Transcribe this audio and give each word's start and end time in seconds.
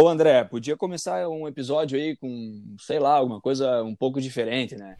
Ô 0.00 0.06
André, 0.06 0.44
podia 0.44 0.76
começar 0.76 1.28
um 1.28 1.48
episódio 1.48 1.98
aí 1.98 2.14
com, 2.14 2.62
sei 2.78 3.00
lá, 3.00 3.16
alguma 3.16 3.40
coisa 3.40 3.82
um 3.82 3.96
pouco 3.96 4.20
diferente, 4.20 4.76
né? 4.76 4.96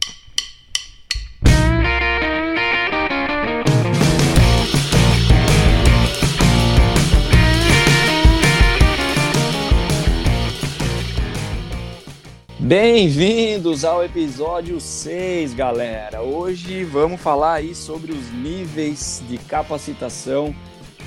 Bem-vindos 12.59 13.85
ao 13.85 14.05
episódio 14.05 14.81
6, 14.81 15.55
galera. 15.55 16.23
Hoje 16.23 16.83
vamos 16.83 17.21
falar 17.21 17.53
aí 17.53 17.73
sobre 17.73 18.11
os 18.11 18.33
níveis 18.33 19.23
de 19.29 19.39
capacitação 19.39 20.53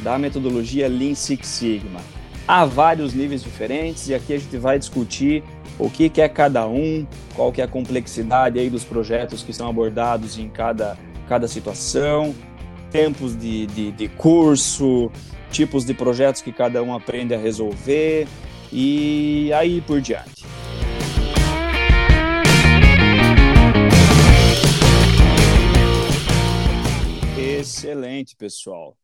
da 0.01 0.17
metodologia 0.17 0.87
Lean 0.87 1.13
Six 1.13 1.45
Sigma. 1.45 2.20
Há 2.47 2.65
vários 2.65 3.13
níveis 3.13 3.43
diferentes 3.43 4.09
e 4.09 4.13
aqui 4.13 4.33
a 4.33 4.37
gente 4.37 4.57
vai 4.57 4.77
discutir 4.77 5.43
o 5.79 5.89
que, 5.89 6.09
que 6.09 6.21
é 6.21 6.27
cada 6.27 6.67
um, 6.67 7.07
qual 7.35 7.51
que 7.51 7.61
é 7.61 7.63
a 7.63 7.67
complexidade 7.67 8.59
aí 8.59 8.69
dos 8.69 8.83
projetos 8.83 9.41
que 9.41 9.53
são 9.53 9.69
abordados 9.69 10.37
em 10.37 10.49
cada, 10.49 10.97
cada 11.27 11.47
situação, 11.47 12.35
tempos 12.91 13.37
de, 13.37 13.65
de, 13.67 13.91
de 13.91 14.07
curso, 14.09 15.11
tipos 15.49 15.85
de 15.85 15.93
projetos 15.93 16.41
que 16.41 16.51
cada 16.51 16.83
um 16.83 16.93
aprende 16.93 17.33
a 17.33 17.37
resolver 17.37 18.27
e 18.71 19.51
aí 19.53 19.81
por 19.81 20.01
diante. 20.01 20.45
Excelente, 27.37 28.35
pessoal. 28.35 28.97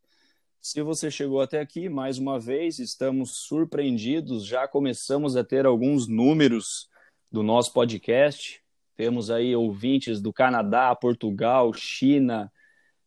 Se 0.70 0.82
você 0.82 1.10
chegou 1.10 1.40
até 1.40 1.62
aqui, 1.62 1.88
mais 1.88 2.18
uma 2.18 2.38
vez, 2.38 2.78
estamos 2.78 3.38
surpreendidos. 3.48 4.46
Já 4.46 4.68
começamos 4.68 5.38
a 5.38 5.44
ter 5.44 5.66
alguns 5.66 6.10
números 6.10 6.90
do 7.32 7.42
nosso 7.42 7.72
podcast. 7.72 8.62
Temos 8.94 9.32
aí 9.32 9.56
ouvintes 9.56 10.20
do 10.20 10.34
Canadá, 10.34 10.94
Portugal, 10.94 11.72
China 11.74 12.52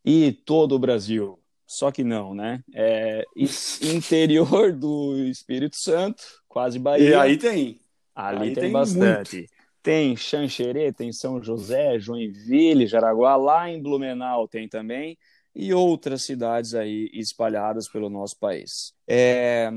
e 0.03 0.31
todo 0.31 0.73
o 0.73 0.79
Brasil. 0.79 1.39
Só 1.67 1.91
que 1.91 2.03
não, 2.03 2.33
né? 2.33 2.63
É 2.73 3.25
interior 3.93 4.73
do 4.73 5.15
Espírito 5.27 5.75
Santo, 5.75 6.23
quase 6.49 6.79
Bahia. 6.79 7.09
E 7.11 7.13
aí 7.13 7.37
tem. 7.37 7.79
Ali 8.15 8.39
aí 8.39 8.53
tem, 8.55 8.63
tem 8.63 8.71
bastante. 8.71 9.35
Muito. 9.35 9.51
Tem 9.83 10.17
Xanxerê, 10.17 10.91
tem 10.91 11.13
São 11.13 11.39
José, 11.43 11.99
Joinville, 11.99 12.87
Jaraguá, 12.87 13.35
lá 13.35 13.69
em 13.69 13.79
Blumenau 13.79 14.47
tem 14.47 14.67
também 14.67 15.15
e 15.55 15.73
outras 15.73 16.23
cidades 16.23 16.73
aí 16.73 17.09
espalhadas 17.13 17.87
pelo 17.89 18.09
nosso 18.09 18.37
país. 18.39 18.93
É, 19.07 19.69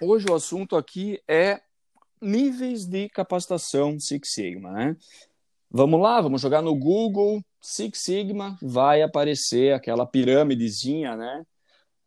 hoje 0.00 0.26
o 0.28 0.34
assunto 0.34 0.76
aqui 0.76 1.20
é 1.28 1.60
níveis 2.20 2.86
de 2.86 3.08
capacitação 3.08 3.98
Six 3.98 4.32
Sigma, 4.32 4.72
né? 4.72 4.96
Vamos 5.70 6.00
lá, 6.00 6.20
vamos 6.20 6.40
jogar 6.40 6.62
no 6.62 6.74
Google 6.74 7.42
Six 7.60 7.98
Sigma, 7.98 8.56
vai 8.62 9.02
aparecer 9.02 9.74
aquela 9.74 10.06
pirâmidezinha, 10.06 11.16
né? 11.16 11.44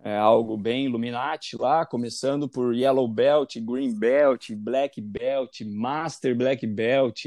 É 0.03 0.17
algo 0.17 0.57
bem 0.57 0.85
Illuminati 0.85 1.55
lá, 1.55 1.85
começando 1.85 2.49
por 2.49 2.73
Yellow 2.73 3.07
Belt, 3.07 3.57
Green 3.59 3.93
Belt, 3.93 4.51
Black 4.55 4.99
Belt, 4.99 5.61
Master 5.61 6.35
Black 6.35 6.65
Belt. 6.65 7.25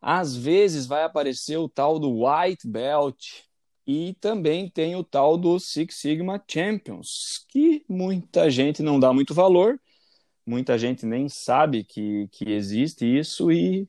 Às 0.00 0.36
vezes 0.36 0.84
vai 0.84 1.04
aparecer 1.04 1.56
o 1.56 1.70
tal 1.70 1.98
do 1.98 2.26
White 2.26 2.68
Belt, 2.68 3.44
e 3.86 4.14
também 4.20 4.68
tem 4.68 4.94
o 4.96 5.04
tal 5.04 5.36
do 5.36 5.58
Six 5.58 5.96
Sigma 5.96 6.42
Champions, 6.48 7.44
que 7.48 7.84
muita 7.88 8.50
gente 8.50 8.82
não 8.82 9.00
dá 9.00 9.12
muito 9.12 9.34
valor, 9.34 9.80
muita 10.46 10.78
gente 10.78 11.04
nem 11.06 11.28
sabe 11.28 11.84
que, 11.84 12.28
que 12.32 12.50
existe 12.52 13.04
isso 13.06 13.50
e 13.50 13.88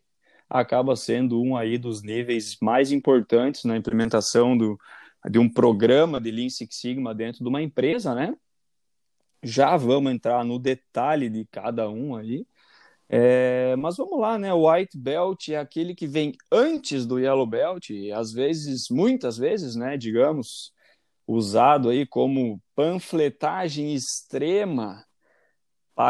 acaba 0.50 0.96
sendo 0.96 1.42
um 1.42 1.56
aí 1.58 1.78
dos 1.78 2.04
níveis 2.04 2.58
mais 2.62 2.92
importantes 2.92 3.64
na 3.64 3.78
implementação 3.78 4.58
do, 4.58 4.80
de 5.30 5.40
um 5.40 5.50
programa 5.50 6.20
de 6.20 6.32
Lean 6.32 6.50
Six 6.50 6.76
Sigma 6.76 7.14
dentro 7.14 7.44
de 7.44 7.50
uma 7.50 7.62
empresa, 7.62 8.14
né? 8.14 8.36
Já 9.42 9.76
vamos 9.76 10.12
entrar 10.12 10.46
no 10.46 10.58
detalhe 10.58 11.30
de 11.30 11.46
cada 11.52 11.90
um 11.90 12.16
aí. 12.16 12.46
É, 13.16 13.76
mas 13.76 13.98
vamos 13.98 14.20
lá, 14.20 14.40
né? 14.40 14.52
O 14.52 14.68
white 14.68 14.98
belt 14.98 15.50
é 15.50 15.58
aquele 15.58 15.94
que 15.94 16.08
vem 16.08 16.34
antes 16.52 17.06
do 17.06 17.20
yellow 17.20 17.46
belt, 17.46 17.92
e 17.92 18.12
às 18.12 18.32
vezes, 18.32 18.86
muitas 18.90 19.38
vezes, 19.38 19.76
né, 19.76 19.96
digamos, 19.98 20.72
usado 21.28 21.90
aí 21.90 22.08
como 22.08 22.60
panfletagem 22.76 23.94
extrema. 23.94 25.06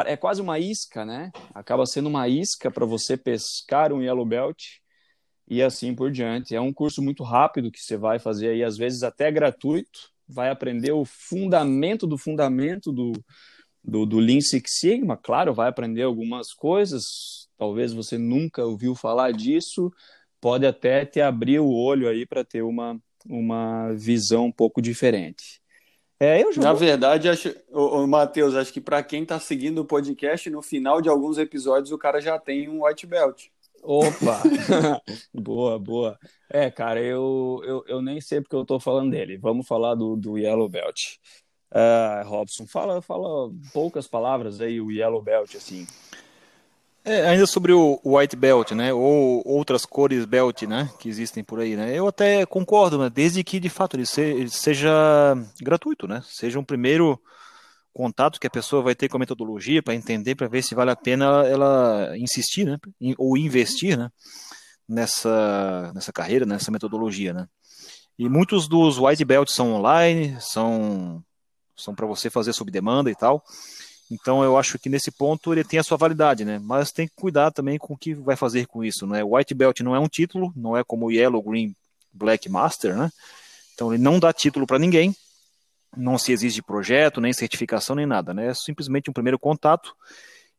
É 0.05 0.15
quase 0.15 0.41
uma 0.41 0.59
isca, 0.59 1.03
né? 1.03 1.29
Acaba 1.53 1.85
sendo 1.85 2.07
uma 2.07 2.29
isca 2.29 2.71
para 2.71 2.85
você 2.85 3.17
pescar 3.17 3.91
um 3.91 4.01
yellow 4.01 4.25
belt 4.25 4.63
e 5.45 5.61
assim 5.61 5.93
por 5.93 6.09
diante. 6.09 6.55
É 6.55 6.61
um 6.61 6.71
curso 6.71 7.01
muito 7.01 7.21
rápido 7.21 7.69
que 7.69 7.81
você 7.81 7.97
vai 7.97 8.17
fazer 8.17 8.47
aí, 8.47 8.63
às 8.63 8.77
vezes 8.77 9.03
até 9.03 9.29
gratuito, 9.29 10.09
vai 10.25 10.49
aprender 10.49 10.93
o 10.93 11.03
fundamento 11.03 12.07
do 12.07 12.17
fundamento 12.17 12.93
do, 12.93 13.11
do, 13.83 14.05
do 14.05 14.19
Lean 14.19 14.41
Six 14.41 14.79
Sigma, 14.79 15.17
claro, 15.17 15.53
vai 15.53 15.67
aprender 15.67 16.03
algumas 16.03 16.53
coisas, 16.53 17.49
talvez 17.57 17.91
você 17.93 18.17
nunca 18.17 18.63
ouviu 18.63 18.95
falar 18.95 19.31
disso, 19.31 19.91
pode 20.39 20.65
até 20.65 21.05
te 21.05 21.19
abrir 21.19 21.59
o 21.59 21.71
olho 21.71 22.07
aí 22.07 22.25
para 22.25 22.43
ter 22.43 22.61
uma, 22.61 22.97
uma 23.25 23.91
visão 23.93 24.45
um 24.45 24.51
pouco 24.51 24.81
diferente. 24.81 25.61
É, 26.19 26.41
eu 26.41 26.51
Na 26.55 26.71
vou... 26.71 26.79
verdade, 26.79 27.27
acho, 27.27 27.53
ô, 27.69 27.97
ô, 27.97 28.07
Matheus, 28.07 28.55
acho 28.55 28.71
que 28.71 28.79
para 28.79 29.03
quem 29.03 29.23
está 29.23 29.39
seguindo 29.39 29.79
o 29.79 29.85
podcast, 29.85 30.49
no 30.49 30.61
final 30.61 31.01
de 31.01 31.09
alguns 31.09 31.37
episódios 31.37 31.91
o 31.91 31.97
cara 31.97 32.21
já 32.21 32.39
tem 32.39 32.69
um 32.69 32.85
white 32.85 33.05
belt. 33.05 33.47
Opa! 33.81 34.41
boa, 35.33 35.77
boa. 35.77 36.17
É, 36.49 36.71
cara, 36.71 37.01
eu, 37.01 37.61
eu, 37.65 37.83
eu 37.87 38.01
nem 38.01 38.21
sei 38.21 38.39
porque 38.39 38.55
eu 38.55 38.61
estou 38.61 38.79
falando 38.79 39.11
dele. 39.11 39.37
Vamos 39.37 39.67
falar 39.67 39.95
do, 39.95 40.15
do 40.15 40.37
Yellow 40.37 40.69
Belt. 40.69 41.17
Uh, 41.73 42.27
Robson, 42.27 42.67
fala, 42.67 43.01
fala 43.01 43.51
poucas 43.73 44.07
palavras 44.07 44.61
aí, 44.61 44.79
o 44.79 44.91
Yellow 44.91 45.23
Belt, 45.23 45.55
assim. 45.55 45.87
É, 47.03 47.27
ainda 47.27 47.47
sobre 47.47 47.73
o 47.73 47.99
White 48.05 48.35
Belt, 48.35 48.71
né, 48.71 48.93
ou 48.93 49.41
outras 49.45 49.85
cores 49.85 50.23
Belt, 50.23 50.61
né, 50.61 50.89
que 50.99 51.09
existem 51.09 51.43
por 51.43 51.59
aí, 51.59 51.75
né, 51.75 51.93
eu 51.93 52.07
até 52.07 52.45
concordo, 52.45 52.97
né, 52.97 53.09
desde 53.09 53.43
que 53.43 53.59
de 53.59 53.69
fato 53.69 53.97
ele, 53.97 54.05
seja 54.05 55.35
gratuito, 55.61 56.07
né, 56.07 56.23
seja 56.25 56.57
um 56.57 56.63
primeiro 56.63 57.19
contato 57.91 58.39
que 58.39 58.47
a 58.47 58.49
pessoa 58.49 58.81
vai 58.81 58.95
ter 58.95 59.09
com 59.09 59.17
a 59.17 59.19
metodologia 59.19 59.83
para 59.83 59.95
entender, 59.95 60.35
para 60.35 60.47
ver 60.47 60.61
se 60.61 60.73
vale 60.73 60.91
a 60.91 60.95
pena 60.95 61.45
ela 61.45 62.17
insistir, 62.17 62.65
né, 62.65 62.77
ou 63.17 63.35
investir, 63.35 63.97
né, 63.97 64.09
nessa, 64.87 65.91
nessa 65.93 66.13
carreira, 66.13 66.45
nessa 66.45 66.71
metodologia, 66.71 67.33
né. 67.33 67.47
E 68.17 68.29
muitos 68.29 68.67
dos 68.69 68.97
White 68.97 69.25
Belts 69.25 69.55
são 69.55 69.73
online, 69.73 70.37
são 70.39 71.21
são 71.75 71.93
para 71.95 72.05
você 72.05 72.29
fazer 72.29 72.53
sob 72.53 72.71
demanda 72.71 73.09
e 73.09 73.15
tal. 73.15 73.43
Então 74.11 74.43
eu 74.43 74.57
acho 74.57 74.77
que 74.77 74.89
nesse 74.89 75.11
ponto 75.11 75.51
ele 75.51 75.63
tem 75.63 75.79
a 75.79 75.83
sua 75.83 75.97
validade, 75.97 76.45
né? 76.45 76.59
Mas 76.59 76.91
tem 76.91 77.07
que 77.07 77.15
cuidar 77.15 77.51
também 77.51 77.77
com 77.77 77.93
o 77.93 77.97
que 77.97 78.13
vai 78.13 78.35
fazer 78.35 78.67
com 78.67 78.83
isso, 78.83 79.07
né? 79.07 79.23
White 79.23 79.53
Belt 79.53 79.79
não 79.79 79.95
é 79.95 79.99
um 79.99 80.07
título, 80.07 80.53
não 80.55 80.77
é 80.77 80.83
como 80.83 81.11
Yellow, 81.11 81.41
Green, 81.41 81.75
Black 82.11 82.47
Master, 82.49 82.95
né? 82.95 83.09
Então 83.73 83.93
ele 83.93 84.03
não 84.03 84.19
dá 84.19 84.31
título 84.31 84.67
para 84.67 84.77
ninguém, 84.77 85.15
não 85.95 86.17
se 86.17 86.31
exige 86.31 86.61
projeto, 86.61 87.21
nem 87.21 87.33
certificação, 87.33 87.95
nem 87.95 88.05
nada, 88.05 88.33
né? 88.33 88.47
É 88.47 88.53
simplesmente 88.53 89.09
um 89.09 89.13
primeiro 89.13 89.39
contato. 89.39 89.95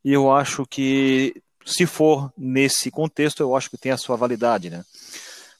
E 0.04 0.12
eu 0.12 0.32
acho 0.32 0.66
que 0.66 1.40
se 1.64 1.86
for 1.86 2.32
nesse 2.36 2.90
contexto, 2.90 3.40
eu 3.40 3.56
acho 3.56 3.70
que 3.70 3.78
tem 3.78 3.92
a 3.92 3.96
sua 3.96 4.16
validade, 4.16 4.68
né? 4.68 4.84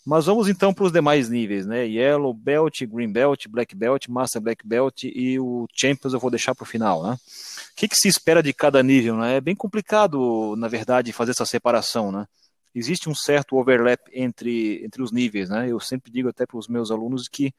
Mas 0.04 0.26
vamos 0.26 0.48
então 0.48 0.74
para 0.74 0.84
os 0.84 0.92
demais 0.92 1.30
níveis, 1.30 1.64
né? 1.66 1.86
Yellow 1.86 2.34
Belt, 2.34 2.82
Green 2.84 3.10
Belt, 3.10 3.46
Black 3.48 3.74
Belt, 3.74 4.06
Master 4.08 4.42
Black 4.42 4.66
Belt 4.66 5.04
e 5.04 5.38
o 5.40 5.66
Champions 5.72 6.12
eu 6.12 6.20
vou 6.20 6.30
deixar 6.30 6.54
para 6.54 6.62
o 6.62 6.66
final, 6.66 7.02
né? 7.02 7.14
O 7.14 7.74
que, 7.74 7.88
que, 7.88 7.96
se 7.96 8.06
espera 8.06 8.42
de 8.42 8.52
cada 8.52 8.82
nível, 8.82 9.16
né? 9.16 9.36
É 9.36 9.40
bem 9.40 9.54
complicado, 9.54 10.54
na 10.58 10.68
verdade, 10.68 11.12
fazer 11.12 11.30
essa 11.30 11.46
separação, 11.46 12.12
né? 12.12 12.26
Existe 12.74 13.08
um 13.08 13.14
certo 13.14 13.56
overlap 13.56 14.00
entre, 14.12 14.84
entre 14.84 15.02
os 15.02 15.10
níveis, 15.10 15.48
né? 15.48 15.70
Eu 15.70 15.80
sempre 15.80 16.12
digo 16.12 16.28
até 16.28 16.44
para 16.44 16.58
os 16.58 16.68
meus 16.68 16.90
alunos 16.90 17.26
que 17.26 17.54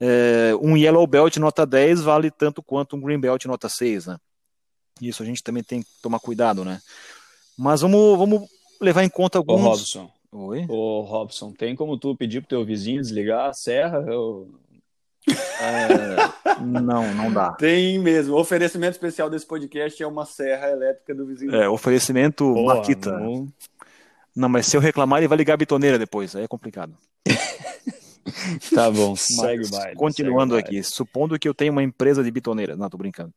é, 0.00 0.52
um 0.60 0.76
Yellow 0.76 1.06
Belt 1.06 1.36
nota 1.36 1.64
10 1.64 2.00
vale 2.02 2.32
tanto 2.32 2.62
quanto 2.62 2.96
um 2.96 3.00
Green 3.00 3.20
Belt 3.20 3.44
nota 3.44 3.68
6, 3.68 4.06
né? 4.06 4.18
Isso 5.00 5.22
a 5.22 5.26
gente 5.26 5.42
também 5.42 5.62
tem 5.62 5.82
que 5.82 5.88
tomar 6.02 6.18
cuidado, 6.18 6.64
né? 6.64 6.80
Mas 7.56 7.82
vamos, 7.82 8.18
vamos 8.18 8.48
levar 8.80 9.04
em 9.04 9.08
conta 9.08 9.38
alguns... 9.38 9.60
Ô, 9.60 9.68
Robson, 9.68 10.10
Oi? 10.32 10.64
Ô, 10.68 11.00
Robson, 11.00 11.52
tem 11.52 11.74
como 11.74 11.98
tu 11.98 12.14
pedir 12.16 12.40
pro 12.40 12.48
teu 12.48 12.64
vizinho 12.64 13.00
desligar 13.00 13.48
a 13.48 13.52
serra? 13.52 14.04
Eu... 14.06 14.48
É... 15.60 16.16
não, 16.62 17.12
não 17.14 17.30
dá. 17.30 17.52
Tem 17.52 17.98
mesmo. 17.98 18.34
O 18.34 18.40
oferecimento 18.40 18.92
especial 18.92 19.28
desse 19.28 19.46
podcast 19.46 20.02
é 20.02 20.06
uma 20.06 20.24
serra 20.24 20.70
elétrica 20.70 21.14
do 21.14 21.26
vizinho. 21.26 21.54
É, 21.54 21.68
oferecimento 21.68 22.54
Boa, 22.54 22.76
Maquita. 22.76 23.12
Não... 23.18 23.46
não, 24.34 24.48
mas 24.48 24.66
se 24.66 24.76
eu 24.76 24.80
reclamar, 24.80 25.18
ele 25.18 25.28
vai 25.28 25.36
ligar 25.36 25.54
a 25.54 25.58
bitoneira 25.58 25.98
depois. 25.98 26.34
Aí 26.34 26.44
é 26.44 26.48
complicado. 26.48 26.94
tá 28.74 28.90
bom, 28.90 29.14
segue 29.14 29.66
o 29.66 29.70
baile. 29.70 29.96
Continuando 29.96 30.54
segue 30.54 30.66
aqui, 30.66 30.76
baile. 30.76 30.84
supondo 30.84 31.38
que 31.38 31.46
eu 31.46 31.54
tenho 31.54 31.72
uma 31.72 31.82
empresa 31.82 32.24
de 32.24 32.30
bitoneira. 32.30 32.74
Não, 32.74 32.88
tô 32.88 32.96
brincando. 32.96 33.34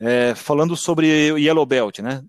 É, 0.00 0.34
falando 0.34 0.74
sobre 0.74 1.06
Yellow 1.38 1.66
Belt, 1.66 1.98
né? 1.98 2.24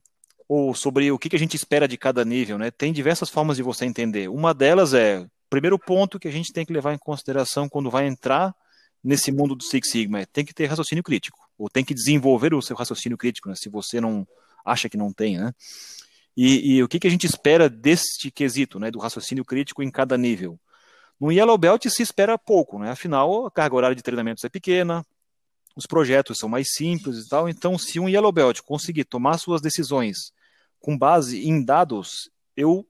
Ou 0.48 0.74
sobre 0.74 1.12
o 1.12 1.18
que, 1.18 1.36
a 1.36 1.40
gente 1.40 1.56
espera 1.56 1.88
de 1.88 1.98
cada 1.98 2.24
nível, 2.24 2.58
né? 2.58 2.72
Tem 2.72 2.92
diversas 2.94 3.30
formas 3.30 3.58
de 3.58 3.64
você 3.64 3.86
entender. 3.86 4.30
Uma 4.30 4.54
delas 4.54 4.94
é, 4.94 5.26
primeiro 5.50 5.78
ponto 5.78 6.20
que 6.20 6.28
a 6.28 6.32
gente 6.32 6.52
tem 6.52 6.66
que 6.66 6.74
levar 6.74 6.94
em 6.94 6.98
consideração 6.98 7.70
quando 7.70 7.90
vai 7.90 8.08
entrar 8.08 8.56
nesse 9.04 9.32
mundo 9.32 9.56
do 9.56 9.64
Six 9.64 9.90
Sigma, 9.90 10.22
é, 10.22 10.26
tem 10.26 10.46
que 10.46 10.54
ter 10.54 10.66
raciocínio 10.66 11.04
crítico, 11.04 11.38
ou 11.58 11.70
tem 11.70 11.84
que 11.84 11.94
desenvolver 11.94 12.54
o 12.54 12.62
seu 12.62 12.76
raciocínio 12.76 13.18
crítico, 13.18 13.50
né? 13.50 13.56
Se 13.56 13.70
você 13.70 14.00
não 14.00 14.26
acha 14.66 14.88
que 14.88 14.98
não 14.98 15.12
tem, 15.12 15.38
né? 15.38 15.52
E, 16.36 16.76
e 16.76 16.84
o 16.84 16.88
que, 16.88 17.00
que 17.00 17.08
a 17.08 17.10
gente 17.10 17.28
espera 17.28 17.70
deste 17.70 18.32
quesito, 18.32 18.80
né? 18.80 18.90
Do 18.90 19.00
raciocínio 19.00 19.46
crítico 19.46 19.84
em 19.84 19.92
cada 19.92 20.18
nível? 20.18 20.60
No 21.20 21.32
Yellow 21.32 21.58
Belt 21.58 21.86
se 21.88 22.02
espera 22.02 22.38
pouco, 22.38 22.80
né? 22.80 22.90
Afinal, 22.90 23.46
a 23.46 23.52
carga 23.52 23.76
horária 23.76 23.96
de 23.96 24.02
treinamentos 24.02 24.44
é 24.44 24.50
pequena, 24.50 25.06
os 25.76 25.86
projetos 25.86 26.38
são 26.38 26.48
mais 26.48 26.72
simples 26.72 27.18
e 27.18 27.30
tal. 27.30 27.50
Então, 27.50 27.78
se 27.78 28.00
um 28.00 28.08
Yellow 28.08 28.32
Belt 28.32 28.62
conseguir 28.62 29.06
tomar 29.06 29.38
suas 29.38 29.62
decisões 29.62 30.32
com 30.80 30.98
base 30.98 31.48
em 31.48 31.64
dados, 31.64 32.30
eu, 32.56 32.86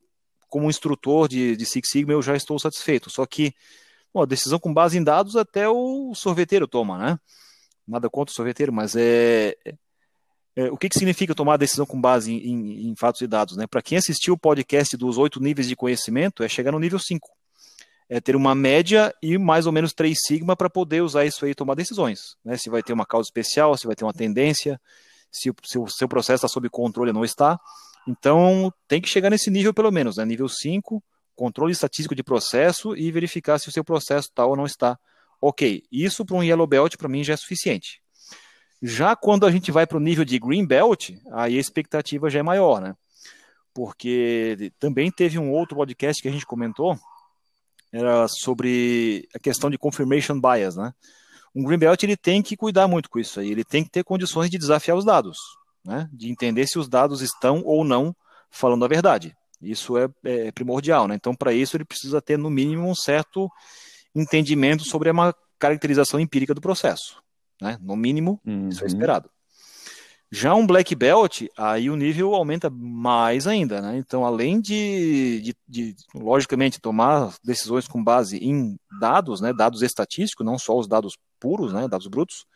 como 0.49 0.69
instrutor 0.69 1.27
de, 1.27 1.55
de 1.55 1.65
Six 1.65 1.89
Sigma, 1.89 2.13
eu 2.13 2.21
já 2.21 2.35
estou 2.35 2.59
satisfeito. 2.59 3.09
Só 3.09 3.25
que, 3.25 3.53
bom, 4.13 4.21
a 4.21 4.25
decisão 4.25 4.59
com 4.59 4.73
base 4.73 4.97
em 4.97 5.03
dados 5.03 5.35
até 5.35 5.69
o 5.69 6.13
sorveteiro 6.13 6.67
toma, 6.67 6.97
né? 6.97 7.19
Nada 7.87 8.09
contra 8.09 8.31
o 8.31 8.35
sorveteiro, 8.35 8.71
mas 8.71 8.95
é, 8.95 9.55
é, 9.65 9.75
é 10.55 10.71
o 10.71 10.77
que, 10.77 10.89
que 10.89 10.97
significa 10.97 11.35
tomar 11.35 11.57
decisão 11.57 11.85
com 11.85 11.99
base 11.99 12.31
em, 12.31 12.37
em, 12.37 12.89
em 12.89 12.95
fatos 12.95 13.21
e 13.21 13.27
dados? 13.27 13.57
Né? 13.57 13.67
Para 13.67 13.81
quem 13.81 13.97
assistiu 13.97 14.33
o 14.33 14.39
podcast 14.39 14.95
dos 14.97 15.17
oito 15.17 15.41
níveis 15.41 15.67
de 15.67 15.75
conhecimento, 15.75 16.43
é 16.43 16.49
chegar 16.49 16.71
no 16.71 16.79
nível 16.79 16.99
5 16.99 17.29
é 18.09 18.19
ter 18.19 18.35
uma 18.35 18.53
média 18.53 19.13
e 19.21 19.37
mais 19.37 19.65
ou 19.65 19.71
menos 19.71 19.93
3 19.93 20.17
sigma 20.17 20.55
para 20.55 20.69
poder 20.69 21.01
usar 21.01 21.25
isso 21.25 21.45
aí 21.45 21.51
e 21.51 21.55
tomar 21.55 21.75
decisões. 21.75 22.35
Né? 22.43 22.57
Se 22.57 22.69
vai 22.69 22.83
ter 22.83 22.93
uma 22.93 23.05
causa 23.05 23.27
especial, 23.27 23.77
se 23.77 23.87
vai 23.87 23.95
ter 23.95 24.03
uma 24.03 24.13
tendência, 24.13 24.79
se 25.31 25.49
o, 25.49 25.55
se 25.63 25.77
o 25.79 25.87
seu 25.87 26.07
processo 26.07 26.45
está 26.45 26.47
sob 26.47 26.69
controle 26.69 27.09
ou 27.09 27.15
não 27.15 27.23
está. 27.23 27.59
Então, 28.07 28.71
tem 28.87 29.01
que 29.01 29.09
chegar 29.09 29.29
nesse 29.29 29.49
nível 29.49 29.73
pelo 29.73 29.91
menos, 29.91 30.17
né? 30.17 30.25
nível 30.25 30.47
5, 30.47 31.01
controle 31.35 31.71
estatístico 31.71 32.15
de 32.15 32.23
processo 32.23 32.95
e 32.95 33.11
verificar 33.11 33.57
se 33.59 33.69
o 33.69 33.71
seu 33.71 33.83
processo 33.83 34.27
está 34.29 34.45
ou 34.45 34.55
não 34.55 34.65
está. 34.65 34.97
Ok, 35.41 35.83
isso 35.91 36.25
para 36.25 36.37
um 36.37 36.43
Yellow 36.43 36.67
Belt 36.67 36.95
para 36.97 37.09
mim 37.09 37.23
já 37.23 37.33
é 37.33 37.37
suficiente. 37.37 38.01
Já 38.81 39.15
quando 39.15 39.45
a 39.45 39.51
gente 39.51 39.71
vai 39.71 39.87
para 39.87 39.97
o 39.97 40.01
nível 40.01 40.25
de 40.25 40.37
Green 40.37 40.65
Belt, 40.65 41.11
aí 41.31 41.57
a 41.57 41.59
expectativa 41.59 42.29
já 42.29 42.39
é 42.39 42.43
maior, 42.43 42.81
né? 42.81 42.93
Porque 43.73 44.71
também 44.77 45.09
teve 45.09 45.39
um 45.39 45.51
outro 45.51 45.75
podcast 45.75 46.21
que 46.21 46.27
a 46.27 46.31
gente 46.31 46.45
comentou, 46.45 46.97
era 47.93 48.27
sobre 48.27 49.27
a 49.35 49.39
questão 49.39 49.69
de 49.69 49.77
confirmation 49.77 50.41
bias, 50.41 50.75
né? 50.75 50.91
Um 51.55 51.63
green 51.63 51.77
belt 51.77 52.01
ele 52.01 52.17
tem 52.17 52.41
que 52.41 52.57
cuidar 52.57 52.87
muito 52.87 53.07
com 53.07 53.19
isso 53.19 53.39
aí, 53.39 53.51
ele 53.51 53.63
tem 53.63 53.83
que 53.83 53.91
ter 53.91 54.03
condições 54.03 54.49
de 54.49 54.57
desafiar 54.57 54.97
os 54.97 55.05
dados, 55.05 55.37
né? 55.85 56.09
De 56.11 56.31
entender 56.31 56.65
se 56.65 56.79
os 56.79 56.89
dados 56.89 57.21
estão 57.21 57.61
ou 57.63 57.83
não 57.83 58.15
falando 58.49 58.83
a 58.83 58.87
verdade. 58.87 59.35
Isso 59.61 59.97
é, 59.97 60.09
é 60.25 60.51
primordial, 60.51 61.07
né? 61.07 61.15
Então, 61.15 61.35
para 61.35 61.53
isso 61.53 61.77
ele 61.77 61.85
precisa 61.85 62.19
ter 62.19 62.37
no 62.37 62.49
mínimo 62.49 62.89
um 62.89 62.95
certo 62.95 63.47
entendimento 64.15 64.83
sobre 64.83 65.09
uma 65.11 65.33
caracterização 65.59 66.19
empírica 66.19 66.53
do 66.53 66.59
processo, 66.59 67.21
né? 67.61 67.77
No 67.79 67.95
mínimo, 67.95 68.41
uhum. 68.45 68.69
isso 68.69 68.81
é 68.81 68.83
uhum. 68.83 68.87
esperado. 68.87 69.29
Já 70.35 70.55
um 70.55 70.65
black 70.65 70.95
belt, 70.95 71.43
aí 71.55 71.91
o 71.91 71.95
nível 71.95 72.33
aumenta 72.33 72.67
mais 72.67 73.45
ainda, 73.45 73.79
né? 73.79 73.97
Então, 73.99 74.25
além 74.25 74.59
de, 74.59 75.41
de, 75.41 75.55
de, 75.67 75.95
logicamente, 76.15 76.81
tomar 76.81 77.35
decisões 77.43 77.87
com 77.87 78.03
base 78.03 78.37
em 78.37 78.75
dados, 78.99 79.41
né? 79.41 79.53
Dados 79.53 79.83
estatísticos, 79.83 80.43
não 80.43 80.57
só 80.57 80.75
os 80.75 80.87
dados 80.87 81.15
puros, 81.39 81.71
né? 81.71 81.87
Dados 81.87 82.07
brutos, 82.07 82.47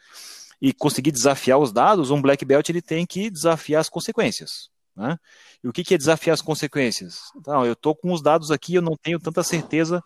e 0.60 0.74
conseguir 0.74 1.12
desafiar 1.12 1.60
os 1.60 1.72
dados, 1.72 2.10
um 2.10 2.20
black 2.20 2.44
belt 2.44 2.68
ele 2.68 2.82
tem 2.82 3.06
que 3.06 3.30
desafiar 3.30 3.82
as 3.82 3.90
consequências, 3.90 4.70
né? 4.96 5.16
E 5.64 5.68
o 5.68 5.72
que, 5.72 5.84
que 5.84 5.94
é 5.94 6.00
desafiar 6.00 6.34
as 6.34 6.42
consequências? 6.42 7.20
Então, 7.36 7.64
eu 7.64 7.74
estou 7.74 7.96
com 7.96 8.12
os 8.12 8.24
dados 8.24 8.50
aqui, 8.50 8.74
eu 8.74 8.82
não 8.82 8.96
tenho 9.00 9.20
tanta 9.20 9.44
certeza 9.44 10.02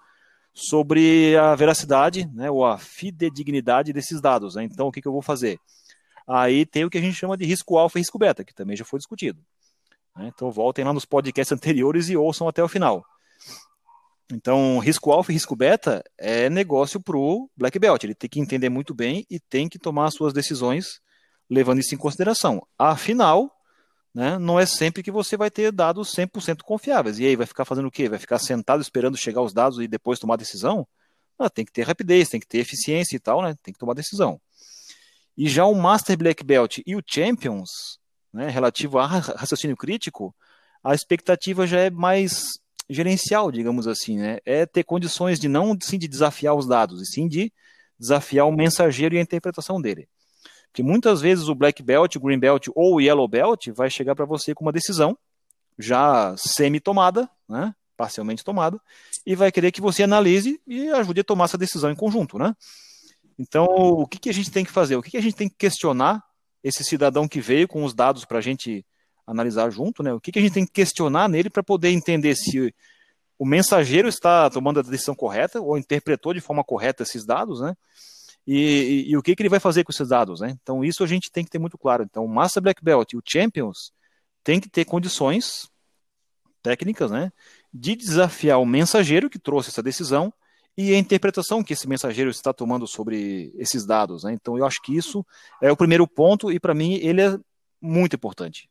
sobre 0.54 1.38
a 1.38 1.56
veracidade, 1.56 2.30
né? 2.34 2.52
Ou 2.52 2.66
a 2.66 2.78
fidedignidade 2.78 3.94
desses 3.94 4.20
dados, 4.20 4.56
né? 4.56 4.64
Então, 4.66 4.88
o 4.88 4.92
que, 4.92 5.02
que 5.02 5.08
eu 5.08 5.14
vou 5.14 5.22
fazer? 5.22 5.58
Aí 6.28 6.66
tem 6.66 6.86
o 6.86 6.90
que 6.90 6.98
a 6.98 7.02
gente 7.02 7.16
chama 7.16 7.38
de 7.38 7.46
risco 7.46 7.78
alfa 7.78 7.98
e 7.98 8.02
risco 8.02 8.18
beta, 8.18 8.44
que 8.44 8.54
também 8.54 8.76
já 8.76 8.86
foi 8.86 9.00
discutido. 9.00 9.42
Né? 10.16 10.32
Então 10.34 10.52
voltem 10.52 10.86
lá 10.86 10.94
nos 10.94 11.06
podcasts 11.06 11.52
anteriores 11.52 12.10
e 12.10 12.18
ouçam 12.18 12.48
até 12.48 12.64
o 12.64 12.68
final. 12.68 13.04
Então, 14.34 14.80
risco 14.80 15.12
alfa 15.12 15.32
e 15.32 15.34
risco 15.34 15.56
beta 15.56 16.04
é 16.18 16.50
negócio 16.50 17.02
para 17.02 17.18
o 17.18 17.50
Black 17.56 17.78
Belt. 17.78 18.04
Ele 18.04 18.16
tem 18.16 18.30
que 18.30 18.40
entender 18.40 18.70
muito 18.70 18.94
bem 18.94 19.26
e 19.30 19.40
tem 19.40 19.68
que 19.68 19.78
tomar 19.78 20.06
as 20.06 20.14
suas 20.14 20.34
decisões 20.34 21.02
levando 21.50 21.80
isso 21.80 21.94
em 21.94 21.98
consideração. 21.98 22.66
Afinal, 22.80 23.52
né, 24.14 24.40
não 24.40 24.58
é 24.58 24.66
sempre 24.66 25.04
que 25.04 25.12
você 25.12 25.36
vai 25.36 25.52
ter 25.52 25.72
dados 25.72 26.14
100% 26.16 26.64
confiáveis. 26.64 27.20
E 27.20 27.26
aí, 27.26 27.36
vai 27.36 27.46
ficar 27.46 27.66
fazendo 27.66 27.88
o 27.88 27.92
quê? 27.92 28.08
Vai 28.08 28.20
ficar 28.20 28.40
sentado 28.40 28.82
esperando 28.82 29.18
chegar 29.18 29.42
os 29.42 29.54
dados 29.54 29.80
e 29.80 29.88
depois 29.88 30.18
tomar 30.18 30.38
decisão? 30.38 30.88
Ah, 31.38 31.50
tem 31.50 31.66
que 31.66 31.72
ter 31.72 31.84
rapidez, 31.84 32.30
tem 32.30 32.40
que 32.40 32.48
ter 32.48 32.60
eficiência 32.60 33.16
e 33.16 33.20
tal, 33.20 33.42
né? 33.42 33.56
Tem 33.62 33.74
que 33.74 33.80
tomar 33.80 33.94
decisão. 33.94 34.40
E 35.42 35.50
já 35.50 35.66
o 35.66 35.74
Master 35.74 36.16
Black 36.16 36.44
Belt 36.44 36.82
e 36.86 36.96
o 36.96 37.02
Champions, 37.04 37.98
né, 38.32 38.48
relativo 38.48 39.00
a 39.00 39.08
raciocínio 39.08 39.76
crítico, 39.76 40.36
a 40.84 40.94
expectativa 40.94 41.66
já 41.66 41.80
é 41.80 41.90
mais 41.90 42.44
gerencial, 42.88 43.52
digamos 43.52 43.88
assim, 43.88 44.20
né? 44.20 44.38
É 44.46 44.68
ter 44.68 44.84
condições 44.84 45.40
de 45.40 45.48
não 45.48 45.76
sim 45.82 45.98
de 45.98 46.08
desafiar 46.08 46.54
os 46.54 46.68
dados, 46.68 47.02
e 47.02 47.06
sim 47.08 47.28
de 47.28 47.52
desafiar 47.98 48.48
o 48.48 48.52
mensageiro 48.52 49.16
e 49.16 49.18
a 49.18 49.22
interpretação 49.22 49.82
dele. 49.82 50.08
Porque 50.68 50.84
muitas 50.84 51.22
vezes 51.22 51.48
o 51.48 51.56
Black 51.56 51.82
Belt, 51.82 52.16
o 52.16 52.20
Green 52.20 52.38
Belt 52.38 52.68
ou 52.76 52.98
o 52.98 53.02
Yellow 53.02 53.28
Belt 53.28 53.70
vai 53.70 53.90
chegar 53.90 54.14
para 54.14 54.26
você 54.26 54.54
com 54.54 54.64
uma 54.64 54.72
decisão 54.72 55.18
já 55.80 56.36
semi-tomada, 56.38 57.28
né? 57.50 57.74
parcialmente 57.98 58.44
tomada, 58.44 58.80
e 59.26 59.36
vai 59.36 59.52
querer 59.52 59.72
que 59.72 59.82
você 59.82 60.04
analise 60.04 60.62
e 60.68 60.88
ajude 60.90 61.22
a 61.22 61.24
tomar 61.24 61.46
essa 61.46 61.58
decisão 61.58 61.90
em 61.90 61.96
conjunto, 61.96 62.38
né? 62.38 62.56
Então, 63.42 63.66
o 63.66 64.06
que, 64.06 64.20
que 64.20 64.30
a 64.30 64.34
gente 64.34 64.52
tem 64.52 64.64
que 64.64 64.72
fazer? 64.72 64.96
O 64.96 65.02
que, 65.02 65.10
que 65.10 65.18
a 65.18 65.22
gente 65.22 65.36
tem 65.36 65.50
que 65.50 65.56
questionar 65.58 66.24
esse 66.64 66.84
cidadão 66.84 67.28
que 67.28 67.42
veio 67.42 67.68
com 67.68 67.84
os 67.84 67.92
dados 67.92 68.24
para 68.24 68.38
a 68.38 68.42
gente 68.42 68.86
analisar 69.26 69.72
junto, 69.72 70.04
né? 70.04 70.14
O 70.14 70.22
que, 70.22 70.32
que 70.32 70.38
a 70.38 70.42
gente 70.42 70.54
tem 70.54 70.66
que 70.66 70.72
questionar 70.72 71.28
nele 71.28 71.50
para 71.50 71.64
poder 71.64 71.90
entender 71.90 72.36
se 72.36 72.72
o 73.40 73.46
mensageiro 73.46 74.08
está 74.08 74.48
tomando 74.48 74.80
a 74.80 74.84
decisão 74.84 75.16
correta 75.16 75.60
ou 75.60 75.76
interpretou 75.76 76.36
de 76.36 76.40
forma 76.40 76.64
correta 76.64 77.02
esses 77.02 77.26
dados, 77.26 77.60
né? 77.60 77.76
E, 78.46 79.08
e, 79.08 79.12
e, 79.12 79.18
o 79.18 79.24
que, 79.24 79.36
que 79.36 79.42
ele 79.42 79.50
vai 79.50 79.60
fazer 79.60 79.84
com 79.84 79.92
esses 79.92 80.08
dados, 80.08 80.42
né? 80.42 80.56
Então 80.62 80.84
isso 80.84 81.04
a 81.04 81.08
gente 81.08 81.32
tem 81.32 81.44
que 81.44 81.50
ter 81.50 81.60
muito 81.60 81.80
claro. 81.80 82.04
Então 82.04 82.24
o 82.24 82.30
Master 82.30 82.62
Black 82.62 82.84
Belt 82.84 83.12
e 83.14 83.18
o 83.18 83.24
Champions 83.26 83.92
tem 84.44 84.60
que 84.60 84.70
ter 84.70 84.86
condições 84.86 85.68
técnicas, 86.62 87.10
né, 87.10 87.32
de 87.74 87.96
desafiar 87.96 88.60
o 88.60 88.66
mensageiro 88.66 89.32
que 89.32 89.40
trouxe 89.40 89.70
essa 89.70 89.82
decisão 89.82 90.32
e 90.90 90.96
a 90.96 90.98
interpretação 90.98 91.64
que 91.64 91.74
esse 91.74 91.88
mensageiro 91.88 92.30
está 92.30 92.54
tomando 92.54 92.88
sobre 92.88 93.54
esses 93.56 93.86
dados. 93.86 94.24
Né? 94.24 94.34
Então, 94.34 94.58
eu 94.58 94.66
acho 94.66 94.82
que 94.82 94.96
isso 94.96 95.26
é 95.62 95.72
o 95.72 95.78
primeiro 95.78 96.08
ponto 96.08 96.52
e, 96.52 96.60
para 96.60 96.74
mim, 96.74 96.94
ele 96.96 97.22
é 97.22 97.38
muito 97.82 98.16
importante. 98.16 98.70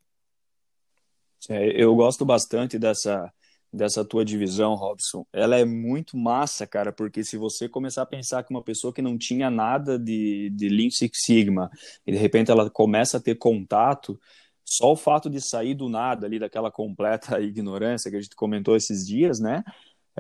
É, 1.49 1.83
eu 1.83 1.95
gosto 1.95 2.25
bastante 2.25 2.79
dessa, 2.79 3.33
dessa 3.73 4.05
tua 4.05 4.25
divisão, 4.25 4.75
Robson. 4.75 5.25
Ela 5.33 5.59
é 5.59 5.65
muito 5.65 6.17
massa, 6.17 6.67
cara, 6.67 6.93
porque 6.93 7.25
se 7.25 7.37
você 7.37 7.69
começar 7.69 8.03
a 8.03 8.07
pensar 8.07 8.43
que 8.43 8.51
uma 8.53 8.63
pessoa 8.63 8.93
que 8.93 9.01
não 9.01 9.17
tinha 9.17 9.51
nada 9.51 9.99
de, 9.99 10.51
de 10.51 10.69
Lean 10.69 10.91
Six 10.91 11.19
Sigma 11.25 11.71
e 12.07 12.13
de 12.13 12.19
repente 12.19 12.51
ela 12.51 12.69
começa 12.69 13.17
a 13.17 13.21
ter 13.21 13.37
contato, 13.37 14.21
só 14.65 14.93
o 14.93 14.97
fato 14.97 15.31
de 15.31 15.41
sair 15.41 15.75
do 15.75 15.89
nada 15.89 16.27
ali 16.27 16.39
daquela 16.39 16.71
completa 16.71 17.41
ignorância 17.41 18.11
que 18.11 18.17
a 18.17 18.21
gente 18.21 18.37
comentou 18.37 18.77
esses 18.77 19.07
dias, 19.07 19.41
né? 19.41 19.65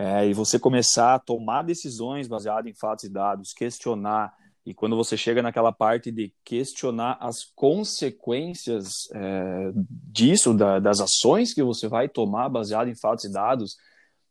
É, 0.00 0.26
e 0.26 0.32
você 0.32 0.58
começar 0.58 1.14
a 1.14 1.18
tomar 1.18 1.60
decisões 1.60 2.26
baseadas 2.26 2.70
em 2.70 2.74
fatos 2.74 3.04
e 3.04 3.10
dados, 3.10 3.52
questionar, 3.52 4.32
e 4.64 4.72
quando 4.72 4.96
você 4.96 5.14
chega 5.14 5.42
naquela 5.42 5.72
parte 5.72 6.10
de 6.10 6.32
questionar 6.42 7.18
as 7.20 7.44
consequências 7.54 9.10
é, 9.12 9.70
disso, 10.10 10.54
da, 10.54 10.78
das 10.78 11.00
ações 11.00 11.52
que 11.52 11.62
você 11.62 11.86
vai 11.86 12.08
tomar 12.08 12.48
baseado 12.48 12.88
em 12.88 12.94
fatos 12.94 13.26
e 13.26 13.32
dados, 13.32 13.76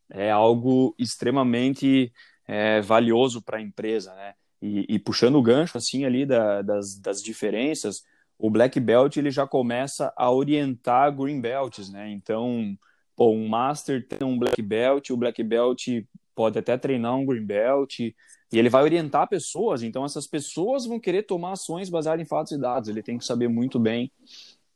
é 0.09 0.31
algo 0.31 0.95
extremamente 0.97 2.11
é, 2.47 2.81
valioso 2.81 3.39
para 3.39 3.59
a 3.59 3.61
empresa, 3.61 4.11
né? 4.15 4.33
E, 4.59 4.87
e, 4.89 4.97
puxando 4.97 5.35
o 5.35 5.43
gancho 5.43 5.77
assim 5.77 6.03
ali 6.03 6.25
da, 6.25 6.63
das, 6.63 6.99
das 6.99 7.21
diferenças, 7.21 8.01
o 8.39 8.49
Black 8.49 8.79
Belt 8.79 9.17
ele 9.17 9.29
já 9.29 9.45
começa 9.45 10.11
a 10.17 10.31
orientar 10.31 11.15
Green 11.15 11.39
Belts, 11.39 11.91
né? 11.91 12.09
Então 12.09 12.75
pô, 13.19 13.31
um 13.31 13.49
Master 13.49 14.07
tem 14.07 14.25
um 14.25 14.39
Black 14.39 14.61
Belt, 14.61 15.09
o 15.09 15.17
Black 15.17 15.43
Belt 15.43 15.87
pode 16.33 16.57
até 16.57 16.77
treinar 16.77 17.17
um 17.17 17.25
Green 17.25 17.45
Belt, 17.45 17.99
e 17.99 18.15
ele 18.53 18.69
vai 18.69 18.81
orientar 18.81 19.27
pessoas, 19.27 19.83
então 19.83 20.05
essas 20.05 20.25
pessoas 20.25 20.85
vão 20.85 20.97
querer 21.01 21.23
tomar 21.23 21.51
ações 21.51 21.89
baseadas 21.89 22.21
em 22.21 22.25
fatos 22.25 22.53
e 22.53 22.57
dados, 22.57 22.87
ele 22.87 23.03
tem 23.03 23.17
que 23.17 23.25
saber 23.25 23.49
muito 23.49 23.77
bem 23.77 24.09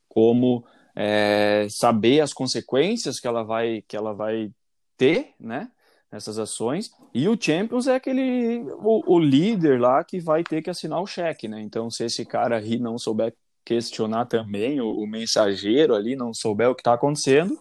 como 0.09 0.65
é, 0.93 1.67
saber 1.69 2.19
as 2.19 2.33
consequências 2.33 3.17
que 3.17 3.25
ela 3.25 3.43
vai, 3.43 3.81
que 3.87 3.95
ela 3.95 4.13
vai 4.13 4.51
ter, 4.97 5.35
né, 5.39 5.71
nessas 6.11 6.37
ações, 6.37 6.91
e 7.13 7.29
o 7.29 7.37
Champions 7.39 7.87
é 7.87 7.95
aquele, 7.95 8.59
o, 8.79 9.15
o 9.15 9.19
líder 9.19 9.79
lá 9.79 10.03
que 10.03 10.19
vai 10.19 10.43
ter 10.43 10.61
que 10.61 10.69
assinar 10.69 11.01
o 11.01 11.07
cheque, 11.07 11.47
né, 11.47 11.61
então 11.61 11.89
se 11.89 12.03
esse 12.03 12.25
cara 12.25 12.57
aí 12.57 12.77
não 12.77 12.97
souber 12.97 13.33
questionar 13.63 14.25
também 14.25 14.81
o, 14.81 14.91
o 14.91 15.07
mensageiro 15.07 15.95
ali, 15.95 16.13
não 16.13 16.33
souber 16.33 16.69
o 16.69 16.75
que 16.75 16.81
está 16.81 16.93
acontecendo, 16.93 17.57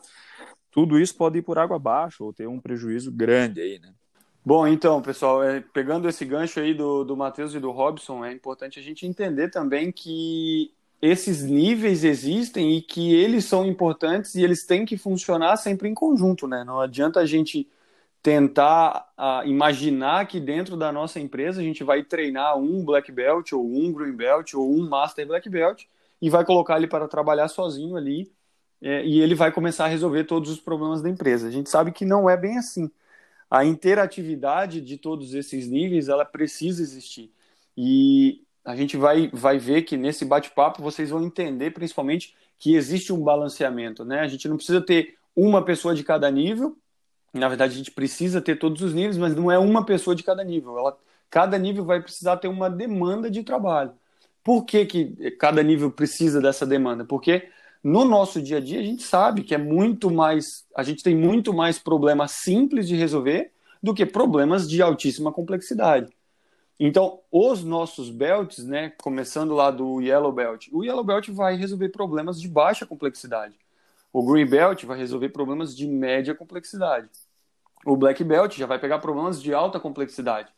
tudo 0.72 0.98
isso 0.98 1.14
pode 1.14 1.38
ir 1.38 1.42
por 1.42 1.58
água 1.58 1.76
abaixo 1.76 2.24
ou 2.24 2.32
ter 2.32 2.48
um 2.48 2.58
prejuízo 2.58 3.12
grande 3.12 3.60
aí, 3.60 3.78
né? 3.78 3.92
Bom, 4.44 4.66
então, 4.66 5.00
pessoal, 5.00 5.44
é, 5.44 5.60
pegando 5.60 6.08
esse 6.08 6.24
gancho 6.24 6.58
aí 6.58 6.74
do, 6.74 7.04
do 7.04 7.16
Matheus 7.16 7.54
e 7.54 7.60
do 7.60 7.70
Robson, 7.70 8.24
é 8.24 8.32
importante 8.32 8.80
a 8.80 8.82
gente 8.82 9.06
entender 9.06 9.50
também 9.50 9.92
que 9.92 10.72
esses 11.00 11.44
níveis 11.44 12.02
existem 12.02 12.76
e 12.76 12.82
que 12.82 13.14
eles 13.14 13.44
são 13.44 13.64
importantes 13.66 14.34
e 14.34 14.42
eles 14.42 14.66
têm 14.66 14.84
que 14.84 14.96
funcionar 14.96 15.56
sempre 15.58 15.88
em 15.88 15.94
conjunto, 15.94 16.48
né? 16.48 16.64
Não 16.64 16.80
adianta 16.80 17.20
a 17.20 17.26
gente 17.26 17.68
tentar 18.22 19.12
uh, 19.18 19.46
imaginar 19.46 20.26
que 20.26 20.40
dentro 20.40 20.76
da 20.76 20.90
nossa 20.90 21.20
empresa 21.20 21.60
a 21.60 21.64
gente 21.64 21.84
vai 21.84 22.02
treinar 22.02 22.56
um 22.56 22.84
black 22.84 23.12
belt 23.12 23.52
ou 23.52 23.64
um 23.64 23.92
green 23.92 24.12
belt 24.12 24.54
ou 24.54 24.72
um 24.72 24.88
master 24.88 25.26
black 25.26 25.48
belt 25.48 25.84
e 26.20 26.30
vai 26.30 26.44
colocar 26.44 26.76
ele 26.76 26.86
para 26.86 27.08
trabalhar 27.08 27.48
sozinho 27.48 27.96
ali 27.96 28.32
é, 28.82 29.04
e 29.06 29.20
ele 29.20 29.34
vai 29.34 29.52
começar 29.52 29.84
a 29.84 29.88
resolver 29.88 30.24
todos 30.24 30.50
os 30.50 30.60
problemas 30.60 31.00
da 31.00 31.08
empresa. 31.08 31.48
A 31.48 31.50
gente 31.50 31.70
sabe 31.70 31.92
que 31.92 32.04
não 32.04 32.28
é 32.28 32.36
bem 32.36 32.58
assim 32.58 32.90
a 33.52 33.66
interatividade 33.66 34.80
de 34.80 34.96
todos 34.96 35.34
esses 35.34 35.68
níveis 35.68 36.08
ela 36.08 36.24
precisa 36.24 36.80
existir. 36.80 37.30
E 37.76 38.40
a 38.64 38.74
gente 38.74 38.96
vai, 38.96 39.28
vai 39.30 39.58
ver 39.58 39.82
que 39.82 39.94
nesse 39.94 40.24
bate-papo 40.24 40.80
vocês 40.80 41.10
vão 41.10 41.22
entender 41.22 41.70
principalmente 41.70 42.34
que 42.58 42.74
existe 42.74 43.12
um 43.12 43.22
balanceamento. 43.22 44.06
Né? 44.06 44.20
A 44.20 44.26
gente 44.26 44.48
não 44.48 44.56
precisa 44.56 44.80
ter 44.80 45.16
uma 45.36 45.62
pessoa 45.62 45.94
de 45.94 46.02
cada 46.02 46.30
nível, 46.30 46.78
na 47.34 47.46
verdade 47.46 47.74
a 47.74 47.76
gente 47.76 47.90
precisa 47.90 48.40
ter 48.40 48.58
todos 48.58 48.80
os 48.80 48.94
níveis, 48.94 49.18
mas 49.18 49.36
não 49.36 49.52
é 49.52 49.58
uma 49.58 49.84
pessoa 49.84 50.16
de 50.16 50.22
cada 50.22 50.42
nível. 50.42 50.78
Ela, 50.78 50.96
cada 51.28 51.58
nível 51.58 51.84
vai 51.84 52.00
precisar 52.00 52.38
ter 52.38 52.48
uma 52.48 52.70
demanda 52.70 53.30
de 53.30 53.42
trabalho. 53.42 53.92
Por 54.42 54.64
que, 54.64 54.86
que 54.86 55.30
cada 55.32 55.62
nível 55.62 55.90
precisa 55.90 56.40
dessa 56.40 56.64
demanda? 56.64 57.04
Porque 57.04 57.50
no 57.82 58.04
nosso 58.04 58.40
dia 58.40 58.58
a 58.58 58.60
dia, 58.60 58.80
a 58.80 58.84
gente 58.84 59.02
sabe 59.02 59.42
que 59.42 59.54
é 59.54 59.58
muito 59.58 60.10
mais. 60.10 60.64
A 60.76 60.82
gente 60.82 61.02
tem 61.02 61.16
muito 61.16 61.52
mais 61.52 61.78
problemas 61.78 62.32
simples 62.32 62.86
de 62.86 62.94
resolver 62.94 63.50
do 63.82 63.92
que 63.92 64.06
problemas 64.06 64.68
de 64.68 64.80
altíssima 64.80 65.32
complexidade. 65.32 66.12
Então, 66.78 67.20
os 67.30 67.62
nossos 67.62 68.10
belts, 68.10 68.64
né, 68.64 68.92
começando 69.02 69.54
lá 69.54 69.70
do 69.70 70.00
Yellow 70.00 70.32
Belt, 70.32 70.68
o 70.72 70.84
Yellow 70.84 71.04
Belt 71.04 71.28
vai 71.28 71.56
resolver 71.56 71.88
problemas 71.90 72.40
de 72.40 72.48
baixa 72.48 72.86
complexidade. 72.86 73.54
O 74.12 74.24
Green 74.24 74.46
Belt 74.46 74.84
vai 74.84 74.98
resolver 74.98 75.30
problemas 75.30 75.76
de 75.76 75.86
média 75.86 76.34
complexidade. 76.34 77.08
O 77.84 77.96
Black 77.96 78.22
Belt 78.22 78.56
já 78.56 78.66
vai 78.66 78.78
pegar 78.78 78.98
problemas 78.98 79.42
de 79.42 79.52
alta 79.52 79.80
complexidade. 79.80 80.48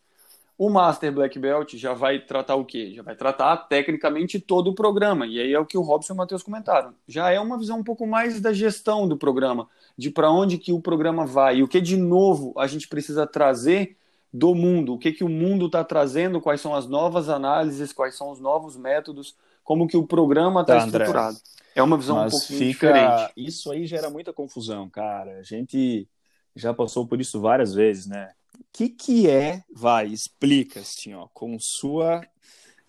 O 0.57 0.71
Master 0.71 1.13
Black 1.13 1.37
Belt 1.39 1.75
já 1.75 1.95
vai 1.95 2.21
tratar 2.21 2.55
o 2.55 2.65
quê? 2.65 2.93
Já 2.95 3.03
vai 3.03 3.17
tratar 3.17 3.57
tecnicamente 3.57 4.39
todo 4.39 4.71
o 4.71 4.75
programa. 4.75 5.27
E 5.27 5.41
aí 5.41 5.53
é 5.53 5.59
o 5.59 5.67
que 5.67 5.77
o 5.77 5.83
Robson 5.83 6.13
e 6.13 6.15
o 6.15 6.17
Matheus 6.17 6.45
comentaram. 6.45 6.95
Já 7.09 7.31
é 7.31 7.41
uma 7.41 7.59
visão 7.59 7.81
um 7.81 7.85
pouco 7.85 8.07
mais 8.07 8.41
da 8.41 8.53
gestão 8.53 9.09
do 9.09 9.17
programa, 9.17 9.69
de 9.99 10.11
para 10.11 10.31
onde 10.31 10.57
que 10.57 10.73
o 10.73 10.81
programa 10.81 11.27
vai 11.27 11.57
e 11.57 11.63
o 11.63 11.69
que 11.69 11.81
de 11.81 11.97
novo 11.97 12.55
a 12.57 12.69
gente 12.69 12.87
precisa 12.87 13.27
trazer 13.27 13.97
do 14.33 14.55
mundo, 14.55 14.95
o 14.95 14.99
que 14.99 15.13
que 15.13 15.23
o 15.23 15.29
mundo 15.29 15.67
está 15.67 15.85
trazendo, 15.85 16.41
quais 16.41 16.61
são 16.61 16.75
as 16.75 16.89
novas 16.89 17.29
análises, 17.29 17.93
quais 17.93 18.17
são 18.17 18.31
os 18.31 18.41
novos 18.41 18.77
métodos, 18.77 19.37
como 19.63 19.87
que 19.87 19.97
o 19.97 20.07
programa 20.07 20.63
está 20.63 20.79
tá, 20.79 20.87
estruturado. 20.87 21.37
É 21.75 21.83
uma 21.83 21.97
visão 21.97 22.17
Mas 22.17 22.35
um 22.35 22.39
pouquinho 22.39 22.59
fica... 22.59 22.93
diferente. 22.93 23.33
Isso 23.37 23.73
aí 23.73 23.87
gera 23.87 24.11
muita 24.11 24.33
confusão, 24.33 24.89
cara. 24.89 25.39
A 25.39 25.43
gente 25.43 26.09
já 26.55 26.73
passou 26.73 27.07
por 27.07 27.21
isso 27.21 27.41
várias 27.41 27.75
vezes, 27.75 28.07
né? 28.07 28.31
O 28.75 28.77
que, 28.77 28.89
que 28.89 29.31
é, 29.31 29.63
vai, 29.73 30.09
explica 30.09 30.81
assim, 30.81 31.15
ó, 31.15 31.29
com 31.33 31.57
sua 31.61 32.27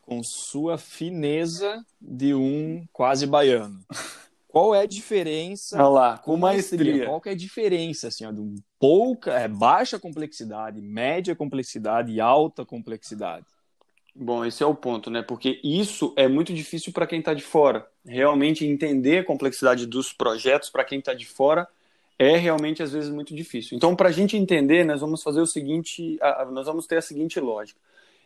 com 0.01 0.23
sua 0.23 0.79
fineza 0.79 1.85
de 2.01 2.33
um 2.33 2.87
quase 2.91 3.27
baiano. 3.27 3.79
Qual 4.47 4.73
é 4.73 4.81
a 4.81 4.85
diferença? 4.87 5.77
Olha 5.77 5.87
lá, 5.87 6.17
com 6.17 6.37
maestria. 6.37 7.05
Qual 7.05 7.21
é 7.25 7.29
a 7.29 7.35
diferença 7.35 8.07
assim, 8.07 8.25
ó, 8.25 8.31
de 8.31 8.41
um 8.41 8.55
pouca, 8.79 9.33
é, 9.33 9.47
baixa 9.47 9.99
complexidade, 9.99 10.81
média 10.81 11.35
complexidade 11.35 12.11
e 12.11 12.19
alta 12.19 12.65
complexidade? 12.65 13.45
Bom, 14.15 14.43
esse 14.43 14.63
é 14.63 14.65
o 14.65 14.73
ponto, 14.73 15.11
né? 15.11 15.21
Porque 15.21 15.61
isso 15.63 16.15
é 16.17 16.27
muito 16.27 16.51
difícil 16.51 16.93
para 16.93 17.05
quem 17.05 17.19
está 17.19 17.35
de 17.35 17.43
fora. 17.43 17.85
Realmente 18.03 18.65
entender 18.65 19.19
a 19.19 19.23
complexidade 19.23 19.85
dos 19.85 20.11
projetos 20.11 20.71
para 20.71 20.83
quem 20.83 20.97
está 20.97 21.13
de 21.13 21.27
fora 21.27 21.67
é 22.17 22.37
realmente 22.37 22.81
às 22.81 22.91
vezes 22.91 23.09
muito 23.09 23.35
difícil. 23.35 23.75
Então, 23.75 23.95
para 23.95 24.09
a 24.09 24.11
gente 24.11 24.37
entender, 24.37 24.85
nós 24.85 25.01
vamos 25.01 25.21
fazer 25.21 25.41
o 25.41 25.45
seguinte, 25.45 26.17
nós 26.51 26.65
vamos 26.65 26.87
ter 26.87 26.97
a 26.97 27.01
seguinte 27.01 27.39
lógica. 27.39 27.79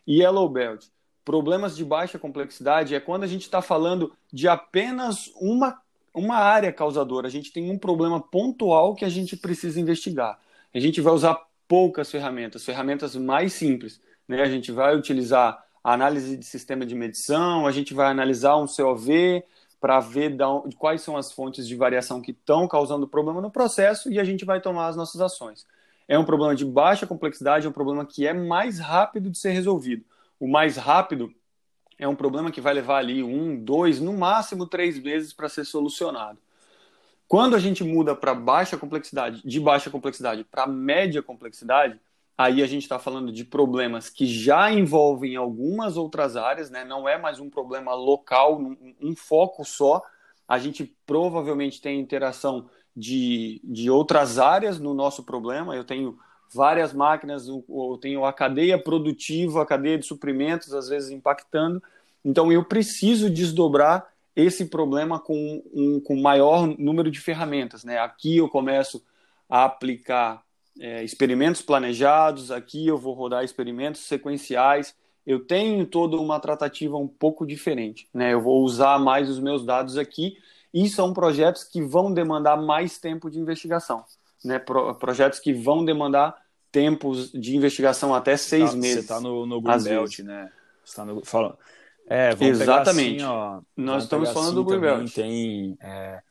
Yellow 0.07 0.47
Belt, 0.49 0.85
problemas 1.25 1.75
de 1.75 1.83
baixa 1.83 2.17
complexidade 2.17 2.95
é 2.95 2.99
quando 2.99 3.23
a 3.23 3.27
gente 3.27 3.43
está 3.43 3.61
falando 3.61 4.11
de 4.31 4.47
apenas 4.47 5.31
uma, 5.39 5.79
uma 6.13 6.35
área 6.35 6.71
causadora. 6.71 7.27
A 7.27 7.31
gente 7.31 7.51
tem 7.51 7.69
um 7.69 7.77
problema 7.77 8.19
pontual 8.19 8.95
que 8.95 9.05
a 9.05 9.09
gente 9.09 9.35
precisa 9.35 9.79
investigar. 9.79 10.39
A 10.73 10.79
gente 10.79 11.01
vai 11.01 11.13
usar 11.13 11.39
poucas 11.67 12.09
ferramentas, 12.09 12.65
ferramentas 12.65 13.15
mais 13.15 13.53
simples. 13.53 14.01
Né? 14.27 14.41
A 14.41 14.49
gente 14.49 14.71
vai 14.71 14.95
utilizar 14.95 15.63
a 15.83 15.93
análise 15.93 16.37
de 16.37 16.45
sistema 16.45 16.85
de 16.85 16.95
medição, 16.95 17.65
a 17.65 17.71
gente 17.71 17.93
vai 17.93 18.07
analisar 18.07 18.57
um 18.57 18.67
COV, 18.67 19.43
para 19.79 19.99
ver 19.99 20.35
onde, 20.41 20.75
quais 20.75 21.01
são 21.01 21.15
as 21.15 21.31
fontes 21.31 21.67
de 21.67 21.75
variação 21.75 22.21
que 22.21 22.31
estão 22.31 22.67
causando 22.67 23.07
problema 23.07 23.41
no 23.41 23.51
processo 23.51 24.11
e 24.11 24.19
a 24.19 24.23
gente 24.23 24.45
vai 24.45 24.59
tomar 24.59 24.87
as 24.87 24.95
nossas 24.95 25.21
ações. 25.21 25.65
É 26.07 26.17
um 26.17 26.25
problema 26.25 26.55
de 26.55 26.65
baixa 26.65 27.07
complexidade, 27.07 27.65
é 27.65 27.69
um 27.69 27.73
problema 27.73 28.05
que 28.05 28.25
é 28.27 28.33
mais 28.33 28.79
rápido 28.79 29.29
de 29.29 29.37
ser 29.37 29.51
resolvido. 29.51 30.03
O 30.39 30.47
mais 30.47 30.75
rápido 30.75 31.33
é 31.97 32.07
um 32.07 32.15
problema 32.15 32.51
que 32.51 32.61
vai 32.61 32.73
levar 32.73 32.97
ali 32.97 33.21
um, 33.21 33.55
dois, 33.61 33.99
no 33.99 34.13
máximo 34.13 34.65
três 34.65 34.97
meses 34.97 35.33
para 35.33 35.49
ser 35.49 35.65
solucionado. 35.65 36.39
Quando 37.27 37.55
a 37.55 37.59
gente 37.59 37.83
muda 37.83 38.15
para 38.15 38.33
baixa 38.33 38.75
complexidade, 38.75 39.41
de 39.45 39.59
baixa 39.59 39.89
complexidade 39.89 40.43
para 40.43 40.65
média 40.65 41.21
complexidade, 41.21 41.99
Aí 42.39 42.63
a 42.63 42.67
gente 42.67 42.83
está 42.83 42.97
falando 42.97 43.33
de 43.33 43.43
problemas 43.43 44.09
que 44.09 44.25
já 44.25 44.71
envolvem 44.71 45.35
algumas 45.35 45.97
outras 45.97 46.37
áreas, 46.37 46.69
né? 46.69 46.85
não 46.85 47.05
é 47.05 47.17
mais 47.17 47.37
um 47.37 47.49
problema 47.49 47.93
local, 47.93 48.61
um, 48.61 48.95
um 49.01 49.13
foco 49.13 49.65
só. 49.65 50.01
A 50.47 50.57
gente 50.57 50.85
provavelmente 51.05 51.81
tem 51.81 51.99
interação 51.99 52.69
de, 52.95 53.59
de 53.61 53.91
outras 53.91 54.39
áreas 54.39 54.79
no 54.79 54.93
nosso 54.93 55.21
problema. 55.25 55.75
Eu 55.75 55.83
tenho 55.83 56.17
várias 56.49 56.93
máquinas, 56.93 57.45
eu 57.49 57.99
tenho 58.01 58.23
a 58.23 58.31
cadeia 58.31 58.81
produtiva, 58.81 59.61
a 59.61 59.65
cadeia 59.65 59.97
de 59.97 60.05
suprimentos, 60.05 60.73
às 60.73 60.87
vezes 60.87 61.09
impactando. 61.09 61.83
Então 62.23 62.49
eu 62.53 62.63
preciso 62.63 63.29
desdobrar 63.29 64.07
esse 64.33 64.67
problema 64.67 65.19
com 65.19 65.61
um 65.73 65.99
com 65.99 66.15
maior 66.15 66.65
número 66.65 67.11
de 67.11 67.19
ferramentas. 67.19 67.83
Né? 67.83 67.97
Aqui 67.97 68.37
eu 68.37 68.47
começo 68.47 69.03
a 69.49 69.65
aplicar 69.65 70.41
é, 70.79 71.03
experimentos 71.03 71.61
planejados, 71.61 72.51
aqui 72.51 72.87
eu 72.87 72.97
vou 72.97 73.13
rodar 73.13 73.43
experimentos 73.43 74.01
sequenciais. 74.01 74.95
Eu 75.25 75.45
tenho 75.45 75.85
toda 75.85 76.17
uma 76.17 76.39
tratativa 76.39 76.97
um 76.97 77.07
pouco 77.07 77.45
diferente. 77.45 78.07
Né? 78.13 78.33
Eu 78.33 78.41
vou 78.41 78.63
usar 78.63 78.97
mais 78.97 79.29
os 79.29 79.39
meus 79.39 79.65
dados 79.65 79.97
aqui 79.97 80.37
e 80.73 80.87
são 80.87 81.13
projetos 81.13 81.63
que 81.63 81.81
vão 81.81 82.13
demandar 82.13 82.57
mais 82.57 82.97
tempo 82.97 83.29
de 83.29 83.39
investigação. 83.39 84.03
Né? 84.43 84.57
Pro, 84.57 84.95
projetos 84.95 85.39
que 85.39 85.53
vão 85.53 85.83
demandar 85.83 86.35
tempos 86.71 87.31
de 87.31 87.55
investigação 87.55 88.13
até 88.15 88.37
seis 88.37 88.71
tá, 88.71 88.77
meses. 88.77 88.93
Você 88.93 88.99
está 89.01 89.19
no, 89.19 89.45
no 89.45 89.61
Greenbelt, 89.61 90.19
né? 90.19 90.51
Você 90.85 90.95
tá 90.95 91.05
no, 91.05 91.25
fala, 91.25 91.57
é, 92.07 92.35
Exatamente. 92.39 93.23
Assim, 93.23 93.31
ó, 93.31 93.61
Nós 93.75 94.03
estamos 94.03 94.31
falando 94.31 94.47
assim 94.47 94.55
do 94.55 94.63
Greenbelt. 94.63 95.13
Tem, 95.13 95.77
é, 95.81 96.21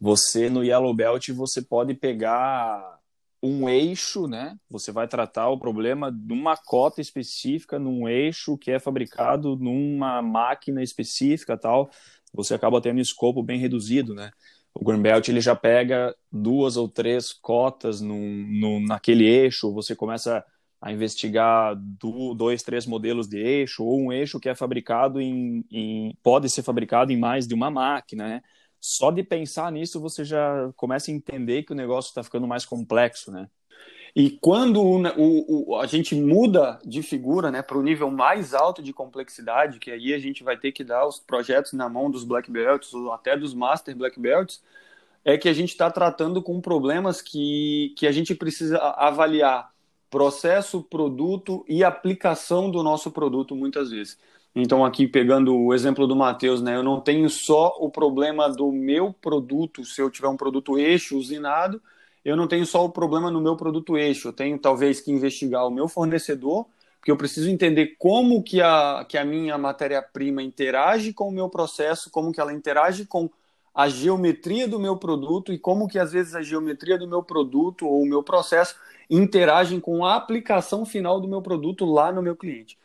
você 0.00 0.48
no 0.48 0.64
Yellow 0.64 0.94
Belt, 0.94 1.28
você 1.30 1.60
pode 1.60 1.94
pegar 1.94 2.97
um 3.42 3.68
eixo, 3.68 4.26
né? 4.26 4.56
Você 4.68 4.90
vai 4.90 5.06
tratar 5.06 5.48
o 5.48 5.58
problema 5.58 6.10
de 6.10 6.32
uma 6.32 6.56
cota 6.56 7.00
específica 7.00 7.78
num 7.78 8.08
eixo 8.08 8.58
que 8.58 8.70
é 8.70 8.78
fabricado 8.78 9.56
numa 9.56 10.20
máquina 10.20 10.82
específica, 10.82 11.56
tal. 11.56 11.90
Você 12.32 12.54
acaba 12.54 12.80
tendo 12.80 12.98
um 12.98 13.00
escopo 13.00 13.42
bem 13.42 13.58
reduzido, 13.58 14.14
né? 14.14 14.30
O 14.74 14.84
Greenbelt 14.84 15.28
ele 15.28 15.40
já 15.40 15.56
pega 15.56 16.14
duas 16.30 16.76
ou 16.76 16.88
três 16.88 17.32
cotas 17.32 18.00
num, 18.00 18.46
num, 18.48 18.80
naquele 18.80 19.24
eixo. 19.26 19.72
Você 19.72 19.94
começa 19.96 20.44
a 20.80 20.92
investigar 20.92 21.74
do, 21.76 22.34
dois, 22.34 22.62
três 22.62 22.86
modelos 22.86 23.28
de 23.28 23.38
eixo 23.38 23.84
ou 23.84 24.00
um 24.00 24.12
eixo 24.12 24.38
que 24.38 24.48
é 24.48 24.54
fabricado 24.54 25.20
em, 25.20 25.64
em 25.70 26.16
pode 26.22 26.48
ser 26.50 26.62
fabricado 26.62 27.12
em 27.12 27.16
mais 27.18 27.46
de 27.46 27.54
uma 27.54 27.70
máquina, 27.70 28.28
né? 28.28 28.42
Só 28.80 29.10
de 29.10 29.22
pensar 29.22 29.70
nisso 29.72 30.00
você 30.00 30.24
já 30.24 30.70
começa 30.76 31.10
a 31.10 31.14
entender 31.14 31.62
que 31.64 31.72
o 31.72 31.76
negócio 31.76 32.08
está 32.08 32.22
ficando 32.22 32.46
mais 32.46 32.64
complexo, 32.64 33.30
né? 33.30 33.48
E 34.14 34.30
quando 34.30 34.80
o, 34.80 35.00
o, 35.16 35.70
o, 35.70 35.76
a 35.76 35.86
gente 35.86 36.14
muda 36.14 36.78
de 36.84 37.02
figura 37.02 37.50
né, 37.50 37.62
para 37.62 37.78
o 37.78 37.82
nível 37.82 38.10
mais 38.10 38.54
alto 38.54 38.82
de 38.82 38.92
complexidade, 38.92 39.78
que 39.78 39.90
aí 39.90 40.14
a 40.14 40.18
gente 40.18 40.42
vai 40.42 40.56
ter 40.56 40.72
que 40.72 40.82
dar 40.82 41.06
os 41.06 41.18
projetos 41.18 41.72
na 41.72 41.88
mão 41.88 42.10
dos 42.10 42.24
Black 42.24 42.50
Belts 42.50 42.92
ou 42.94 43.12
até 43.12 43.36
dos 43.36 43.54
Master 43.54 43.94
Black 43.96 44.18
Belts, 44.18 44.62
é 45.24 45.36
que 45.36 45.48
a 45.48 45.52
gente 45.52 45.70
está 45.70 45.90
tratando 45.90 46.42
com 46.42 46.60
problemas 46.60 47.20
que, 47.20 47.94
que 47.96 48.06
a 48.06 48.12
gente 48.12 48.34
precisa 48.34 48.78
avaliar 48.78 49.70
processo, 50.10 50.82
produto 50.82 51.64
e 51.68 51.84
aplicação 51.84 52.70
do 52.70 52.82
nosso 52.82 53.10
produto 53.10 53.54
muitas 53.54 53.90
vezes. 53.90 54.18
Então, 54.54 54.84
aqui 54.84 55.06
pegando 55.06 55.56
o 55.56 55.72
exemplo 55.72 56.06
do 56.06 56.16
Matheus, 56.16 56.60
né, 56.60 56.74
eu 56.76 56.82
não 56.82 57.00
tenho 57.00 57.28
só 57.30 57.76
o 57.78 57.90
problema 57.90 58.48
do 58.48 58.72
meu 58.72 59.12
produto, 59.12 59.84
se 59.84 60.00
eu 60.00 60.10
tiver 60.10 60.28
um 60.28 60.36
produto 60.36 60.78
eixo 60.78 61.16
usinado, 61.16 61.80
eu 62.24 62.36
não 62.36 62.48
tenho 62.48 62.66
só 62.66 62.84
o 62.84 62.90
problema 62.90 63.30
no 63.30 63.40
meu 63.40 63.56
produto 63.56 63.96
eixo, 63.96 64.28
eu 64.28 64.32
tenho 64.32 64.58
talvez 64.58 65.00
que 65.00 65.12
investigar 65.12 65.66
o 65.66 65.70
meu 65.70 65.86
fornecedor, 65.88 66.66
porque 66.98 67.10
eu 67.10 67.16
preciso 67.16 67.48
entender 67.48 67.94
como 67.98 68.42
que 68.42 68.60
a, 68.60 69.04
que 69.08 69.16
a 69.16 69.24
minha 69.24 69.56
matéria-prima 69.56 70.42
interage 70.42 71.12
com 71.12 71.28
o 71.28 71.32
meu 71.32 71.48
processo, 71.48 72.10
como 72.10 72.32
que 72.32 72.40
ela 72.40 72.52
interage 72.52 73.06
com 73.06 73.30
a 73.74 73.88
geometria 73.88 74.66
do 74.66 74.80
meu 74.80 74.96
produto 74.96 75.52
e 75.52 75.58
como 75.58 75.86
que 75.86 75.98
às 75.98 76.10
vezes 76.10 76.34
a 76.34 76.42
geometria 76.42 76.98
do 76.98 77.06
meu 77.06 77.22
produto 77.22 77.86
ou 77.86 78.02
o 78.02 78.06
meu 78.06 78.24
processo 78.24 78.74
interagem 79.08 79.78
com 79.78 80.04
a 80.04 80.16
aplicação 80.16 80.84
final 80.84 81.20
do 81.20 81.28
meu 81.28 81.40
produto 81.40 81.84
lá 81.84 82.10
no 82.10 82.20
meu 82.20 82.34
cliente. 82.34 82.76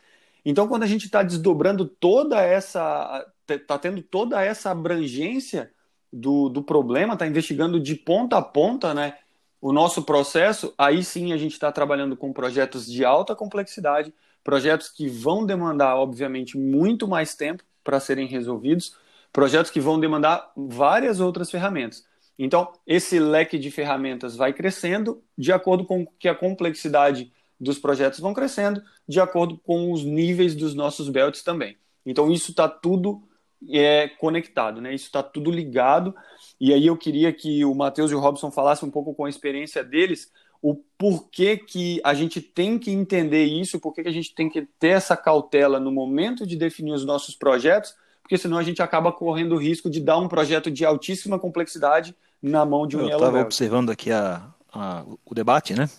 Então, 0.46 0.68
quando 0.68 0.84
a 0.84 0.88
gente 0.88 1.06
está 1.06 1.24
desdobrando 1.24 1.86
toda 1.86 2.42
essa, 2.42 3.26
está 3.48 3.78
tendo 3.78 4.02
toda 4.02 4.42
essa 4.42 4.72
abrangência 4.72 5.72
do, 6.12 6.50
do 6.50 6.64
problema, 6.64 7.14
está 7.14 7.26
investigando 7.26 7.80
de 7.80 7.96
ponta 7.96 8.38
a 8.38 8.42
ponta, 8.42 8.94
né? 8.94 9.18
O 9.62 9.72
nosso 9.72 10.04
processo, 10.04 10.74
aí 10.78 11.04
sim 11.04 11.32
a 11.32 11.38
gente 11.38 11.54
está 11.54 11.72
trabalhando 11.72 12.18
com 12.18 12.34
projetos 12.34 12.86
de 12.86 13.06
alta 13.06 13.34
complexidade, 13.34 14.14
projetos 14.44 14.90
que 14.90 15.08
vão 15.08 15.46
demandar, 15.46 15.96
obviamente, 15.96 16.58
muito 16.58 17.08
mais 17.08 17.34
tempo 17.34 17.64
para 17.84 18.00
serem 18.00 18.28
resolvidos, 18.28 18.98
projetos 19.32 19.72
que 19.72 19.80
vão 19.80 20.00
demandar 20.00 20.52
várias 20.56 21.20
outras 21.22 21.50
ferramentas. 21.50 22.06
Então, 22.38 22.74
esse 22.86 23.20
leque 23.20 23.58
de 23.58 23.72
ferramentas 23.72 24.36
vai 24.36 24.54
crescendo 24.54 25.24
de 25.38 25.52
acordo 25.54 25.86
com 25.86 26.06
que 26.20 26.28
a 26.28 26.36
complexidade 26.36 27.32
dos 27.60 27.80
projetos 27.80 28.20
vão 28.20 28.34
crescendo 28.34 28.82
de 29.08 29.20
acordo 29.20 29.58
com 29.58 29.92
os 29.92 30.04
níveis 30.04 30.56
dos 30.56 30.74
nossos 30.74 31.10
belts 31.10 31.44
também. 31.44 31.78
Então 32.06 32.32
isso 32.32 32.52
está 32.52 32.68
tudo 32.68 33.24
é, 33.72 34.08
conectado, 34.08 34.82
né? 34.82 34.94
Isso 34.94 35.06
está 35.06 35.24
tudo 35.24 35.50
ligado. 35.50 36.14
E 36.60 36.74
aí 36.74 36.86
eu 36.88 36.98
queria 36.98 37.32
que 37.32 37.64
o 37.64 37.74
Matheus 37.74 38.12
e 38.12 38.16
o 38.16 38.20
Robson 38.20 38.52
falassem 38.52 38.88
um 38.88 38.92
pouco 38.92 39.14
com 39.14 39.26
a 39.26 39.30
experiência 39.30 39.84
deles 39.84 40.32
o 40.64 40.76
porquê 40.98 41.58
que 41.58 42.00
a 42.06 42.14
gente 42.14 42.40
tem 42.40 42.80
que 42.80 42.90
entender 42.90 43.44
isso, 43.44 43.82
porquê 43.82 44.02
que 44.02 44.08
a 44.08 44.14
gente 44.14 44.34
tem 44.34 44.50
que 44.50 44.66
ter 44.80 44.90
essa 44.90 45.18
cautela 45.18 45.78
no 45.78 45.92
momento 45.92 46.48
de 46.48 46.56
definir 46.56 46.94
os 46.94 47.04
nossos 47.04 47.36
projetos, 47.36 47.94
porque 48.22 48.38
senão 48.38 48.58
a 48.58 48.64
gente 48.64 48.82
acaba 48.82 49.12
correndo 49.12 49.56
o 49.56 49.58
risco 49.58 49.90
de 49.90 50.00
dar 50.00 50.18
um 50.18 50.30
projeto 50.30 50.72
de 50.72 50.86
altíssima 50.86 51.38
complexidade 51.38 52.16
na 52.42 52.66
mão 52.66 52.88
de 52.88 52.96
um 52.96 53.02
Eu 53.02 53.10
estava 53.10 53.42
observando 53.42 53.90
aqui 53.90 54.10
a, 54.10 54.48
a, 54.72 55.04
o 55.26 55.36
debate, 55.36 55.74
né? 55.74 55.90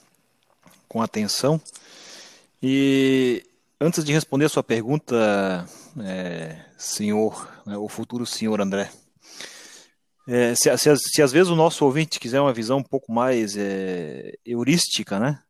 Com 0.94 1.02
atenção. 1.02 1.60
E 2.62 3.44
antes 3.80 4.04
de 4.04 4.12
responder 4.12 4.44
a 4.44 4.48
sua 4.48 4.62
pergunta, 4.62 5.68
é, 5.98 6.56
senhor, 6.78 7.50
né, 7.66 7.76
o 7.76 7.88
futuro 7.88 8.24
senhor 8.24 8.60
André, 8.60 8.88
é, 10.28 10.54
se, 10.54 10.74
se, 10.78 10.96
se, 10.96 11.20
às 11.20 11.32
vezes 11.32 11.50
o 11.50 11.56
nosso 11.56 11.84
ouvinte 11.84 12.20
quiser 12.20 12.40
uma 12.40 12.52
visão 12.52 12.78
um 12.78 12.82
pouco 12.84 13.10
mais 13.10 13.56
é, 13.56 14.34
heurística, 14.46 15.18
né, 15.18 15.42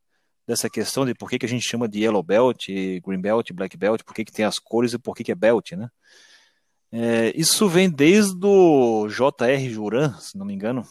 dessa 0.46 0.70
questão 0.70 1.04
de 1.04 1.14
por 1.14 1.28
que, 1.28 1.38
que 1.38 1.44
a 1.44 1.48
gente 1.48 1.68
chama 1.68 1.86
de 1.86 2.00
yellow 2.00 2.22
belt, 2.22 2.64
green 3.04 3.20
belt, 3.20 3.52
black 3.52 3.76
belt, 3.76 4.02
por 4.02 4.14
que, 4.14 4.24
que 4.24 4.32
tem 4.32 4.46
as 4.46 4.58
cores 4.58 4.94
e 4.94 4.98
por 4.98 5.14
que, 5.14 5.24
que 5.24 5.32
é 5.32 5.34
belt, 5.34 5.72
né? 5.72 5.90
É, 6.90 7.32
isso 7.36 7.68
vem 7.68 7.90
desde 7.90 8.46
o 8.46 9.08
J.R. 9.10 9.68
Juran, 9.68 10.16
se 10.20 10.38
não 10.38 10.46
me 10.46 10.54
engano, 10.54 10.86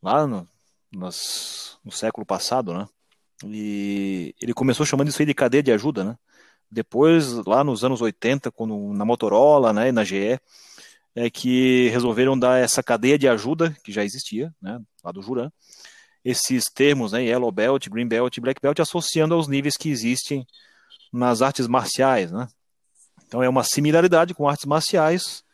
lá 0.00 0.26
no, 0.26 0.46
no 0.92 1.10
século 1.90 2.24
passado, 2.24 2.72
né? 2.72 2.86
E 3.44 4.34
ele 4.40 4.54
começou 4.54 4.86
chamando 4.86 5.08
isso 5.08 5.20
aí 5.20 5.26
de 5.26 5.34
cadeia 5.34 5.62
de 5.62 5.72
ajuda, 5.72 6.04
né? 6.04 6.16
Depois, 6.70 7.32
lá 7.46 7.62
nos 7.62 7.84
anos 7.84 8.00
80, 8.00 8.50
quando, 8.50 8.92
na 8.92 9.04
Motorola 9.04 9.72
né, 9.72 9.88
e 9.88 9.92
na 9.92 10.04
GE, 10.04 10.40
é 11.14 11.30
que 11.30 11.88
resolveram 11.88 12.38
dar 12.38 12.58
essa 12.58 12.82
cadeia 12.82 13.18
de 13.18 13.28
ajuda, 13.28 13.74
que 13.84 13.92
já 13.92 14.04
existia, 14.04 14.54
né, 14.60 14.78
lá 15.02 15.12
do 15.12 15.22
Juran, 15.22 15.50
esses 16.24 16.64
termos, 16.64 17.12
né, 17.12 17.24
Yellow 17.24 17.52
Belt, 17.52 17.88
Green 17.88 18.08
Belt 18.08 18.36
e 18.36 18.40
Black 18.40 18.60
Belt, 18.60 18.78
associando 18.80 19.34
aos 19.34 19.46
níveis 19.46 19.76
que 19.76 19.88
existem 19.88 20.44
nas 21.12 21.40
artes 21.40 21.68
marciais, 21.68 22.32
né? 22.32 22.48
Então 23.26 23.42
é 23.42 23.48
uma 23.48 23.62
similaridade 23.62 24.34
com 24.34 24.48
artes 24.48 24.66
marciais, 24.66 25.44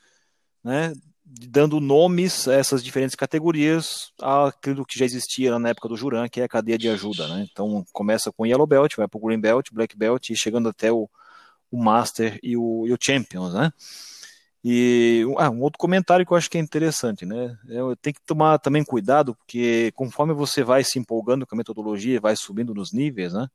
né, 0.65 0.93
dando 1.49 1.81
nomes 1.81 2.47
a 2.47 2.55
essas 2.55 2.83
diferentes 2.83 3.17
categorias 3.17 4.13
àquilo 4.21 4.85
que 4.85 4.99
já 4.99 5.05
existia 5.05 5.59
na 5.59 5.71
época 5.71 5.89
do 5.89 5.97
Juran, 5.97 6.29
que 6.29 6.41
é 6.41 6.45
a 6.45 6.49
cadeia 6.49 6.79
de 6.79 6.89
ajuda. 6.89 7.27
Né? 7.29 7.47
Então 7.51 7.85
começa 7.93 8.31
com 8.33 8.47
Yellow 8.47 8.67
Belt, 8.67 8.95
vai 8.97 9.09
para 9.09 9.19
o 9.19 9.27
Green 9.27 9.41
Belt, 9.41 9.69
Black 9.73 9.97
Belt 9.97 10.31
e 10.31 10.37
chegando 10.37 10.69
até 10.69 10.93
o, 10.93 11.09
o 11.71 11.83
Master 11.83 12.39
e 12.43 12.57
o, 12.57 12.87
e 12.87 12.93
o 12.93 12.99
Champions. 13.01 13.55
Né? 13.55 13.73
E 14.65 15.25
ah, 15.39 15.51
um 15.51 15.61
outro 15.61 15.79
comentário 15.79 16.25
que 16.25 16.33
eu 16.33 16.37
acho 16.37 16.49
que 16.49 16.57
é 16.57 16.61
interessante, 16.61 17.27
né? 17.27 17.57
Eu 17.67 17.97
tenho 17.97 18.15
que 18.15 18.23
tomar 18.25 18.59
também 18.59 18.85
cuidado, 18.85 19.35
porque 19.35 19.91
conforme 19.97 20.33
você 20.33 20.63
vai 20.63 20.85
se 20.85 21.01
empolgando 21.01 21.45
com 21.45 21.57
a 21.57 21.59
metodologia, 21.59 22.21
vai 22.21 22.37
subindo 22.37 22.73
nos 22.73 22.93
níveis, 22.93 23.33
né? 23.33 23.49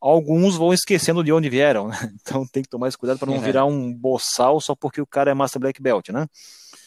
Alguns 0.00 0.56
vão 0.56 0.74
esquecendo 0.74 1.22
de 1.22 1.32
onde 1.32 1.48
vieram, 1.48 1.86
né? 1.88 1.96
Então 2.20 2.44
tem 2.44 2.60
que 2.60 2.68
tomar 2.68 2.88
esse 2.88 2.98
cuidado 2.98 3.20
para 3.20 3.30
não 3.30 3.36
é. 3.36 3.40
virar 3.40 3.66
um 3.66 3.94
boçal 3.94 4.60
só 4.60 4.74
porque 4.74 5.00
o 5.00 5.06
cara 5.06 5.30
é 5.30 5.34
Master 5.34 5.60
Black 5.60 5.80
Belt, 5.80 6.08
né? 6.08 6.26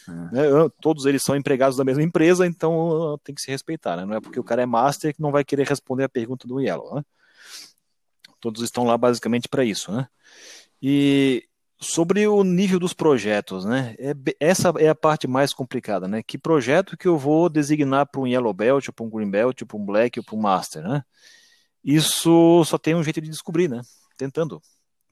É. 0.08 0.70
Todos 0.82 1.06
eles 1.06 1.24
são 1.24 1.36
empregados 1.36 1.78
da 1.78 1.84
mesma 1.84 2.04
empresa, 2.04 2.46
então 2.46 3.20
tem 3.24 3.34
que 3.34 3.42
se 3.42 3.50
respeitar, 3.50 3.96
né? 3.96 4.06
Não 4.06 4.16
é 4.16 4.22
porque 4.22 4.40
o 4.40 4.44
cara 4.44 4.62
é 4.62 4.66
master 4.66 5.14
que 5.14 5.22
não 5.22 5.32
vai 5.32 5.44
querer 5.44 5.68
responder 5.68 6.04
a 6.04 6.10
pergunta 6.10 6.48
do 6.48 6.60
Yellow, 6.60 6.96
né? 6.96 7.04
Todos 8.40 8.62
estão 8.62 8.84
lá 8.84 8.98
basicamente 8.98 9.48
para 9.48 9.64
isso, 9.64 9.92
né? 9.92 10.08
E 10.82 11.48
sobre 11.80 12.28
o 12.28 12.44
nível 12.44 12.80
dos 12.80 12.94
projetos, 12.94 13.66
né? 13.66 13.96
É, 13.98 14.14
essa 14.40 14.74
é 14.78 14.88
a 14.88 14.96
parte 14.96 15.28
mais 15.28 15.54
complicada, 15.54 16.08
né? 16.08 16.22
Que 16.24 16.38
projeto 16.38 16.98
que 16.98 17.08
eu 17.08 17.18
vou 17.18 17.50
designar 17.50 18.08
para 18.08 18.22
um 18.22 18.28
Yellow 18.28 18.54
Belt, 18.54 18.90
para 18.92 19.06
um 19.06 19.10
Green 19.10 19.30
Belt, 19.30 19.64
para 19.66 19.78
um 19.78 19.86
Black 19.86 20.20
ou 20.20 20.26
para 20.26 20.36
um 20.36 20.42
Master, 20.42 20.84
né? 20.84 21.04
Isso 21.84 22.64
só 22.66 22.78
tem 22.78 22.96
um 22.96 23.04
jeito 23.04 23.22
de 23.22 23.30
descobrir, 23.30 23.68
né? 23.68 23.82
Tentando. 24.18 24.62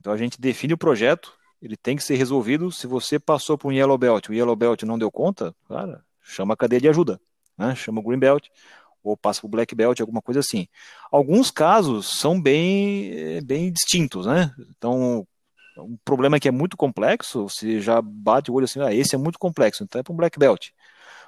Então 0.00 0.12
a 0.12 0.16
gente 0.16 0.40
define 0.40 0.74
o 0.74 0.78
projeto, 0.78 1.32
ele 1.64 1.76
tem 1.76 1.96
que 1.96 2.04
ser 2.04 2.16
resolvido. 2.16 2.70
Se 2.70 2.86
você 2.86 3.18
passou 3.18 3.56
por 3.56 3.68
um 3.68 3.72
Yellow 3.72 3.96
Belt, 3.96 4.28
o 4.28 4.34
Yellow 4.34 4.54
Belt 4.54 4.82
não 4.82 4.98
deu 4.98 5.10
conta, 5.10 5.54
cara, 5.68 6.04
chama 6.22 6.54
a 6.54 6.56
cadeia 6.56 6.80
de 6.80 6.88
ajuda, 6.88 7.20
né? 7.56 7.74
Chama 7.74 8.00
o 8.00 8.02
Green 8.02 8.18
Belt 8.18 8.48
ou 9.02 9.16
passa 9.16 9.44
o 9.44 9.48
Black 9.48 9.74
Belt, 9.74 10.00
alguma 10.00 10.22
coisa 10.22 10.40
assim. 10.40 10.66
Alguns 11.12 11.50
casos 11.50 12.18
são 12.18 12.40
bem, 12.40 13.12
eh, 13.12 13.40
bem 13.42 13.70
distintos, 13.70 14.24
né? 14.24 14.52
Então, 14.70 15.26
um 15.78 15.96
problema 16.04 16.40
que 16.40 16.48
é 16.48 16.50
muito 16.50 16.76
complexo, 16.76 17.48
você 17.48 17.80
já 17.80 18.00
bate 18.00 18.50
o 18.50 18.54
olho 18.54 18.64
assim, 18.64 18.80
ah, 18.80 18.92
esse 18.94 19.14
é 19.14 19.18
muito 19.18 19.38
complexo, 19.38 19.84
então 19.84 19.98
é 20.00 20.02
para 20.02 20.12
um 20.12 20.16
Black 20.16 20.38
Belt. 20.38 20.70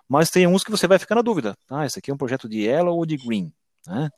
Mas 0.09 0.31
tem 0.31 0.47
uns 0.47 0.65
que 0.65 0.71
você 0.71 0.87
vai 0.87 0.99
ficar 0.99 1.17
na 1.17 1.23
dúvida, 1.23 1.57
ah, 1.69 1.85
esse 1.85 1.99
aqui 1.99 2.11
é 2.11 2.15
um 2.15 2.17
projeto 2.17 2.49
de 2.49 2.61
Yellow 2.61 2.97
ou 2.97 3.05
de 3.05 3.17
Green, 3.17 3.53
né? 3.87 4.11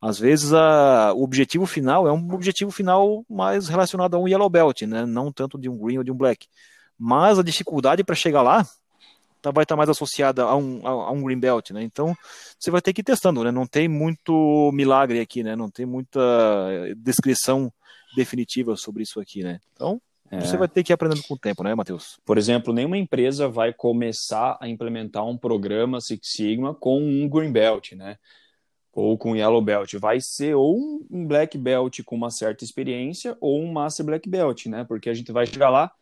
Às 0.00 0.18
vezes 0.18 0.52
a, 0.52 1.12
o 1.14 1.22
objetivo 1.22 1.66
final 1.66 2.06
é 2.06 2.12
um 2.12 2.32
objetivo 2.32 2.70
final 2.70 3.24
mais 3.28 3.68
relacionado 3.68 4.14
a 4.14 4.18
um 4.18 4.28
yellow 4.28 4.50
belt, 4.50 4.82
né? 4.82 5.06
não 5.06 5.32
tanto 5.32 5.58
de 5.58 5.68
um 5.68 5.76
green 5.76 5.98
ou 5.98 6.04
de 6.04 6.12
um 6.12 6.16
black. 6.16 6.46
Mas 6.98 7.38
a 7.38 7.42
dificuldade 7.42 8.04
para 8.04 8.14
chegar 8.14 8.42
lá 8.42 8.66
tá, 9.40 9.50
vai 9.50 9.64
estar 9.64 9.74
tá 9.74 9.76
mais 9.76 9.88
associada 9.88 10.44
a 10.44 10.56
um, 10.56 10.86
a, 10.86 10.90
a, 10.90 11.10
um 11.10 11.22
green 11.22 11.38
belt, 11.38 11.70
né? 11.70 11.82
Então 11.82 12.14
você 12.58 12.70
vai 12.70 12.80
ter 12.80 12.92
que 12.92 13.00
ir 13.00 13.04
testando, 13.04 13.44
né? 13.44 13.50
Não 13.50 13.66
tem 13.66 13.88
muito 13.88 14.70
milagre 14.72 15.20
aqui, 15.20 15.42
né? 15.42 15.54
Não 15.54 15.70
tem 15.70 15.84
muita 15.84 16.20
descrição 16.96 17.70
definitiva 18.16 18.76
sobre 18.76 19.02
isso 19.02 19.20
aqui, 19.20 19.42
né? 19.42 19.60
Então 19.74 20.00
é. 20.30 20.40
Você 20.40 20.56
vai 20.56 20.66
ter 20.66 20.82
que 20.82 20.92
ir 20.92 20.94
aprendendo 20.94 21.22
com 21.22 21.34
o 21.34 21.38
tempo, 21.38 21.62
né, 21.62 21.74
Matheus? 21.74 22.18
Por 22.24 22.36
exemplo, 22.36 22.72
nenhuma 22.72 22.98
empresa 22.98 23.48
vai 23.48 23.72
começar 23.72 24.58
a 24.60 24.68
implementar 24.68 25.24
um 25.24 25.36
programa 25.36 26.00
Six 26.00 26.32
Sigma 26.32 26.74
com 26.74 26.98
um 26.98 27.28
Green 27.28 27.52
Belt, 27.52 27.92
né? 27.92 28.16
Ou 28.96 29.18
com 29.18 29.36
Yellow 29.36 29.60
Belt, 29.60 29.92
vai 29.96 30.18
ser 30.22 30.54
ou 30.54 31.06
um 31.10 31.26
Black 31.26 31.58
Belt 31.58 32.02
com 32.02 32.16
uma 32.16 32.30
certa 32.30 32.64
experiência 32.64 33.36
ou 33.42 33.60
um 33.60 33.70
Master 33.70 34.06
Black 34.06 34.26
Belt, 34.26 34.64
né? 34.66 34.84
Porque 34.84 35.10
a 35.10 35.14
gente 35.14 35.30
vai 35.30 35.46
chegar 35.46 35.68
lá, 35.68 35.92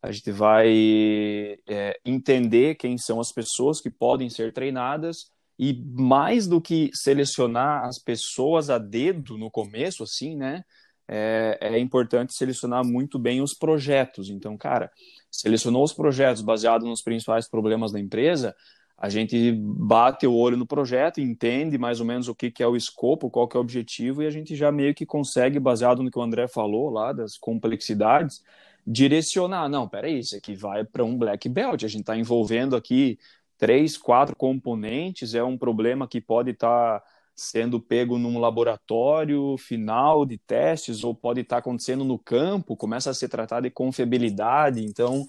a 0.00 0.12
gente 0.12 0.30
vai 0.30 1.58
é, 1.66 1.98
entender 2.04 2.76
quem 2.76 2.96
são 2.96 3.20
as 3.20 3.32
pessoas 3.32 3.80
que 3.80 3.90
podem 3.90 4.30
ser 4.30 4.52
treinadas 4.52 5.32
e 5.58 5.82
mais 5.84 6.46
do 6.46 6.60
que 6.60 6.90
selecionar 6.94 7.86
as 7.86 7.98
pessoas 7.98 8.70
a 8.70 8.78
dedo 8.78 9.36
no 9.36 9.50
começo, 9.50 10.04
assim, 10.04 10.36
né? 10.36 10.62
É, 11.08 11.58
é 11.60 11.78
importante 11.80 12.34
selecionar 12.34 12.84
muito 12.86 13.18
bem 13.18 13.42
os 13.42 13.52
projetos. 13.52 14.30
Então, 14.30 14.56
cara, 14.56 14.92
selecionou 15.28 15.82
os 15.82 15.92
projetos 15.92 16.40
baseados 16.40 16.86
nos 16.86 17.02
principais 17.02 17.48
problemas 17.48 17.90
da 17.90 17.98
empresa, 17.98 18.54
a 18.96 19.08
gente 19.08 19.52
bate 19.52 20.26
o 20.26 20.34
olho 20.34 20.56
no 20.56 20.66
projeto, 20.66 21.20
entende 21.20 21.76
mais 21.76 22.00
ou 22.00 22.06
menos 22.06 22.28
o 22.28 22.34
que, 22.34 22.50
que 22.50 22.62
é 22.62 22.66
o 22.66 22.76
escopo, 22.76 23.28
qual 23.28 23.48
que 23.48 23.56
é 23.56 23.58
o 23.58 23.60
objetivo, 23.60 24.22
e 24.22 24.26
a 24.26 24.30
gente 24.30 24.54
já 24.54 24.70
meio 24.70 24.94
que 24.94 25.04
consegue, 25.04 25.58
baseado 25.58 26.02
no 26.02 26.10
que 26.10 26.18
o 26.18 26.22
André 26.22 26.46
falou 26.46 26.90
lá, 26.90 27.12
das 27.12 27.36
complexidades, 27.36 28.42
direcionar. 28.86 29.68
Não, 29.68 29.88
peraí, 29.88 30.20
isso 30.20 30.36
aqui 30.36 30.54
vai 30.54 30.84
para 30.84 31.04
um 31.04 31.18
black 31.18 31.48
belt, 31.48 31.84
a 31.84 31.88
gente 31.88 32.02
está 32.02 32.16
envolvendo 32.16 32.76
aqui 32.76 33.18
três, 33.58 33.96
quatro 33.96 34.36
componentes, 34.36 35.34
é 35.34 35.42
um 35.42 35.58
problema 35.58 36.06
que 36.06 36.20
pode 36.20 36.50
estar 36.50 37.00
tá, 37.00 37.06
sendo 37.34 37.80
pego 37.80 38.16
num 38.16 38.38
laboratório 38.38 39.56
final 39.58 40.24
de 40.24 40.38
testes 40.38 41.02
ou 41.02 41.14
pode 41.14 41.40
estar 41.40 41.58
acontecendo 41.58 42.04
no 42.04 42.18
campo, 42.18 42.76
começa 42.76 43.10
a 43.10 43.14
ser 43.14 43.28
tratado 43.28 43.64
de 43.64 43.70
confiabilidade, 43.70 44.84
então 44.84 45.26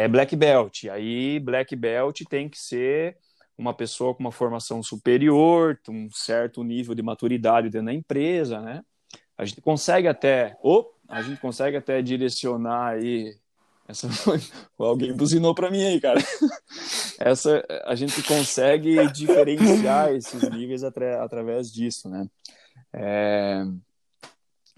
é 0.00 0.08
black 0.08 0.34
belt. 0.34 0.84
Aí 0.86 1.38
black 1.38 1.76
belt 1.76 2.22
tem 2.28 2.48
que 2.48 2.58
ser 2.58 3.18
uma 3.56 3.74
pessoa 3.74 4.14
com 4.14 4.20
uma 4.20 4.32
formação 4.32 4.82
superior, 4.82 5.78
um 5.88 6.08
certo 6.10 6.64
nível 6.64 6.94
de 6.94 7.02
maturidade 7.02 7.68
dentro 7.68 7.86
da 7.86 7.92
empresa, 7.92 8.60
né? 8.60 8.82
A 9.36 9.44
gente 9.44 9.60
consegue 9.60 10.08
até, 10.08 10.56
oh, 10.62 10.86
a 11.06 11.20
gente 11.20 11.40
consegue 11.40 11.76
até 11.76 12.00
direcionar 12.00 12.94
aí 12.94 13.36
essa. 13.86 14.08
Alguém 14.78 15.14
buzinou 15.14 15.54
para 15.54 15.70
mim 15.70 15.82
aí, 15.82 16.00
cara. 16.00 16.20
Essa 17.20 17.62
a 17.84 17.94
gente 17.94 18.22
consegue 18.22 19.06
diferenciar 19.12 20.14
esses 20.14 20.48
níveis 20.50 20.82
atra... 20.82 21.22
através 21.22 21.70
disso, 21.70 22.08
né? 22.08 22.26
É... 22.94 23.62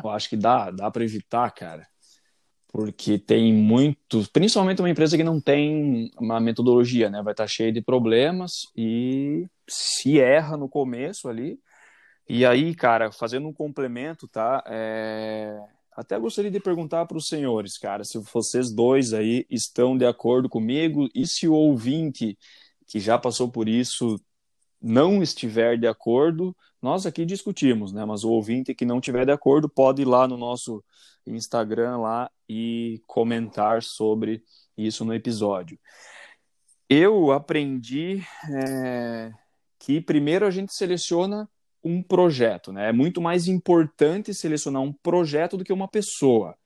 Eu 0.02 0.10
acho 0.10 0.28
que 0.28 0.36
dá, 0.36 0.72
dá 0.72 0.90
para 0.90 1.04
evitar, 1.04 1.48
cara, 1.52 1.86
porque 2.72 3.18
tem 3.18 3.52
muitos, 3.52 4.28
principalmente 4.28 4.80
uma 4.80 4.90
empresa 4.90 5.16
que 5.16 5.24
não 5.24 5.40
tem 5.40 6.10
uma 6.18 6.40
metodologia, 6.40 7.10
né? 7.10 7.22
Vai 7.22 7.34
estar 7.34 7.44
tá 7.44 7.48
cheia 7.48 7.72
de 7.72 7.82
problemas 7.82 8.62
e 8.76 9.46
se 9.68 10.18
erra 10.18 10.56
no 10.56 10.68
começo 10.68 11.28
ali. 11.28 11.60
E 12.28 12.46
aí, 12.46 12.74
cara, 12.74 13.12
fazendo 13.12 13.48
um 13.48 13.52
complemento, 13.52 14.26
tá? 14.28 14.64
É 14.66 15.58
até 15.94 16.18
gostaria 16.18 16.50
de 16.50 16.58
perguntar 16.60 17.04
para 17.06 17.18
os 17.18 17.28
senhores, 17.28 17.76
cara, 17.78 18.02
se 18.02 18.18
vocês 18.32 18.72
dois 18.72 19.12
aí 19.12 19.46
estão 19.50 19.96
de 19.96 20.06
acordo 20.06 20.48
comigo 20.48 21.08
e 21.14 21.26
se 21.26 21.46
o 21.46 21.52
ouvinte 21.52 22.38
que 22.86 22.98
já 22.98 23.18
passou 23.18 23.50
por 23.50 23.68
isso 23.68 24.18
não 24.82 25.22
estiver 25.22 25.78
de 25.78 25.86
acordo, 25.86 26.56
nós 26.80 27.06
aqui 27.06 27.24
discutimos, 27.24 27.92
né? 27.92 28.04
Mas 28.04 28.24
o 28.24 28.30
ouvinte 28.30 28.74
que 28.74 28.84
não 28.84 28.98
estiver 28.98 29.24
de 29.24 29.32
acordo 29.32 29.68
pode 29.68 30.02
ir 30.02 30.04
lá 30.04 30.26
no 30.26 30.36
nosso 30.36 30.84
Instagram 31.26 31.98
lá 31.98 32.30
e 32.48 33.00
comentar 33.06 33.82
sobre 33.82 34.42
isso 34.76 35.04
no 35.04 35.14
episódio. 35.14 35.78
Eu 36.88 37.30
aprendi 37.30 38.22
é, 38.52 39.32
que 39.78 40.00
primeiro 40.00 40.44
a 40.44 40.50
gente 40.50 40.74
seleciona 40.74 41.48
um 41.84 42.02
projeto, 42.02 42.72
né? 42.72 42.88
É 42.88 42.92
muito 42.92 43.20
mais 43.20 43.48
importante 43.48 44.34
selecionar 44.34 44.82
um 44.82 44.92
projeto 44.92 45.56
do 45.56 45.64
que 45.64 45.72
uma 45.72 45.88
pessoa, 45.88 46.56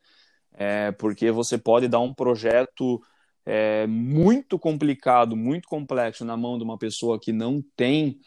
é, 0.52 0.92
porque 0.92 1.30
você 1.30 1.56
pode 1.56 1.88
dar 1.88 2.00
um 2.00 2.12
projeto 2.12 3.00
é, 3.46 3.86
muito 3.86 4.58
complicado, 4.58 5.36
muito 5.36 5.68
complexo 5.68 6.24
na 6.24 6.36
mão 6.36 6.58
de 6.58 6.64
uma 6.64 6.76
pessoa 6.76 7.18
que 7.18 7.32
não 7.32 7.62
tem 7.76 8.18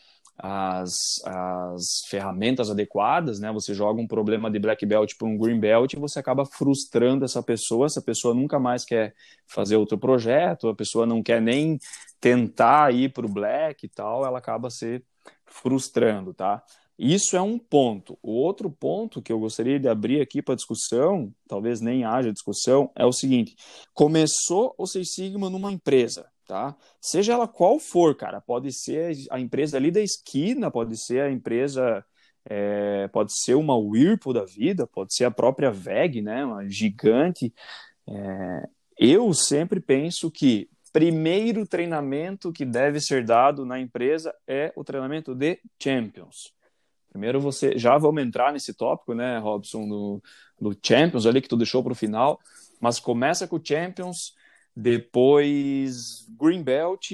as, 0.42 1.22
as 1.26 2.06
ferramentas 2.08 2.70
adequadas, 2.72 3.40
né? 3.42 3.52
Você 3.52 3.74
joga 3.74 4.02
um 4.02 4.08
problema 4.08 4.50
de 4.50 4.58
black 4.58 4.86
belt 4.86 5.18
para 5.18 5.28
um 5.28 5.38
green 5.38 5.60
belt 5.60 5.94
e 5.94 6.00
você 6.00 6.20
acaba 6.20 6.46
frustrando 6.46 7.26
essa 7.26 7.44
pessoa. 7.44 7.88
Essa 7.88 8.02
pessoa 8.02 8.34
nunca 8.34 8.58
mais 8.58 8.86
quer 8.86 9.14
fazer 9.46 9.76
outro 9.76 9.98
projeto, 9.98 10.70
a 10.70 10.76
pessoa 10.76 11.06
não 11.06 11.22
quer 11.22 11.42
nem 11.42 11.78
tentar 12.22 12.94
ir 12.94 13.12
para 13.12 13.26
o 13.26 13.30
black 13.30 13.86
e 13.86 13.90
tal, 13.90 14.26
ela 14.26 14.40
acaba 14.40 14.70
se 14.70 15.04
frustrando, 15.46 16.34
tá? 16.34 16.64
Isso 17.02 17.38
é 17.38 17.42
um 17.42 17.58
ponto. 17.58 18.20
O 18.22 18.34
outro 18.34 18.70
ponto 18.70 19.22
que 19.22 19.32
eu 19.32 19.40
gostaria 19.40 19.80
de 19.80 19.88
abrir 19.88 20.20
aqui 20.20 20.42
para 20.42 20.54
discussão, 20.54 21.34
talvez 21.48 21.80
nem 21.80 22.04
haja 22.04 22.34
discussão, 22.34 22.92
é 22.94 23.06
o 23.06 23.14
seguinte: 23.14 23.56
começou 23.94 24.76
o 24.78 24.86
Seis 24.86 25.14
Sigma 25.14 25.50
numa 25.50 25.72
empresa, 25.72 26.30
tá? 26.46 26.76
Seja 27.00 27.32
ela 27.32 27.48
qual 27.48 27.80
for, 27.80 28.18
cara, 28.18 28.42
pode 28.42 28.74
ser 28.74 29.16
a 29.32 29.40
empresa 29.40 29.78
ali 29.78 29.92
da 29.92 30.02
esquina, 30.02 30.70
pode 30.70 31.02
ser 31.02 31.22
a 31.22 31.32
empresa, 31.32 32.04
é, 32.44 33.08
pode 33.08 33.32
ser 33.34 33.54
uma 33.54 33.78
Whirlpool 33.78 34.34
da 34.34 34.44
vida, 34.44 34.86
pode 34.86 35.16
ser 35.16 35.24
a 35.24 35.32
própria 35.32 35.72
VEG, 35.72 36.22
né? 36.22 36.44
Uma 36.44 36.68
gigante. 36.68 37.54
É, 38.10 38.68
eu 38.98 39.34
sempre 39.34 39.80
penso 39.80 40.30
que 40.30 40.70
primeiro 40.92 41.66
treinamento 41.66 42.52
que 42.52 42.66
deve 42.66 43.00
ser 43.00 43.24
dado 43.24 43.66
na 43.66 43.80
empresa 43.80 44.36
é 44.46 44.74
o 44.76 44.84
treinamento 44.84 45.34
de 45.34 45.62
Champions. 45.82 46.59
Primeiro 47.10 47.40
você 47.40 47.78
já 47.78 47.98
vamos 47.98 48.24
entrar 48.24 48.54
nesse 48.54 48.74
tópico, 48.74 49.14
né, 49.14 49.40
Robson, 49.40 49.88
do, 49.88 50.24
do 50.60 50.78
Champions 50.82 51.26
ali 51.26 51.42
que 51.42 51.48
tu 51.48 51.58
deixou 51.58 51.84
para 51.84 51.92
o 51.92 51.96
final, 51.96 52.40
mas 52.80 53.00
começa 53.00 53.48
com 53.48 53.56
o 53.56 53.62
Champions, 53.64 54.34
depois 54.76 56.26
Green 56.40 56.64
Belt, 56.64 57.12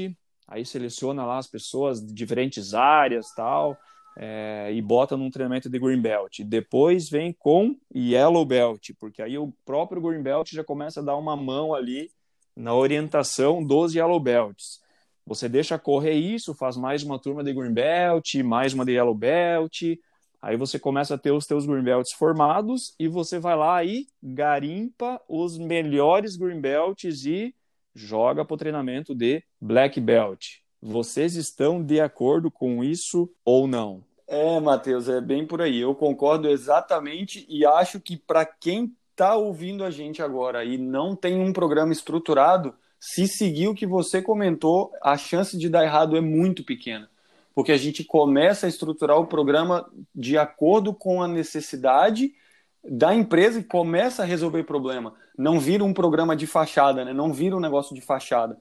aí 0.48 0.66
seleciona 0.66 1.26
lá 1.26 1.38
as 1.38 1.48
pessoas 1.48 2.06
de 2.06 2.14
diferentes 2.14 2.74
áreas 2.74 3.34
tal, 3.34 3.78
é, 4.18 4.72
e 4.74 4.82
bota 4.82 5.18
num 5.18 5.30
treinamento 5.30 5.70
de 5.70 5.80
Green 5.80 6.02
Belt. 6.02 6.40
Depois 6.42 7.10
vem 7.10 7.34
com 7.34 7.76
Yellow 7.94 8.46
Belt, 8.46 8.92
porque 9.00 9.22
aí 9.22 9.38
o 9.38 9.54
próprio 9.66 10.02
Green 10.02 10.22
Belt 10.22 10.52
já 10.52 10.64
começa 10.64 11.02
a 11.02 11.04
dar 11.04 11.18
uma 11.18 11.36
mão 11.36 11.74
ali 11.74 12.10
na 12.56 12.74
orientação 12.74 13.64
dos 13.64 13.94
Yellow 13.94 14.20
Belts. 14.20 14.82
Você 15.28 15.50
deixa 15.50 15.80
correr 15.80 16.14
isso, 16.14 16.54
faz 16.54 16.78
mais 16.78 17.02
uma 17.02 17.18
turma 17.18 17.44
de 17.44 17.52
Green 17.52 17.74
Belt, 17.74 18.36
mais 18.44 18.76
uma 18.76 18.86
de 18.86 18.92
Yellow 18.92 19.16
Belt, 19.16 19.82
aí 20.40 20.56
você 20.56 20.78
começa 20.78 21.16
a 21.16 21.18
ter 21.18 21.32
os 21.32 21.48
teus 21.48 21.66
Green 21.66 21.82
Belts 21.82 22.14
formados 22.14 22.94
e 23.00 23.08
você 23.08 23.40
vai 23.40 23.56
lá 23.56 23.84
e 23.84 24.06
garimpa 24.22 25.20
os 25.28 25.58
melhores 25.58 26.36
Green 26.36 26.62
Belts 26.62 27.26
e 27.26 27.56
joga 27.96 28.46
para 28.46 28.54
o 28.54 28.58
treinamento 28.58 29.16
de 29.16 29.44
Black 29.60 30.00
Belt. 30.00 30.58
Vocês 30.80 31.36
estão 31.36 31.84
de 31.84 32.00
acordo 32.00 32.52
com 32.52 32.84
isso 32.84 33.28
ou 33.44 33.68
não? 33.68 34.04
É, 34.28 34.60
Matheus, 34.60 35.10
é 35.10 35.20
bem 35.20 35.44
por 35.44 35.60
aí. 35.60 35.80
Eu 35.80 35.96
concordo 35.96 36.48
exatamente 36.48 37.48
e 37.50 37.66
acho 37.66 38.00
que 38.00 38.16
para 38.16 38.46
quem 38.46 38.96
está 39.10 39.36
ouvindo 39.36 39.84
a 39.84 39.90
gente 39.90 40.22
agora 40.22 40.64
e 40.64 40.78
não 40.78 41.16
tem 41.16 41.40
um 41.40 41.52
programa 41.52 41.92
estruturado, 41.92 42.76
se 43.08 43.28
seguir 43.28 43.68
o 43.68 43.76
que 43.76 43.86
você 43.86 44.20
comentou, 44.20 44.92
a 45.00 45.16
chance 45.16 45.56
de 45.56 45.70
dar 45.70 45.84
errado 45.84 46.18
é 46.18 46.22
muito 46.22 46.64
pequena. 46.64 47.08
Porque 47.54 47.72
a 47.72 47.78
gente 47.78 48.04
começa 48.04 48.66
a 48.66 48.70
estruturar 48.70 49.20
o 49.20 49.28
programa 49.28 49.88
de 50.14 50.40
acordo 50.40 50.92
com 50.92 51.22
a 51.22 51.28
necessidade 51.28 52.34
da 52.84 53.14
empresa 53.14 53.60
e 53.60 53.64
começa 53.64 54.24
a 54.24 54.26
resolver 54.26 54.64
problema. 54.64 55.14
Não 55.38 55.60
vira 55.60 55.84
um 55.84 55.94
programa 55.94 56.36
de 56.36 56.48
fachada, 56.48 57.06
né? 57.06 57.14
não 57.14 57.32
vira 57.32 57.56
um 57.56 57.60
negócio 57.60 57.94
de 57.94 58.02
fachada. 58.02 58.60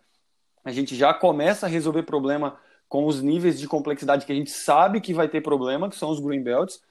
A 0.62 0.70
gente 0.70 0.94
já 0.94 1.14
começa 1.14 1.64
a 1.64 1.68
resolver 1.68 2.02
problema 2.02 2.61
com 2.87 3.07
os 3.07 3.22
níveis 3.22 3.59
de 3.59 3.66
complexidade 3.66 4.26
que 4.26 4.33
a 4.33 4.37
gente 4.37 4.50
sabe 4.50 5.00
que 5.00 5.14
vai 5.14 5.26
ter 5.26 5.40
problema, 5.40 5.88
que 5.88 5.96
são 5.96 6.11
os 6.11 6.20
green 6.20 6.42
belts. 6.42 6.83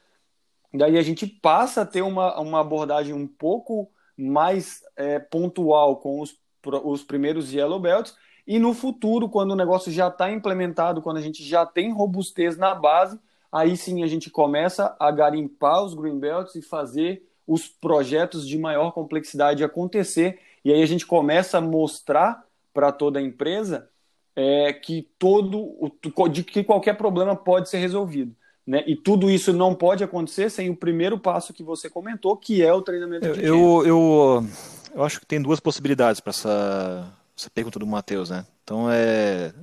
Daí 0.74 0.98
a 0.98 1.04
gente 1.04 1.28
passa 1.28 1.82
a 1.82 1.86
ter 1.86 2.02
uma, 2.02 2.40
uma 2.40 2.62
abordagem 2.62 3.14
um 3.14 3.28
pouco 3.28 3.92
mais 4.18 4.82
é, 4.98 5.20
pontual 5.20 5.98
com 5.98 6.20
os 6.20 6.42
os 6.84 7.04
primeiros 7.04 7.54
Yellow 7.54 7.80
Belts, 7.80 8.16
e 8.46 8.60
no 8.60 8.74
futuro, 8.74 9.30
quando 9.30 9.52
o 9.52 9.56
negócio 9.56 9.92
já 9.92 10.08
está 10.08 10.32
implementado, 10.32 11.02
quando 11.02 11.18
a 11.18 11.22
gente 11.22 11.44
já 11.44 11.66
tem 11.66 11.94
robustez 11.94 12.58
na 12.58 12.76
base, 12.76 13.20
aí 13.52 13.78
sim 13.78 14.04
a 14.04 14.08
gente 14.08 14.30
começa 14.30 14.96
a 15.00 15.12
garimpar 15.12 15.84
os 15.84 15.94
Green 15.94 16.20
Belts 16.20 16.56
e 16.56 16.62
fazer 16.62 17.26
os 17.48 17.68
projetos 17.68 18.48
de 18.48 18.58
maior 18.58 18.92
complexidade 18.92 19.64
acontecer, 19.64 20.40
e 20.64 20.72
aí 20.72 20.82
a 20.82 20.86
gente 20.86 21.06
começa 21.06 21.58
a 21.58 21.62
mostrar 21.62 22.44
para 22.74 22.92
toda 22.92 23.20
a 23.20 23.22
empresa 23.22 23.90
é, 24.36 24.74
que 24.74 25.08
todo 25.20 25.92
de 26.32 26.44
que 26.44 26.64
qualquer 26.64 26.98
problema 26.98 27.36
pode 27.36 27.70
ser 27.70 27.78
resolvido. 27.78 28.36
Né? 28.66 28.84
E 28.88 28.96
tudo 28.96 29.30
isso 29.30 29.52
não 29.52 29.76
pode 29.76 30.04
acontecer 30.04 30.50
sem 30.50 30.70
o 30.70 30.76
primeiro 30.76 31.20
passo 31.20 31.54
que 31.54 31.62
você 31.62 31.90
comentou, 31.90 32.36
que 32.38 32.64
é 32.64 32.74
o 32.74 32.82
treinamento 32.82 33.28
eu, 33.28 33.36
eu, 33.36 33.86
eu, 33.86 34.48
eu 34.94 35.04
acho 35.04 35.20
que 35.20 35.26
tem 35.26 35.42
duas 35.42 35.60
possibilidades 35.60 36.22
para 36.22 36.32
essa, 36.32 37.14
essa 37.38 37.50
pergunta 37.50 37.80
do 37.80 37.88
Matheus, 37.88 38.30
né? 38.30 38.46
Então 38.64 38.90
é 38.90 39.54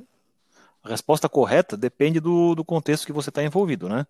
a 0.82 0.88
resposta 0.88 1.28
correta 1.28 1.76
depende 1.76 2.20
do, 2.20 2.54
do 2.54 2.64
contexto 2.64 3.04
que 3.04 3.12
você 3.12 3.28
está 3.28 3.42
envolvido, 3.42 3.88
né? 3.88 4.06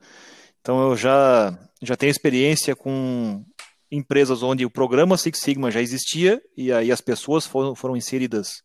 Então 0.60 0.90
eu 0.90 0.96
já 0.96 1.58
já 1.82 1.96
tenho 1.96 2.10
experiência 2.10 2.76
com 2.76 3.44
empresas 3.90 4.42
onde 4.42 4.64
o 4.64 4.70
programa 4.70 5.16
Six 5.16 5.40
Sigma 5.40 5.70
já 5.70 5.80
existia 5.80 6.40
e 6.56 6.72
aí 6.72 6.92
as 6.92 7.00
pessoas 7.00 7.46
foram, 7.46 7.74
foram 7.74 7.96
inseridas 7.96 8.62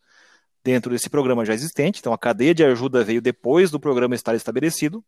dentro 0.64 0.92
desse 0.92 1.10
programa 1.10 1.46
já 1.46 1.54
existente. 1.54 2.00
Então 2.00 2.14
a 2.14 2.18
cadeia 2.18 2.54
de 2.54 2.64
ajuda 2.64 3.04
veio 3.04 3.22
depois 3.22 3.72
do 3.72 3.80
programa 3.80 4.16
estar 4.16 4.36
estabelecido 4.36 5.04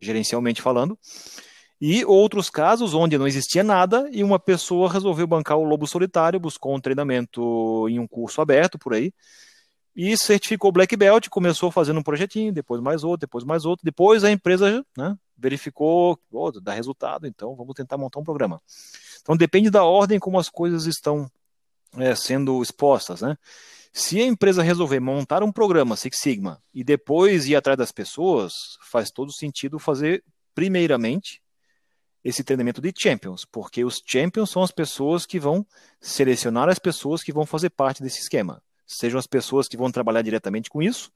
gerencialmente 0.00 0.60
falando. 0.60 0.98
E 1.84 2.04
outros 2.04 2.48
casos 2.48 2.94
onde 2.94 3.18
não 3.18 3.26
existia 3.26 3.64
nada 3.64 4.08
e 4.12 4.22
uma 4.22 4.38
pessoa 4.38 4.88
resolveu 4.88 5.26
bancar 5.26 5.58
o 5.58 5.64
lobo 5.64 5.84
solitário, 5.84 6.38
buscou 6.38 6.76
um 6.76 6.80
treinamento 6.80 7.88
em 7.88 7.98
um 7.98 8.06
curso 8.06 8.40
aberto 8.40 8.78
por 8.78 8.94
aí 8.94 9.12
e 9.96 10.16
certificou 10.16 10.70
Black 10.70 10.96
Belt, 10.96 11.28
começou 11.28 11.72
fazendo 11.72 11.98
um 11.98 12.02
projetinho, 12.04 12.52
depois 12.52 12.80
mais 12.80 13.02
outro, 13.02 13.26
depois 13.26 13.42
mais 13.42 13.64
outro, 13.64 13.84
depois 13.84 14.22
a 14.22 14.30
empresa 14.30 14.86
né, 14.96 15.18
verificou, 15.36 16.16
oh, 16.30 16.52
dá 16.52 16.72
resultado, 16.72 17.26
então 17.26 17.56
vamos 17.56 17.74
tentar 17.74 17.98
montar 17.98 18.20
um 18.20 18.24
programa. 18.24 18.62
Então 19.20 19.36
depende 19.36 19.68
da 19.68 19.82
ordem 19.82 20.20
como 20.20 20.38
as 20.38 20.48
coisas 20.48 20.86
estão 20.86 21.28
é, 21.96 22.14
sendo 22.14 22.62
expostas, 22.62 23.22
né? 23.22 23.36
Se 23.92 24.20
a 24.20 24.24
empresa 24.24 24.62
resolver 24.62 25.00
montar 25.00 25.42
um 25.42 25.50
programa 25.50 25.96
Six 25.96 26.16
Sigma 26.20 26.62
e 26.72 26.84
depois 26.84 27.48
ir 27.48 27.56
atrás 27.56 27.76
das 27.76 27.90
pessoas, 27.90 28.78
faz 28.88 29.10
todo 29.10 29.32
sentido 29.32 29.80
fazer 29.80 30.22
primeiramente, 30.54 31.42
esse 32.24 32.44
treinamento 32.44 32.80
de 32.80 32.92
champions, 32.96 33.44
porque 33.44 33.84
os 33.84 34.02
champions 34.04 34.50
são 34.50 34.62
as 34.62 34.70
pessoas 34.70 35.26
que 35.26 35.40
vão 35.40 35.66
selecionar 36.00 36.68
as 36.68 36.78
pessoas 36.78 37.22
que 37.22 37.32
vão 37.32 37.44
fazer 37.44 37.70
parte 37.70 38.02
desse 38.02 38.20
esquema, 38.20 38.62
sejam 38.86 39.18
as 39.18 39.26
pessoas 39.26 39.66
que 39.66 39.76
vão 39.76 39.90
trabalhar 39.90 40.22
diretamente 40.22 40.70
com 40.70 40.80
isso, 40.80 41.10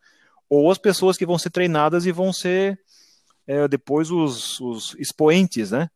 ou 0.48 0.70
as 0.70 0.78
pessoas 0.78 1.16
que 1.16 1.26
vão 1.26 1.38
ser 1.38 1.50
treinadas 1.50 2.06
e 2.06 2.12
vão 2.12 2.32
ser 2.32 2.78
é, 3.46 3.68
depois 3.68 4.10
os, 4.10 4.60
os 4.60 4.96
expoentes, 4.98 5.70
né, 5.70 5.88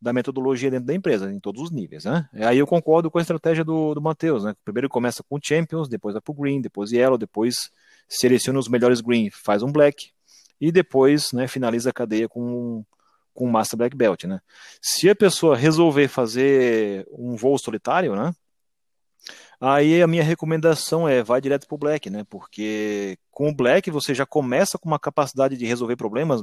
da 0.00 0.12
metodologia 0.12 0.70
dentro 0.70 0.86
da 0.86 0.94
empresa, 0.94 1.32
em 1.32 1.40
todos 1.40 1.62
os 1.62 1.70
níveis, 1.70 2.04
né? 2.04 2.28
Aí 2.34 2.58
eu 2.58 2.66
concordo 2.66 3.10
com 3.10 3.18
a 3.18 3.22
estratégia 3.22 3.64
do, 3.64 3.94
do 3.94 4.00
Matheus, 4.00 4.44
né? 4.44 4.54
Primeiro 4.64 4.88
começa 4.88 5.22
com 5.22 5.38
Champions, 5.42 5.88
depois 5.88 6.12
vai 6.12 6.20
pro 6.20 6.34
Green, 6.34 6.60
depois 6.60 6.92
Yellow, 6.92 7.16
depois 7.16 7.70
seleciona 8.08 8.58
os 8.58 8.68
melhores 8.68 9.00
Green, 9.00 9.30
faz 9.30 9.62
um 9.62 9.72
Black, 9.72 10.10
e 10.60 10.70
depois, 10.70 11.32
né, 11.32 11.48
finaliza 11.48 11.90
a 11.90 11.92
cadeia 11.92 12.28
com 12.28 12.84
com 13.36 13.46
Master 13.46 13.76
Black 13.76 13.94
Belt, 13.94 14.24
né? 14.24 14.40
Se 14.82 15.08
a 15.08 15.14
pessoa 15.14 15.56
resolver 15.56 16.08
fazer 16.08 17.06
um 17.12 17.36
voo 17.36 17.58
solitário, 17.58 18.16
né? 18.16 18.32
Aí 19.60 20.02
a 20.02 20.06
minha 20.06 20.24
recomendação 20.24 21.08
é 21.08 21.22
vai 21.22 21.40
direto 21.40 21.66
pro 21.66 21.78
Black, 21.78 22.10
né? 22.10 22.24
Porque 22.28 23.16
com 23.30 23.48
o 23.48 23.54
Black 23.54 23.90
você 23.90 24.14
já 24.14 24.26
começa 24.26 24.78
com 24.78 24.88
uma 24.88 24.98
capacidade 24.98 25.56
de 25.56 25.66
resolver 25.66 25.96
problemas 25.96 26.42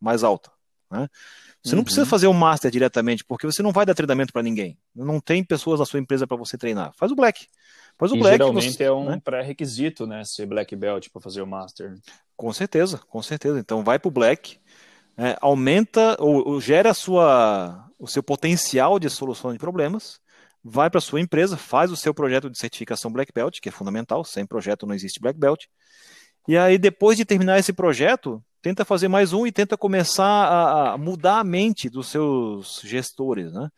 mais 0.00 0.24
alta, 0.24 0.50
né? 0.90 1.08
Você 1.62 1.74
uhum. 1.74 1.78
não 1.78 1.84
precisa 1.84 2.06
fazer 2.06 2.28
o 2.28 2.32
Master 2.32 2.70
diretamente, 2.70 3.24
porque 3.24 3.44
você 3.44 3.62
não 3.62 3.72
vai 3.72 3.84
dar 3.84 3.94
treinamento 3.94 4.32
para 4.32 4.42
ninguém. 4.42 4.78
Não 4.94 5.20
tem 5.20 5.42
pessoas 5.42 5.80
na 5.80 5.86
sua 5.86 5.98
empresa 5.98 6.24
para 6.24 6.36
você 6.36 6.56
treinar. 6.56 6.92
Faz 6.96 7.10
o 7.10 7.16
Black. 7.16 7.48
Faz 7.98 8.12
o 8.12 8.16
e 8.16 8.20
Black. 8.20 8.38
Geralmente 8.38 8.72
você, 8.72 8.84
é 8.84 8.92
um 8.92 9.06
né? 9.06 9.20
pré-requisito, 9.22 10.06
né? 10.06 10.24
Ser 10.24 10.46
Black 10.46 10.74
Belt 10.76 11.08
para 11.12 11.20
fazer 11.20 11.42
o 11.42 11.46
Master. 11.46 11.98
Com 12.36 12.52
certeza, 12.52 12.98
com 13.08 13.20
certeza. 13.20 13.58
Então 13.58 13.82
vai 13.82 13.98
pro 13.98 14.10
Black 14.10 14.60
é, 15.18 15.36
aumenta 15.40 16.16
ou, 16.20 16.46
ou, 16.48 16.60
gera 16.60 16.94
sua, 16.94 17.90
o 17.98 18.06
seu 18.06 18.22
potencial 18.22 18.98
de 19.00 19.10
solução 19.10 19.52
de 19.52 19.58
problemas, 19.58 20.20
vai 20.62 20.88
para 20.88 20.98
a 20.98 21.02
sua 21.02 21.20
empresa, 21.20 21.56
faz 21.56 21.90
o 21.90 21.96
seu 21.96 22.14
projeto 22.14 22.48
de 22.48 22.56
certificação 22.56 23.12
Black 23.12 23.32
Belt, 23.34 23.58
que 23.60 23.68
é 23.68 23.72
fundamental, 23.72 24.24
sem 24.24 24.46
projeto 24.46 24.86
não 24.86 24.94
existe 24.94 25.20
Black 25.20 25.38
Belt, 25.38 25.64
e 26.46 26.56
aí 26.56 26.78
depois 26.78 27.16
de 27.16 27.24
terminar 27.24 27.58
esse 27.58 27.72
projeto, 27.72 28.42
tenta 28.62 28.84
fazer 28.84 29.08
mais 29.08 29.32
um 29.32 29.46
e 29.46 29.52
tenta 29.52 29.76
começar 29.76 30.24
a, 30.24 30.92
a 30.92 30.98
mudar 30.98 31.40
a 31.40 31.44
mente 31.44 31.90
dos 31.90 32.08
seus 32.08 32.80
gestores, 32.84 33.52
né? 33.52 33.68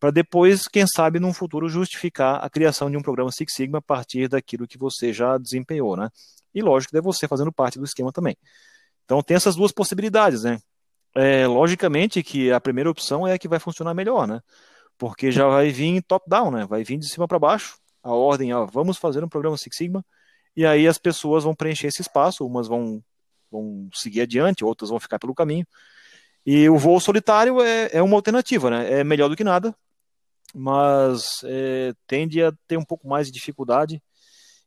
Para 0.00 0.10
depois, 0.12 0.68
quem 0.68 0.86
sabe, 0.86 1.18
num 1.18 1.32
futuro 1.34 1.68
justificar 1.68 2.44
a 2.44 2.48
criação 2.48 2.88
de 2.88 2.96
um 2.96 3.02
programa 3.02 3.32
Six 3.32 3.52
Sigma 3.52 3.78
a 3.78 3.82
partir 3.82 4.28
daquilo 4.28 4.66
que 4.66 4.78
você 4.78 5.12
já 5.12 5.36
desempenhou, 5.38 5.96
né? 5.96 6.08
E 6.54 6.62
lógico, 6.62 6.96
é 6.96 7.00
você 7.00 7.26
fazendo 7.26 7.52
parte 7.52 7.78
do 7.78 7.84
esquema 7.84 8.12
também. 8.12 8.36
Então 9.04 9.22
tem 9.22 9.36
essas 9.36 9.56
duas 9.56 9.72
possibilidades, 9.72 10.44
né? 10.44 10.58
É, 11.14 11.46
logicamente 11.46 12.22
que 12.22 12.52
a 12.52 12.60
primeira 12.60 12.90
opção 12.90 13.26
é 13.26 13.34
a 13.34 13.38
que 13.38 13.48
vai 13.48 13.58
funcionar 13.58 13.94
melhor, 13.94 14.26
né? 14.26 14.40
Porque 14.96 15.30
já 15.30 15.46
vai 15.48 15.70
vir 15.70 16.02
top-down, 16.02 16.50
né? 16.50 16.66
Vai 16.66 16.84
vir 16.84 16.98
de 16.98 17.08
cima 17.08 17.26
para 17.26 17.38
baixo, 17.38 17.78
a 18.02 18.12
ordem, 18.12 18.52
ó, 18.52 18.66
vamos 18.66 18.96
fazer 18.96 19.22
um 19.22 19.28
programa 19.28 19.56
Six 19.56 19.76
Sigma, 19.76 20.04
e 20.56 20.66
aí 20.66 20.86
as 20.86 20.98
pessoas 20.98 21.44
vão 21.44 21.54
preencher 21.54 21.86
esse 21.86 22.02
espaço, 22.02 22.46
umas 22.46 22.66
vão, 22.66 23.02
vão 23.50 23.88
seguir 23.92 24.22
adiante, 24.22 24.64
outras 24.64 24.90
vão 24.90 24.98
ficar 24.98 25.18
pelo 25.18 25.34
caminho. 25.34 25.66
E 26.44 26.68
o 26.68 26.78
voo 26.78 26.98
solitário 27.00 27.60
é, 27.60 27.90
é 27.92 28.02
uma 28.02 28.16
alternativa, 28.16 28.70
né? 28.70 29.00
É 29.00 29.04
melhor 29.04 29.28
do 29.28 29.36
que 29.36 29.44
nada, 29.44 29.74
mas 30.54 31.40
é, 31.44 31.92
tende 32.06 32.42
a 32.42 32.52
ter 32.66 32.76
um 32.76 32.84
pouco 32.84 33.06
mais 33.08 33.26
de 33.26 33.32
dificuldade 33.32 34.02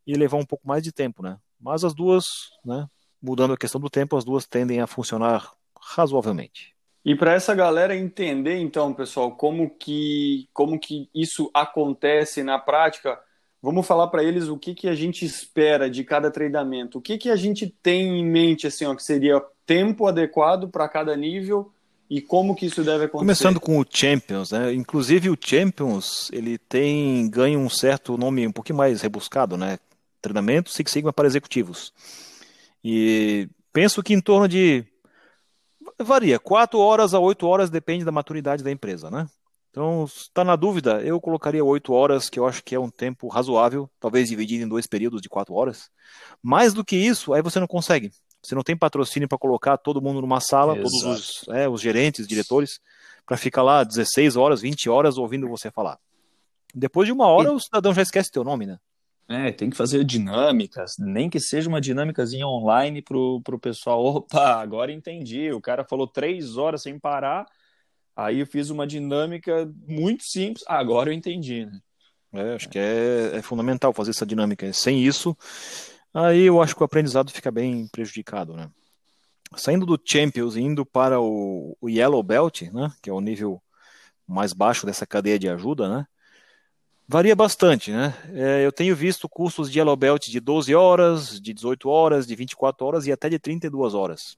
e 0.06 0.16
levar 0.16 0.38
um 0.38 0.46
pouco 0.46 0.68
mais 0.68 0.84
de 0.84 0.92
tempo, 0.92 1.24
né? 1.24 1.38
Mas 1.60 1.84
as 1.84 1.94
duas, 1.94 2.26
né? 2.66 2.88
Mudando 3.22 3.54
a 3.54 3.58
questão 3.58 3.80
do 3.80 3.90
tempo, 3.90 4.18
as 4.18 4.24
duas 4.24 4.48
tendem 4.48 4.82
a 4.82 4.88
funcionar 4.88 5.52
razoavelmente. 5.82 6.72
E 7.04 7.15
para 7.15 7.34
essa 7.34 7.56
galera 7.56 7.96
entender, 7.96 8.58
então, 8.58 8.94
pessoal, 8.94 9.32
como 9.32 9.70
que, 9.72 10.48
como 10.54 10.80
que 10.80 11.10
isso 11.15 11.50
acontece 11.54 12.44
na 12.44 12.60
prática, 12.60 13.20
vamos 13.62 13.88
falar 13.88 14.08
para 14.08 14.24
eles 14.24 14.48
o 14.48 14.58
que, 14.58 14.76
que 14.76 14.88
a 14.88 14.94
gente 14.94 15.26
espera 15.26 15.89
de 15.89 16.04
cada 16.04 16.30
treinamento. 16.30 17.00
O 17.00 17.02
que, 17.02 17.17
que 17.17 17.30
a 17.30 17.36
gente 17.36 17.67
tem 17.82 18.20
em 18.20 18.26
mente, 18.26 18.67
assim, 18.67 18.86
ó, 18.86 18.94
que 18.94 19.04
seria 19.04 19.41
tempo 19.65 20.06
adequado 20.06 20.70
para 20.70 20.88
cada 20.88 21.15
nível 21.15 21.72
e 22.10 22.22
como 22.22 22.54
que 22.54 22.65
isso 22.65 22.84
deve 22.84 23.06
acontecer? 23.06 23.26
Começando 23.26 23.60
com 23.60 23.80
o 23.80 23.86
Champions, 23.89 24.52
né? 24.52 24.74
Inclusive 24.74 25.30
o 25.30 25.38
Champions, 25.39 26.30
ele 26.34 26.58
tem 26.58 27.28
ganha 27.30 27.58
um 27.58 27.70
certo 27.70 28.17
nome 28.17 28.46
um 28.46 28.52
pouquinho 28.52 28.78
mais 28.78 29.02
rebuscado, 29.02 29.56
né? 29.56 29.80
Treinamento 30.22 30.70
Six 30.70 30.91
Sigma 30.91 31.13
para 31.13 31.26
executivos. 31.26 31.94
E 32.84 33.48
penso 33.72 34.04
que 34.04 34.13
em 34.13 34.20
torno 34.20 34.48
de 34.48 34.84
Varia, 36.04 36.40
4 36.40 36.80
horas 36.80 37.14
a 37.14 37.20
8 37.20 37.48
horas 37.48 37.70
depende 37.70 38.06
da 38.06 38.12
maturidade 38.12 38.64
da 38.64 38.72
empresa, 38.72 39.10
né? 39.10 39.28
Então, 39.70 40.04
está 40.04 40.44
na 40.44 40.58
dúvida, 40.58 41.02
eu 41.02 41.20
colocaria 41.22 41.64
8 41.64 41.94
horas, 41.94 42.30
que 42.30 42.38
eu 42.38 42.46
acho 42.46 42.62
que 42.62 42.76
é 42.76 42.80
um 42.80 42.90
tempo 42.90 43.30
razoável, 43.30 43.90
talvez 44.00 44.28
dividido 44.28 44.66
em 44.66 44.68
dois 44.68 44.86
períodos 44.86 45.22
de 45.22 45.30
4 45.30 45.54
horas. 45.54 45.90
Mais 46.44 46.74
do 46.74 46.84
que 46.84 46.98
isso, 46.98 47.34
aí 47.34 47.42
você 47.42 47.58
não 47.60 47.68
consegue. 47.68 48.12
Você 48.44 48.54
não 48.54 48.64
tem 48.64 48.76
patrocínio 48.76 49.30
para 49.30 49.38
colocar 49.38 49.78
todo 49.78 50.02
mundo 50.02 50.20
numa 50.20 50.42
sala, 50.42 50.78
Exato. 50.78 50.90
todos 50.90 51.04
os, 51.04 51.48
é, 51.50 51.70
os 51.70 51.80
gerentes, 51.80 52.28
diretores, 52.28 52.82
para 53.26 53.38
ficar 53.38 53.64
lá 53.64 53.84
16 53.84 54.36
horas, 54.36 54.62
20 54.62 54.90
horas 54.90 55.18
ouvindo 55.18 55.48
você 55.48 55.72
falar. 55.72 55.98
Depois 56.76 57.06
de 57.06 57.14
uma 57.14 57.28
hora, 57.28 57.50
e... 57.50 57.52
o 57.52 57.60
cidadão 57.60 57.94
já 57.94 58.02
esquece 58.02 58.32
teu 58.32 58.44
nome, 58.44 58.66
né? 58.66 58.78
É, 59.32 59.52
tem 59.52 59.70
que 59.70 59.78
fazer 59.78 60.04
dinâmicas, 60.04 60.96
nem 61.00 61.30
que 61.30 61.39
seja 61.39 61.70
uma 61.70 61.80
dinâmicazinha 61.80 62.46
online 62.46 63.02
pro, 63.02 63.41
pro 63.41 63.58
pessoal. 63.58 64.04
Opa, 64.04 64.62
agora 64.62 64.91
entendi. 64.91 65.52
O 65.52 65.62
cara 65.62 65.86
falou 65.86 66.06
três 66.06 66.58
horas 66.58 66.82
sem 66.82 67.00
parar, 67.00 67.46
aí 68.15 68.39
eu 68.39 68.48
fiz 68.48 68.70
uma 68.70 68.86
dinâmica 68.86 69.72
muito 69.88 70.24
simples, 70.24 70.65
agora 70.67 71.10
eu 71.10 71.13
entendi, 71.13 71.65
né? 71.65 71.80
É, 72.34 72.56
acho 72.56 72.70
que 72.70 72.80
é, 72.80 73.38
é 73.38 73.41
fundamental 73.41 73.94
fazer 73.94 74.12
essa 74.12 74.26
dinâmica. 74.26 74.72
Sem 74.74 75.04
isso, 75.04 75.36
aí 76.13 76.44
eu 76.44 76.62
acho 76.62 76.76
que 76.76 76.82
o 76.82 76.86
aprendizado 76.86 77.32
fica 77.32 77.52
bem 77.52 77.88
prejudicado, 77.88 78.54
né? 78.54 78.70
Saindo 79.56 79.86
do 79.86 80.00
Champions 80.04 80.56
e 80.56 80.62
indo 80.62 80.86
para 80.86 81.20
o, 81.20 81.78
o 81.82 81.89
Yellow 81.89 82.24
Belt, 82.24 82.62
né, 82.74 82.89
que 83.02 83.10
é 83.10 83.13
o 83.13 83.20
nível 83.20 83.62
mais 84.26 84.54
baixo 84.54 84.86
dessa 84.86 85.06
cadeia 85.06 85.38
de 85.38 85.50
ajuda, 85.50 85.89
né? 85.89 86.08
Varia 87.12 87.36
bastante, 87.36 87.91
né? 87.91 88.13
É, 88.34 88.65
eu 88.65 88.71
tenho 88.71 88.95
visto 88.95 89.28
cursos 89.28 89.69
de 89.69 89.78
Yellow 89.78 89.97
Belt 89.97 90.30
de 90.30 90.39
12 90.39 90.74
horas, 90.74 91.41
de 91.41 91.54
18 91.54 91.89
horas, 91.89 92.26
de 92.26 92.34
24 92.34 92.86
horas 92.86 93.06
e 93.06 93.12
até 93.12 93.28
de 93.28 93.38
32 93.38 93.93
horas. 93.93 94.38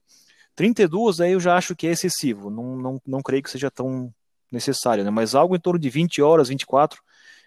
32 0.56 1.22
aí 1.22 1.34
eu 1.34 1.40
já 1.40 1.56
acho 1.56 1.76
que 1.76 1.86
é 1.86 1.92
excessivo, 1.92 2.50
não, 2.50 2.76
não, 2.76 3.02
não 3.06 3.22
creio 3.22 3.44
que 3.44 3.52
seja 3.52 3.70
tão 3.70 4.12
necessário, 4.52 5.04
né? 5.04 5.12
Mas 5.12 5.36
algo 5.36 5.56
em 5.56 5.60
torno 5.60 5.80
de 5.80 5.88
20 5.88 6.20
horas, 6.24 6.50
24, 6.50 7.00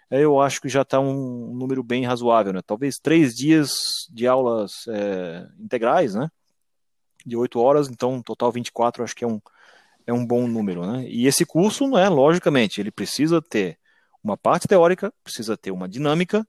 eu 0.09 0.39
acho 0.39 0.61
que 0.61 0.69
já 0.69 0.83
está 0.83 0.97
um 0.97 1.53
número 1.53 1.83
bem 1.83 2.05
razoável, 2.05 2.53
né? 2.53 2.61
Talvez 2.65 2.95
três 2.95 3.35
dias 3.35 3.73
de 4.09 4.25
aulas 4.25 4.87
é, 4.87 5.45
integrais, 5.59 6.15
né? 6.15 6.29
De 7.25 7.35
8 7.35 7.59
horas, 7.59 7.89
então 7.89 8.21
total 8.21 8.49
24, 8.49 9.03
acho 9.03 9.13
que 9.13 9.25
é 9.25 9.27
um, 9.27 9.41
é 10.05 10.13
um 10.13 10.25
bom 10.25 10.47
número, 10.47 10.89
né? 10.89 11.05
E 11.05 11.27
esse 11.27 11.45
curso, 11.45 11.85
né, 11.89 12.07
logicamente, 12.07 12.79
ele 12.79 12.91
precisa 12.91 13.41
ter 13.41 13.77
uma 14.27 14.37
parte 14.37 14.67
teórica, 14.67 15.13
precisa 15.23 15.55
ter 15.55 15.71
uma 15.71 15.87
dinâmica 15.87 16.45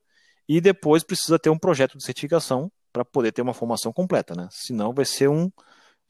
e 0.48 0.60
depois 0.60 1.04
precisa 1.04 1.38
ter 1.38 1.50
um 1.50 1.58
projeto 1.58 1.96
de 1.96 2.04
certificação 2.04 2.70
para 2.92 3.04
poder 3.04 3.32
ter 3.32 3.42
uma 3.42 3.54
formação 3.54 3.92
completa, 3.92 4.34
né? 4.34 4.48
Senão 4.50 4.92
vai 4.92 5.04
ser 5.04 5.28
um, 5.28 5.50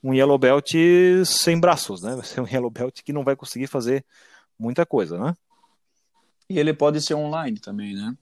um 0.02 0.14
yellow 0.14 0.38
belt 0.38 0.72
sem 1.26 1.60
braços, 1.60 2.02
né? 2.02 2.14
Vai 2.16 2.24
ser 2.24 2.40
um 2.40 2.46
yellow 2.46 2.70
belt 2.70 3.02
que 3.04 3.12
não 3.12 3.24
vai 3.24 3.36
conseguir 3.36 3.66
fazer 3.66 4.04
muita 4.58 4.86
coisa, 4.86 5.18
né? 5.18 5.34
E 6.48 6.58
ele 6.58 6.72
pode 6.72 7.00
ser 7.02 7.14
online 7.14 7.58
também, 7.60 7.94
né? 7.94 8.14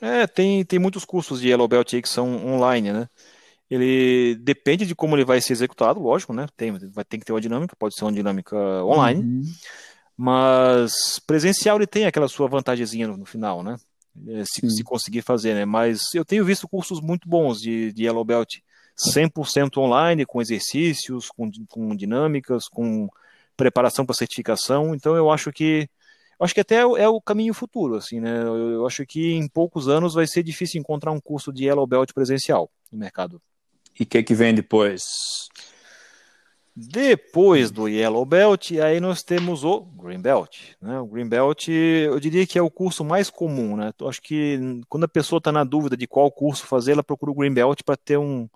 É, 0.00 0.26
tem, 0.28 0.64
tem 0.64 0.78
muitos 0.78 1.04
cursos 1.04 1.40
de 1.40 1.48
yellow 1.48 1.66
belt 1.66 1.92
aí 1.92 2.00
que 2.00 2.08
são 2.08 2.46
online, 2.46 2.92
né? 2.92 3.08
Ele 3.68 4.36
depende 4.36 4.86
de 4.86 4.94
como 4.94 5.16
ele 5.16 5.24
vai 5.24 5.40
ser 5.40 5.52
executado, 5.52 6.00
lógico, 6.00 6.32
né? 6.32 6.46
Tem, 6.56 6.70
vai 6.72 7.04
ter 7.04 7.18
que 7.18 7.24
ter 7.24 7.32
uma 7.32 7.40
dinâmica, 7.40 7.76
pode 7.76 7.96
ser 7.96 8.04
uma 8.04 8.12
dinâmica 8.12 8.56
online. 8.84 9.20
Uhum. 9.20 9.42
Mas 10.20 11.20
presencial 11.24 11.76
ele 11.76 11.86
tem 11.86 12.04
aquela 12.04 12.26
sua 12.26 12.48
vantagemzinha 12.48 13.06
no, 13.06 13.16
no 13.16 13.24
final, 13.24 13.62
né? 13.62 13.76
É, 14.26 14.42
se, 14.44 14.68
se, 14.68 14.82
conseguir 14.82 15.22
fazer, 15.22 15.54
né? 15.54 15.64
Mas 15.64 16.12
eu 16.12 16.24
tenho 16.24 16.44
visto 16.44 16.66
cursos 16.66 17.00
muito 17.00 17.28
bons 17.28 17.60
de, 17.60 17.92
de 17.92 18.02
Yellow 18.02 18.24
Belt 18.24 18.56
100% 19.14 19.76
online, 19.76 20.26
com 20.26 20.42
exercícios, 20.42 21.28
com, 21.28 21.48
com 21.68 21.94
dinâmicas, 21.94 22.66
com 22.66 23.08
preparação 23.56 24.04
para 24.04 24.16
certificação. 24.16 24.92
Então 24.92 25.14
eu 25.14 25.30
acho 25.30 25.52
que 25.52 25.88
eu 26.40 26.44
acho 26.44 26.54
que 26.54 26.60
até 26.60 26.80
é 26.80 27.08
o 27.08 27.20
caminho 27.20 27.54
futuro, 27.54 27.94
assim, 27.94 28.18
né? 28.18 28.42
Eu, 28.42 28.70
eu 28.72 28.86
acho 28.88 29.06
que 29.06 29.34
em 29.34 29.46
poucos 29.46 29.88
anos 29.88 30.14
vai 30.14 30.26
ser 30.26 30.42
difícil 30.42 30.80
encontrar 30.80 31.12
um 31.12 31.20
curso 31.20 31.52
de 31.52 31.66
Yellow 31.66 31.86
Belt 31.86 32.12
presencial 32.12 32.68
no 32.90 32.98
mercado. 32.98 33.40
E 33.98 34.02
o 34.02 34.06
que, 34.06 34.22
que 34.22 34.34
vem 34.34 34.52
depois? 34.52 35.47
Depois 36.80 37.72
do 37.72 37.88
Yellow 37.88 38.24
Belt, 38.24 38.70
aí 38.72 39.00
nós 39.00 39.24
temos 39.24 39.64
o 39.64 39.80
Green 39.80 40.20
Belt. 40.20 40.76
Né? 40.80 41.00
O 41.00 41.06
Green 41.06 41.28
Belt, 41.28 41.66
eu 41.66 42.20
diria 42.20 42.46
que 42.46 42.56
é 42.56 42.62
o 42.62 42.70
curso 42.70 43.04
mais 43.04 43.28
comum. 43.28 43.76
Né? 43.76 43.92
acho 44.06 44.22
que 44.22 44.80
quando 44.88 45.02
a 45.02 45.08
pessoa 45.08 45.38
está 45.38 45.50
na 45.50 45.64
dúvida 45.64 45.96
de 45.96 46.06
qual 46.06 46.30
curso 46.30 46.64
fazer, 46.64 46.92
ela 46.92 47.02
procura 47.02 47.32
o 47.32 47.34
Green 47.34 47.52
Belt 47.52 47.82
para 47.84 47.96
ter 47.96 48.16
um 48.16 48.48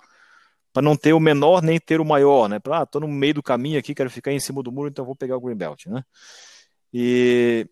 para 0.72 0.80
não 0.80 0.96
ter 0.96 1.12
o 1.12 1.20
menor 1.20 1.62
nem 1.62 1.78
ter 1.78 2.00
o 2.00 2.04
maior, 2.04 2.48
né? 2.48 2.58
Para, 2.58 2.78
ah, 2.78 2.86
tô 2.86 2.98
no 2.98 3.08
meio 3.08 3.34
do 3.34 3.42
caminho 3.42 3.78
aqui, 3.78 3.94
quero 3.94 4.08
ficar 4.08 4.32
em 4.32 4.40
cima 4.40 4.62
do 4.62 4.72
muro, 4.72 4.88
então 4.88 5.04
vou 5.04 5.14
pegar 5.14 5.36
o 5.36 5.40
green 5.40 5.56
belt, 5.56 5.84
né? 5.86 6.02
E 6.94 7.66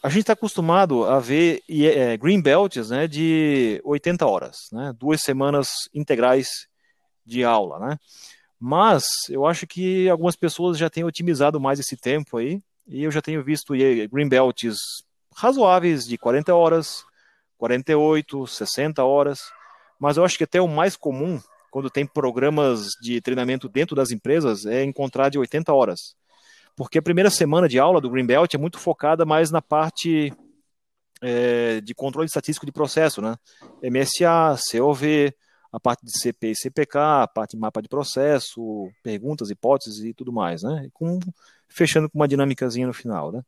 a 0.00 0.08
gente 0.08 0.20
está 0.20 0.34
acostumado 0.34 1.04
a 1.06 1.18
ver 1.18 1.60
é, 1.68 2.16
green 2.16 2.40
belts, 2.40 2.90
né, 2.90 3.08
de 3.08 3.80
80 3.82 4.24
horas, 4.26 4.68
né? 4.70 4.92
Duas 4.96 5.22
semanas 5.22 5.88
integrais 5.92 6.68
de 7.26 7.42
aula, 7.42 7.80
né? 7.80 7.98
Mas 8.60 9.04
eu 9.30 9.46
acho 9.46 9.66
que 9.66 10.08
algumas 10.08 10.36
pessoas 10.36 10.76
já 10.76 10.90
têm 10.90 11.02
otimizado 11.02 11.58
mais 11.58 11.80
esse 11.80 11.96
tempo 11.96 12.36
aí, 12.36 12.62
e 12.86 13.04
eu 13.04 13.10
já 13.10 13.22
tenho 13.22 13.42
visto 13.42 13.72
green 14.10 14.28
belts 14.28 14.76
razoáveis 15.34 16.06
de 16.06 16.18
40 16.18 16.54
horas, 16.54 17.04
48, 17.56 18.46
60 18.46 19.02
horas, 19.02 19.40
mas 19.98 20.16
eu 20.16 20.24
acho 20.24 20.36
que 20.36 20.44
até 20.44 20.60
o 20.60 20.68
mais 20.68 20.96
comum 20.96 21.40
quando 21.70 21.88
tem 21.88 22.04
programas 22.04 22.88
de 23.00 23.20
treinamento 23.20 23.68
dentro 23.68 23.94
das 23.94 24.10
empresas, 24.10 24.66
é 24.66 24.82
encontrar 24.82 25.28
de 25.28 25.38
80 25.38 25.72
horas. 25.72 26.16
Porque 26.76 26.98
a 26.98 27.02
primeira 27.02 27.30
semana 27.30 27.68
de 27.68 27.78
aula 27.78 28.00
do 28.00 28.10
Greenbelt 28.10 28.52
é 28.54 28.58
muito 28.58 28.78
focada 28.78 29.24
mais 29.24 29.50
na 29.50 29.62
parte 29.62 30.32
é, 31.22 31.80
de 31.80 31.94
controle 31.94 32.26
estatístico 32.26 32.66
de 32.66 32.72
processo, 32.72 33.22
né? 33.22 33.36
MSA, 33.82 34.56
COV, 34.70 35.32
a 35.72 35.78
parte 35.78 36.04
de 36.04 36.18
CP 36.18 36.50
e 36.50 36.56
CPK, 36.56 36.98
a 36.98 37.28
parte 37.28 37.52
de 37.52 37.58
mapa 37.58 37.80
de 37.80 37.88
processo, 37.88 38.90
perguntas, 39.02 39.50
hipóteses 39.50 40.04
e 40.04 40.12
tudo 40.12 40.32
mais, 40.32 40.62
né? 40.62 40.88
Com, 40.92 41.20
fechando 41.68 42.10
com 42.10 42.18
uma 42.18 42.26
dinâmicazinha 42.26 42.86
no 42.86 42.92
final, 42.92 43.30
né? 43.30 43.42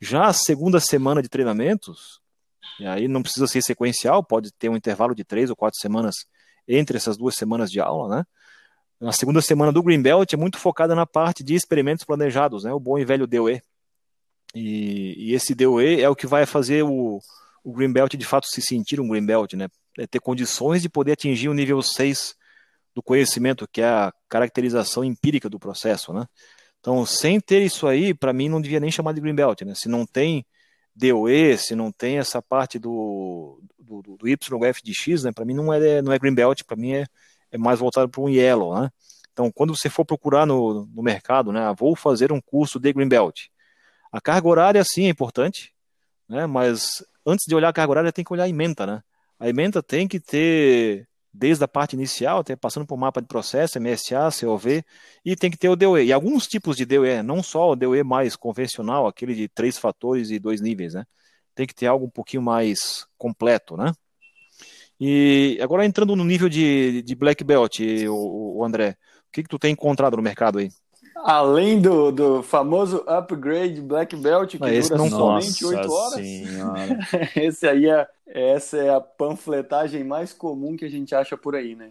Já 0.00 0.26
a 0.26 0.32
segunda 0.32 0.80
semana 0.80 1.22
de 1.22 1.28
treinamentos, 1.28 2.20
e 2.80 2.86
aí 2.86 3.06
não 3.06 3.22
precisa 3.22 3.46
ser 3.46 3.62
sequencial, 3.62 4.24
pode 4.24 4.52
ter 4.52 4.68
um 4.68 4.76
intervalo 4.76 5.14
de 5.14 5.24
três 5.24 5.50
ou 5.50 5.56
quatro 5.56 5.78
semanas 5.80 6.14
entre 6.66 6.96
essas 6.96 7.16
duas 7.16 7.34
semanas 7.34 7.70
de 7.70 7.80
aula, 7.80 8.16
né? 8.16 8.24
A 9.00 9.12
segunda 9.12 9.40
semana 9.40 9.72
do 9.72 9.82
Greenbelt 9.82 10.32
é 10.32 10.36
muito 10.36 10.58
focada 10.58 10.94
na 10.94 11.06
parte 11.06 11.44
de 11.44 11.54
experimentos 11.54 12.04
planejados, 12.04 12.64
né? 12.64 12.72
O 12.72 12.80
bom 12.80 12.98
e 12.98 13.04
velho 13.04 13.28
DOE. 13.28 13.62
E, 14.54 15.14
e 15.16 15.34
esse 15.34 15.54
DOE 15.54 16.00
é 16.00 16.08
o 16.08 16.16
que 16.16 16.26
vai 16.26 16.44
fazer 16.44 16.82
o, 16.82 17.20
o 17.62 17.72
Greenbelt 17.72 18.16
de 18.16 18.24
fato 18.24 18.48
se 18.48 18.60
sentir 18.60 19.00
um 19.00 19.08
Greenbelt, 19.08 19.52
né? 19.54 19.68
É 19.98 20.06
ter 20.06 20.20
condições 20.20 20.82
de 20.82 20.88
poder 20.88 21.12
atingir 21.12 21.48
o 21.48 21.54
nível 21.54 21.82
6 21.82 22.34
do 22.94 23.02
conhecimento, 23.02 23.68
que 23.70 23.80
é 23.80 23.88
a 23.88 24.12
caracterização 24.28 25.04
empírica 25.04 25.48
do 25.48 25.58
processo, 25.58 26.12
né? 26.12 26.26
Então, 26.80 27.04
sem 27.04 27.40
ter 27.40 27.62
isso 27.62 27.86
aí, 27.86 28.14
para 28.14 28.32
mim 28.32 28.48
não 28.48 28.60
devia 28.60 28.80
nem 28.80 28.90
chamar 28.90 29.12
de 29.12 29.20
Greenbelt, 29.20 29.62
né? 29.62 29.74
Se 29.74 29.88
não 29.88 30.06
tem 30.06 30.46
DOE, 30.98 31.56
se 31.56 31.76
não 31.76 31.92
tem 31.92 32.18
essa 32.18 32.42
parte 32.42 32.78
do, 32.78 33.60
do, 33.78 34.02
do, 34.02 34.28
YF 34.28 34.82
de 34.82 34.92
X, 34.92 35.22
né, 35.22 35.32
para 35.32 35.44
mim 35.44 35.54
não 35.54 35.72
é, 35.72 36.02
não 36.02 36.12
é 36.12 36.18
Green 36.18 36.34
Belt, 36.34 36.64
para 36.64 36.76
mim 36.76 36.92
é, 36.92 37.06
é 37.52 37.56
mais 37.56 37.78
voltado 37.78 38.08
para 38.08 38.20
um 38.20 38.28
Yellow, 38.28 38.80
né? 38.80 38.90
Então, 39.32 39.52
quando 39.52 39.76
você 39.76 39.88
for 39.88 40.04
procurar 40.04 40.44
no, 40.44 40.86
no 40.86 41.02
mercado, 41.02 41.52
né, 41.52 41.60
ah, 41.60 41.72
vou 41.72 41.94
fazer 41.94 42.32
um 42.32 42.40
curso 42.40 42.80
de 42.80 42.92
Green 42.92 43.08
Belt. 43.08 43.46
A 44.10 44.20
carga 44.20 44.48
horária, 44.48 44.82
sim, 44.84 45.06
é 45.06 45.08
importante, 45.08 45.72
né, 46.28 46.46
mas 46.46 47.04
antes 47.24 47.46
de 47.46 47.54
olhar 47.54 47.68
a 47.68 47.72
carga 47.72 47.92
horária, 47.92 48.12
tem 48.12 48.24
que 48.24 48.32
olhar 48.32 48.44
a 48.44 48.48
ementa, 48.48 48.84
né? 48.84 49.02
A 49.38 49.48
ementa 49.48 49.82
tem 49.82 50.08
que 50.08 50.18
ter 50.18 51.08
desde 51.32 51.62
a 51.62 51.68
parte 51.68 51.92
inicial, 51.94 52.40
até 52.40 52.56
passando 52.56 52.86
por 52.86 52.96
mapa 52.96 53.20
de 53.20 53.28
processo, 53.28 53.78
MSA, 53.80 54.30
COV, 54.40 54.84
e 55.24 55.36
tem 55.36 55.50
que 55.50 55.56
ter 55.56 55.68
o 55.68 55.76
DOE. 55.76 56.06
E 56.06 56.12
alguns 56.12 56.46
tipos 56.48 56.76
de 56.76 56.84
DOE, 56.84 57.22
não 57.22 57.42
só 57.42 57.70
o 57.70 57.76
DOE 57.76 58.02
mais 58.02 58.34
convencional, 58.34 59.06
aquele 59.06 59.34
de 59.34 59.48
três 59.48 59.78
fatores 59.78 60.30
e 60.30 60.38
dois 60.38 60.60
níveis, 60.60 60.94
né? 60.94 61.04
Tem 61.54 61.66
que 61.66 61.74
ter 61.74 61.86
algo 61.86 62.06
um 62.06 62.10
pouquinho 62.10 62.42
mais 62.42 63.06
completo, 63.16 63.76
né? 63.76 63.92
E 65.00 65.58
agora 65.62 65.84
entrando 65.86 66.16
no 66.16 66.24
nível 66.24 66.48
de, 66.48 67.02
de 67.02 67.14
Black 67.14 67.44
Belt, 67.44 67.78
o, 68.08 68.58
o 68.58 68.64
André, 68.64 68.96
o 69.28 69.32
que, 69.32 69.42
que 69.44 69.48
tu 69.48 69.58
tem 69.58 69.72
encontrado 69.72 70.16
no 70.16 70.22
mercado 70.22 70.58
aí? 70.58 70.70
Além 71.24 71.80
do, 71.80 72.12
do 72.12 72.42
famoso 72.42 73.04
upgrade 73.06 73.80
Black 73.80 74.14
Belt, 74.16 74.52
que 74.52 74.60
Mas 74.60 74.88
dura 74.88 74.98
não... 74.98 75.10
somente 75.10 75.64
8 75.64 75.92
horas. 75.92 76.20
esse 77.36 77.66
aí 77.66 77.88
é, 77.88 78.06
essa 78.26 78.76
é 78.76 78.94
a 78.94 79.00
panfletagem 79.00 80.04
mais 80.04 80.32
comum 80.32 80.76
que 80.76 80.84
a 80.84 80.90
gente 80.90 81.14
acha 81.14 81.36
por 81.36 81.56
aí, 81.56 81.74
né? 81.74 81.90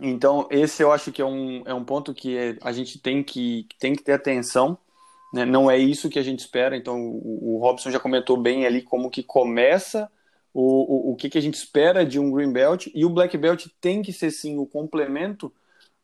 Então, 0.00 0.46
esse 0.50 0.82
eu 0.82 0.92
acho 0.92 1.10
que 1.10 1.20
é 1.20 1.24
um, 1.24 1.62
é 1.66 1.74
um 1.74 1.84
ponto 1.84 2.14
que 2.14 2.56
a 2.62 2.72
gente 2.72 2.98
tem 2.98 3.22
que, 3.22 3.66
tem 3.80 3.94
que 3.94 4.02
ter 4.02 4.12
atenção. 4.12 4.78
Né? 5.34 5.44
Não 5.44 5.70
é 5.70 5.76
isso 5.76 6.08
que 6.08 6.18
a 6.18 6.22
gente 6.22 6.38
espera. 6.38 6.76
Então, 6.76 7.00
o, 7.00 7.56
o 7.56 7.58
Robson 7.58 7.90
já 7.90 7.98
comentou 7.98 8.36
bem 8.36 8.64
ali 8.64 8.80
como 8.80 9.10
que 9.10 9.22
começa 9.22 10.10
o, 10.54 11.10
o, 11.10 11.12
o 11.12 11.16
que, 11.16 11.28
que 11.28 11.38
a 11.38 11.42
gente 11.42 11.54
espera 11.54 12.06
de 12.06 12.18
um 12.18 12.30
Green 12.30 12.52
Belt. 12.52 12.86
E 12.94 13.04
o 13.04 13.10
Black 13.10 13.36
Belt 13.36 13.66
tem 13.80 14.00
que 14.00 14.12
ser, 14.12 14.30
sim, 14.30 14.56
o 14.56 14.66
complemento 14.66 15.52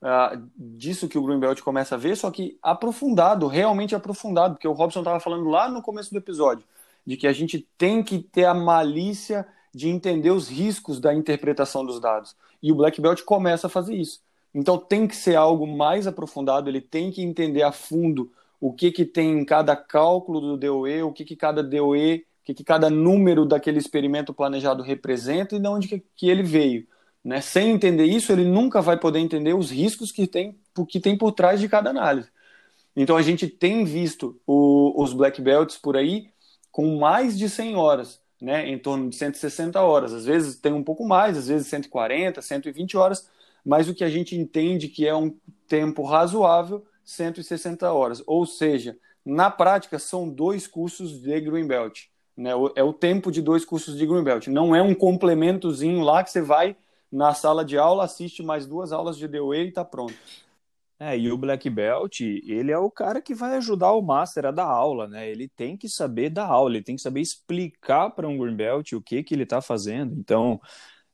uh, 0.05 0.51
disso 0.57 1.09
que 1.09 1.19
o 1.19 1.23
Greenbelt 1.23 1.61
começa 1.63 1.95
a 1.95 1.99
ver, 1.99 2.17
só 2.17 2.31
que 2.31 2.59
aprofundado, 2.63 3.47
realmente 3.47 3.95
aprofundado, 3.95 4.55
porque 4.55 4.69
o 4.69 4.73
Robson 4.73 5.01
estava 5.01 5.19
falando 5.19 5.49
lá 5.49 5.69
no 5.69 5.83
começo 5.83 6.13
do 6.13 6.19
episódio, 6.19 6.67
de 7.07 7.17
que 7.17 7.27
a 7.27 7.33
gente 7.33 7.67
tem 7.79 8.03
que 8.03 8.19
ter 8.19 8.45
a 8.45 8.55
malícia 8.55 9.47
de 9.75 9.89
entender 9.89 10.31
os 10.31 10.49
riscos 10.49 11.01
da 11.01 11.13
interpretação 11.13 11.85
dos 11.85 11.99
dados. 11.99 12.37
E 12.63 12.71
o 12.71 12.77
Black 12.77 13.01
Belt 13.01 13.23
começa 13.23 13.67
a 13.67 13.71
fazer 13.71 13.95
isso. 13.95 14.21
Então 14.55 14.79
tem 14.79 15.09
que 15.09 15.17
ser 15.17 15.35
algo 15.35 15.67
mais 15.67 16.07
aprofundado, 16.07 16.71
ele 16.71 16.81
tem 16.81 17.11
que 17.11 17.23
entender 17.23 17.63
a 17.63 17.73
fundo 17.73 18.31
o 18.61 18.73
que, 18.73 18.93
que 18.93 19.05
tem 19.05 19.41
em 19.41 19.45
cada 19.45 19.75
cálculo 19.75 20.41
do 20.41 20.57
DOE, 20.57 21.03
o 21.03 21.13
que, 21.13 21.25
que 21.25 21.35
cada 21.35 21.63
DOE, 21.63 22.25
o 22.43 22.45
que, 22.45 22.55
que 22.55 22.65
cada 22.65 22.89
número 22.89 23.45
daquele 23.45 23.79
experimento 23.79 24.33
planejado 24.33 24.83
representa 24.83 25.57
e 25.57 25.59
de 25.59 25.67
onde 25.69 25.89
que, 25.89 26.05
que 26.15 26.31
ele 26.31 26.43
veio. 26.43 26.87
Né? 27.25 27.41
Sem 27.41 27.71
entender 27.71 28.05
isso, 28.05 28.31
ele 28.31 28.45
nunca 28.45 28.83
vai 28.83 28.99
poder 28.99 29.19
entender 29.19 29.55
os 29.55 29.71
riscos 29.71 30.13
que 30.13 30.27
tem, 30.27 30.59
que 30.89 31.01
tem 31.01 31.17
por 31.17 31.33
trás 31.33 31.59
de 31.59 31.69
cada 31.69 31.89
análise. 31.89 32.29
Então 32.95 33.17
a 33.17 33.23
gente 33.23 33.49
tem 33.49 33.85
visto 33.85 34.39
o, 34.47 35.03
os 35.03 35.13
black 35.13 35.41
belts 35.41 35.77
por 35.77 35.97
aí 35.97 36.29
com 36.71 36.99
mais 36.99 37.39
de 37.39 37.49
100 37.49 37.77
horas, 37.77 38.21
né? 38.41 38.69
em 38.69 38.79
torno 38.79 39.09
de 39.09 39.17
160 39.17 39.81
horas. 39.81 40.13
Às 40.13 40.27
vezes 40.27 40.57
tem 40.57 40.73
um 40.73 40.85
pouco 40.85 41.07
mais, 41.07 41.39
às 41.39 41.49
vezes 41.49 41.67
140, 41.69 42.43
120 42.43 42.97
horas, 42.97 43.29
mas 43.65 43.89
o 43.89 43.95
que 43.95 44.05
a 44.05 44.11
gente 44.11 44.37
entende 44.37 44.89
que 44.89 45.07
é 45.07 45.15
um 45.15 45.35
tempo 45.67 46.03
razoável, 46.03 46.85
160 47.05 47.91
horas. 47.91 48.23
Ou 48.27 48.45
seja, 48.45 48.99
na 49.25 49.51
prática 49.51 49.99
são 49.99 50.29
dois 50.29 50.67
cursos 50.67 51.21
de 51.21 51.41
Green 51.41 51.67
Belt. 51.67 52.07
Né? 52.37 52.51
É 52.75 52.83
o 52.83 52.93
tempo 52.93 53.33
de 53.33 53.41
dois 53.41 53.65
cursos 53.65 53.97
de 53.97 54.07
Green 54.07 54.23
Belt. 54.23 54.49
Não 54.49 54.77
é 54.77 54.83
um 54.83 54.95
complementozinho 54.95 56.01
lá 56.01 56.23
que 56.23 56.31
você 56.31 56.43
vai 56.43 56.77
na 57.15 57.33
sala 57.33 57.65
de 57.65 57.79
aula, 57.79 58.05
assiste 58.05 58.43
mais 58.43 58.67
duas 58.67 58.91
aulas 58.91 59.17
de 59.17 59.29
DOE 59.29 59.67
e 59.67 59.69
está 59.69 59.85
pronto. 59.85 60.15
É, 60.99 61.17
e 61.17 61.31
o 61.31 61.39
Black 61.39 61.71
Belt, 61.71 62.21
ele 62.21 62.73
é 62.73 62.79
o 62.79 62.91
cara 62.91 63.23
que 63.23 63.35
vai 63.35 63.57
ajudar 63.57 63.93
o 63.93 64.03
Master 64.03 64.47
a 64.47 64.51
dar 64.51 64.67
aula, 64.67 65.09
né? 65.09 65.29
Ele 65.29 65.49
tem 65.49 65.77
que 65.77 65.89
saber 65.89 66.31
dar 66.31 66.47
aula, 66.47 66.75
ele 66.75 66.85
tem 66.85 66.97
que 66.97 67.03
saber 67.03 67.21
explicar 67.21 68.11
para 68.11 68.29
um 68.29 68.37
Green 68.37 68.57
Belt 68.57 68.93
o 68.93 69.01
que, 69.01 69.23
que 69.23 69.35
ele 69.35 69.45
está 69.45 69.61
fazendo. 69.61 70.15
Então, 70.19 70.61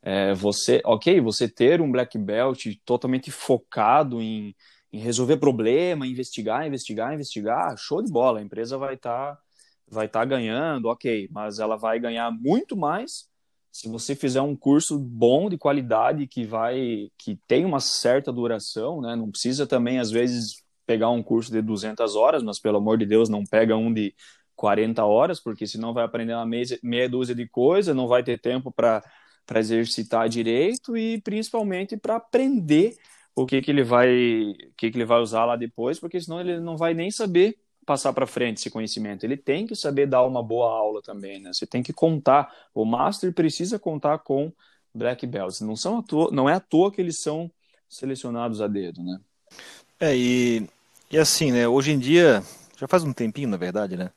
é, 0.03 0.35
você, 0.35 0.81
ok, 0.85 1.21
você 1.21 1.49
ter 1.49 1.81
um 1.81 1.91
Black 1.91 2.17
Belt 2.19 2.65
totalmente 2.85 3.31
focado 3.31 4.23
em, 4.23 4.55
em 4.93 4.99
resolver 5.01 5.37
problema, 5.37 6.07
investigar, 6.07 6.67
investigar, 6.67 7.15
investigar, 7.15 7.77
show 7.77 8.03
de 8.03 8.11
bola, 8.11 8.39
a 8.41 8.43
empresa 8.43 8.79
vai 8.79 8.95
estar 8.95 9.35
tá, 9.37 9.41
vai 9.89 10.09
tá 10.09 10.25
ganhando, 10.25 10.87
ok, 10.89 11.29
mas 11.31 11.59
ela 11.59 11.77
vai 11.77 11.99
ganhar 12.01 12.31
muito 12.31 12.77
mais 12.77 13.30
se 13.73 13.89
você 13.89 14.15
fizer 14.17 14.41
um 14.43 14.57
curso 14.57 14.99
bom 14.99 15.49
de 15.49 15.57
qualidade 15.59 16.27
que 16.27 16.45
vai 16.45 17.09
que 17.19 17.39
tem 17.47 17.65
uma 17.65 17.81
certa 17.81 18.33
duração, 18.33 19.01
né? 19.01 19.15
Não 19.17 19.31
precisa 19.31 19.67
também 19.67 19.99
às 19.99 20.11
vezes 20.11 20.63
pegar 20.87 21.11
um 21.11 21.23
curso 21.23 21.53
de 21.53 21.63
200 21.63 22.17
horas, 22.17 22.43
mas 22.43 22.59
pelo 22.59 22.79
amor 22.79 22.99
de 22.99 23.07
Deus, 23.07 23.29
não 23.29 23.45
pega 23.45 23.77
um 23.77 23.93
de 23.93 24.15
40 24.57 25.05
horas, 25.05 25.41
porque 25.41 25.67
senão 25.67 25.95
vai 25.95 26.05
aprender 26.05 26.35
uma 26.35 26.45
meia, 26.47 26.65
meia 26.83 27.09
dúzia 27.09 27.35
de 27.35 27.49
coisas, 27.49 27.95
não 27.95 28.09
vai 28.09 28.23
ter 28.23 28.39
tempo 28.41 28.73
para 28.73 29.03
para 29.47 29.59
exercitar 29.61 30.29
direito 30.29 30.97
e 30.97 31.21
principalmente 31.23 31.97
para 31.97 32.17
aprender 32.17 32.95
o 33.35 33.45
que 33.47 33.61
que 33.61 33.71
ele 33.71 33.83
vai 33.83 34.09
o 34.53 34.75
que 34.77 34.91
que 34.91 34.97
ele 34.99 35.05
vai 35.05 35.21
usar 35.21 35.45
lá 35.45 35.57
depois, 35.57 35.99
porque 35.99 36.21
senão 36.21 36.41
ele 36.41 36.61
não 36.61 36.77
vai 36.77 36.95
nem 36.95 37.11
saber 37.11 37.57
passar 37.91 38.13
para 38.13 38.25
frente 38.25 38.59
esse 38.59 38.71
conhecimento, 38.71 39.25
ele 39.25 39.37
tem 39.37 39.67
que 39.67 39.75
saber 39.75 40.07
dar 40.07 40.23
uma 40.23 40.41
boa 40.41 40.71
aula 40.71 41.03
também, 41.03 41.41
né? 41.41 41.53
Você 41.53 41.67
tem 41.67 41.83
que 41.83 41.93
contar. 41.93 42.49
O 42.73 42.85
master 42.85 43.33
precisa 43.33 43.81
contar 43.81 44.19
com 44.19 44.53
black 44.95 45.27
belts. 45.27 45.61
Não 45.61 45.75
são 45.75 46.01
toa, 46.01 46.31
não 46.31 46.49
é 46.49 46.55
à 46.55 46.61
toa 46.61 46.93
que 46.93 47.01
eles 47.01 47.21
são 47.21 47.51
selecionados 47.89 48.63
a 48.63 48.69
dedo, 48.69 49.03
né? 49.03 49.19
É 49.99 50.17
e, 50.17 50.69
e 51.11 51.19
assim, 51.19 51.51
né? 51.51 51.67
Hoje 51.67 51.91
em 51.91 51.99
dia 51.99 52.45
já 52.79 52.87
faz 52.87 53.03
um 53.03 53.13
tempinho, 53.13 53.49
na 53.49 53.57
verdade, 53.57 53.97
né? 53.97 54.13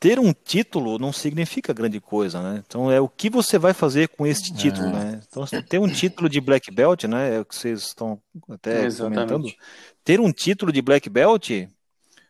Ter 0.00 0.18
um 0.18 0.32
título 0.32 0.98
não 0.98 1.12
significa 1.12 1.74
grande 1.74 2.00
coisa, 2.00 2.40
né? 2.40 2.64
Então 2.66 2.90
é 2.90 2.98
o 2.98 3.08
que 3.08 3.28
você 3.28 3.58
vai 3.58 3.74
fazer 3.74 4.08
com 4.08 4.26
este 4.26 4.50
título, 4.54 4.86
é. 4.86 4.92
né? 4.92 5.20
Então 5.28 5.44
ter 5.68 5.78
um 5.78 5.88
título 5.92 6.26
de 6.26 6.40
black 6.40 6.70
belt, 6.70 7.04
né? 7.04 7.36
É 7.36 7.40
o 7.40 7.44
que 7.44 7.54
vocês 7.54 7.82
estão 7.82 8.18
até 8.48 8.86
Exatamente. 8.86 9.28
comentando. 9.28 9.54
Ter 10.02 10.20
um 10.20 10.32
título 10.32 10.72
de 10.72 10.80
black 10.80 11.10
belt 11.10 11.50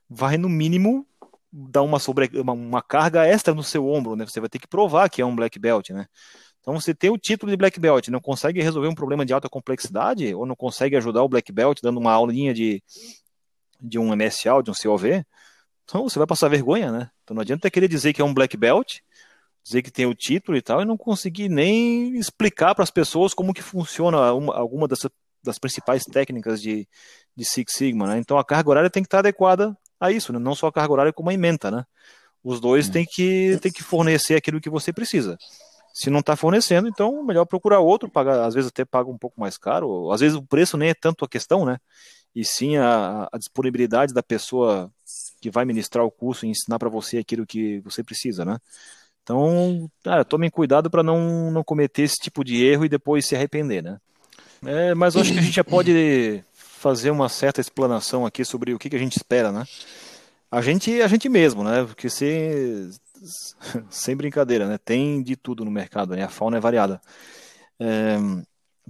vai 0.09 0.37
no 0.37 0.49
mínimo 0.49 1.07
dar 1.53 1.83
uma, 1.83 1.99
sobre, 1.99 2.31
uma, 2.41 2.53
uma, 2.53 2.83
carga 2.83 3.27
extra 3.27 3.55
no 3.55 3.63
seu 3.63 3.89
ombro, 3.89 4.15
né? 4.17 4.27
Você 4.27 4.41
vai 4.41 4.49
ter 4.49 4.59
que 4.59 4.69
provar 4.69 5.09
que 5.09 5.23
é 5.23 5.27
um 5.27 5.35
black 5.35 5.59
belt, 5.59 5.91
né? 5.91 6.07
Então, 6.61 6.79
você 6.79 6.95
tem 6.95 7.09
o 7.09 7.17
título 7.17 7.51
de 7.51 7.57
Black 7.57 7.81
Belt, 7.81 8.09
não 8.09 8.21
consegue 8.21 8.61
resolver 8.61 8.89
um 8.89 8.95
problema 8.95 9.25
de 9.25 9.33
alta 9.33 9.49
complexidade, 9.49 10.35
ou 10.35 10.45
não 10.45 10.55
consegue 10.55 10.97
ajudar 10.97 11.23
o 11.23 11.29
Black 11.29 11.51
Belt 11.51 11.79
dando 11.83 11.99
uma 11.99 12.13
aulinha 12.13 12.53
de, 12.53 12.83
de 13.81 13.99
um 13.99 14.15
MSA, 14.15 14.63
de 14.63 14.71
um 14.71 14.75
COV, 14.75 15.25
então 15.89 16.03
você 16.03 16.19
vai 16.19 16.27
passar 16.27 16.49
vergonha, 16.49 16.93
né? 16.93 17.11
Então 17.25 17.35
não 17.35 17.41
adianta 17.41 17.71
querer 17.71 17.89
dizer 17.89 18.13
que 18.13 18.21
é 18.21 18.25
um 18.25 18.35
Black 18.35 18.55
Belt, 18.59 18.99
dizer 19.65 19.81
que 19.81 19.91
tem 19.91 20.05
o 20.05 20.15
título 20.15 20.59
e 20.59 20.61
tal, 20.61 20.83
e 20.83 20.85
não 20.85 20.99
conseguir 20.99 21.49
nem 21.49 22.19
explicar 22.19 22.75
para 22.75 22.85
as 22.85 22.91
pessoas 22.91 23.33
como 23.33 23.55
que 23.55 23.63
funciona 23.63 24.35
uma, 24.35 24.55
alguma 24.55 24.87
das, 24.87 24.99
das 25.43 25.59
principais 25.59 26.05
técnicas 26.05 26.61
de, 26.61 26.87
de 27.35 27.45
Six 27.47 27.73
Sigma, 27.73 28.07
né? 28.07 28.19
Então 28.19 28.37
a 28.39 28.45
carga 28.45 28.69
horária 28.69 28.91
tem 28.91 29.03
que 29.03 29.07
estar 29.07 29.21
adequada 29.21 29.75
a 30.01 30.11
isso, 30.12 30.32
né? 30.32 30.38
não 30.38 30.55
só 30.55 30.68
a 30.68 30.72
carga 30.72 30.92
horária 30.92 31.12
como 31.12 31.30
a 31.30 31.34
ementa, 31.34 31.70
né? 31.70 31.84
Os 32.42 32.61
dois 32.61 32.88
têm 32.88 33.05
que, 33.05 33.59
têm 33.61 33.72
que 33.72 33.82
fornecer 33.82 34.36
aquilo 34.36 34.61
que 34.61 34.70
você 34.70 34.92
precisa. 34.92 35.36
Se 35.92 36.09
não 36.09 36.20
está 36.20 36.36
fornecendo, 36.36 36.88
então 36.88 37.24
melhor 37.24 37.44
procurar 37.44 37.80
outro, 37.80 38.09
pagar, 38.09 38.44
às 38.44 38.55
vezes 38.55 38.68
até 38.68 38.84
paga 38.84 39.11
um 39.11 39.18
pouco 39.18 39.40
mais 39.40 39.59
caro, 39.59 40.12
às 40.12 40.20
vezes 40.20 40.36
o 40.36 40.42
preço 40.42 40.76
nem 40.76 40.90
é 40.90 40.94
tanto 40.94 41.24
a 41.24 41.28
questão, 41.28 41.64
né? 41.64 41.78
E 42.34 42.44
sim 42.44 42.76
a, 42.76 43.28
a 43.32 43.38
disponibilidade 43.38 44.14
da 44.14 44.22
pessoa 44.22 44.90
que 45.40 45.51
vai 45.51 45.64
ministrar 45.64 46.05
o 46.05 46.11
curso 46.11 46.46
e 46.46 46.49
ensinar 46.49 46.78
para 46.78 46.88
você 46.88 47.18
aquilo 47.18 47.46
que 47.46 47.80
você 47.80 48.03
precisa, 48.05 48.44
né? 48.44 48.59
Então, 49.22 49.90
cara, 50.03 50.24
tomem 50.24 50.49
cuidado 50.49 50.88
para 50.88 51.03
não, 51.03 51.51
não 51.51 51.62
cometer 51.62 52.03
esse 52.03 52.16
tipo 52.16 52.42
de 52.42 52.64
erro 52.64 52.84
e 52.84 52.88
depois 52.88 53.26
se 53.26 53.36
arrepender, 53.36 53.82
né? 53.82 53.99
É, 54.64 54.94
mas 54.94 55.16
acho 55.16 55.32
que 55.32 55.38
a 55.38 55.42
gente 55.42 55.55
já 55.55 55.64
pode 55.64 56.42
fazer 56.79 57.11
uma 57.11 57.29
certa 57.29 57.61
explanação 57.61 58.24
aqui 58.24 58.45
sobre 58.45 58.72
o 58.72 58.79
que, 58.79 58.89
que 58.89 58.97
a 58.97 58.99
gente 58.99 59.16
espera, 59.16 59.53
né? 59.53 59.64
A 60.51 60.62
gente, 60.62 61.03
a 61.03 61.09
gente 61.09 61.29
mesmo, 61.29 61.62
né? 61.62 61.85
Porque 61.85 62.09
sem, 62.09 62.91
sem 63.91 64.16
brincadeira, 64.16 64.66
né? 64.66 64.79
Tem 64.79 65.22
de 65.22 65.37
tudo 65.37 65.64
no 65.64 65.70
mercado, 65.70 66.14
né? 66.14 66.22
A 66.22 66.29
fauna 66.29 66.57
é 66.57 66.61
variada. 66.61 67.01
É, 67.79 68.16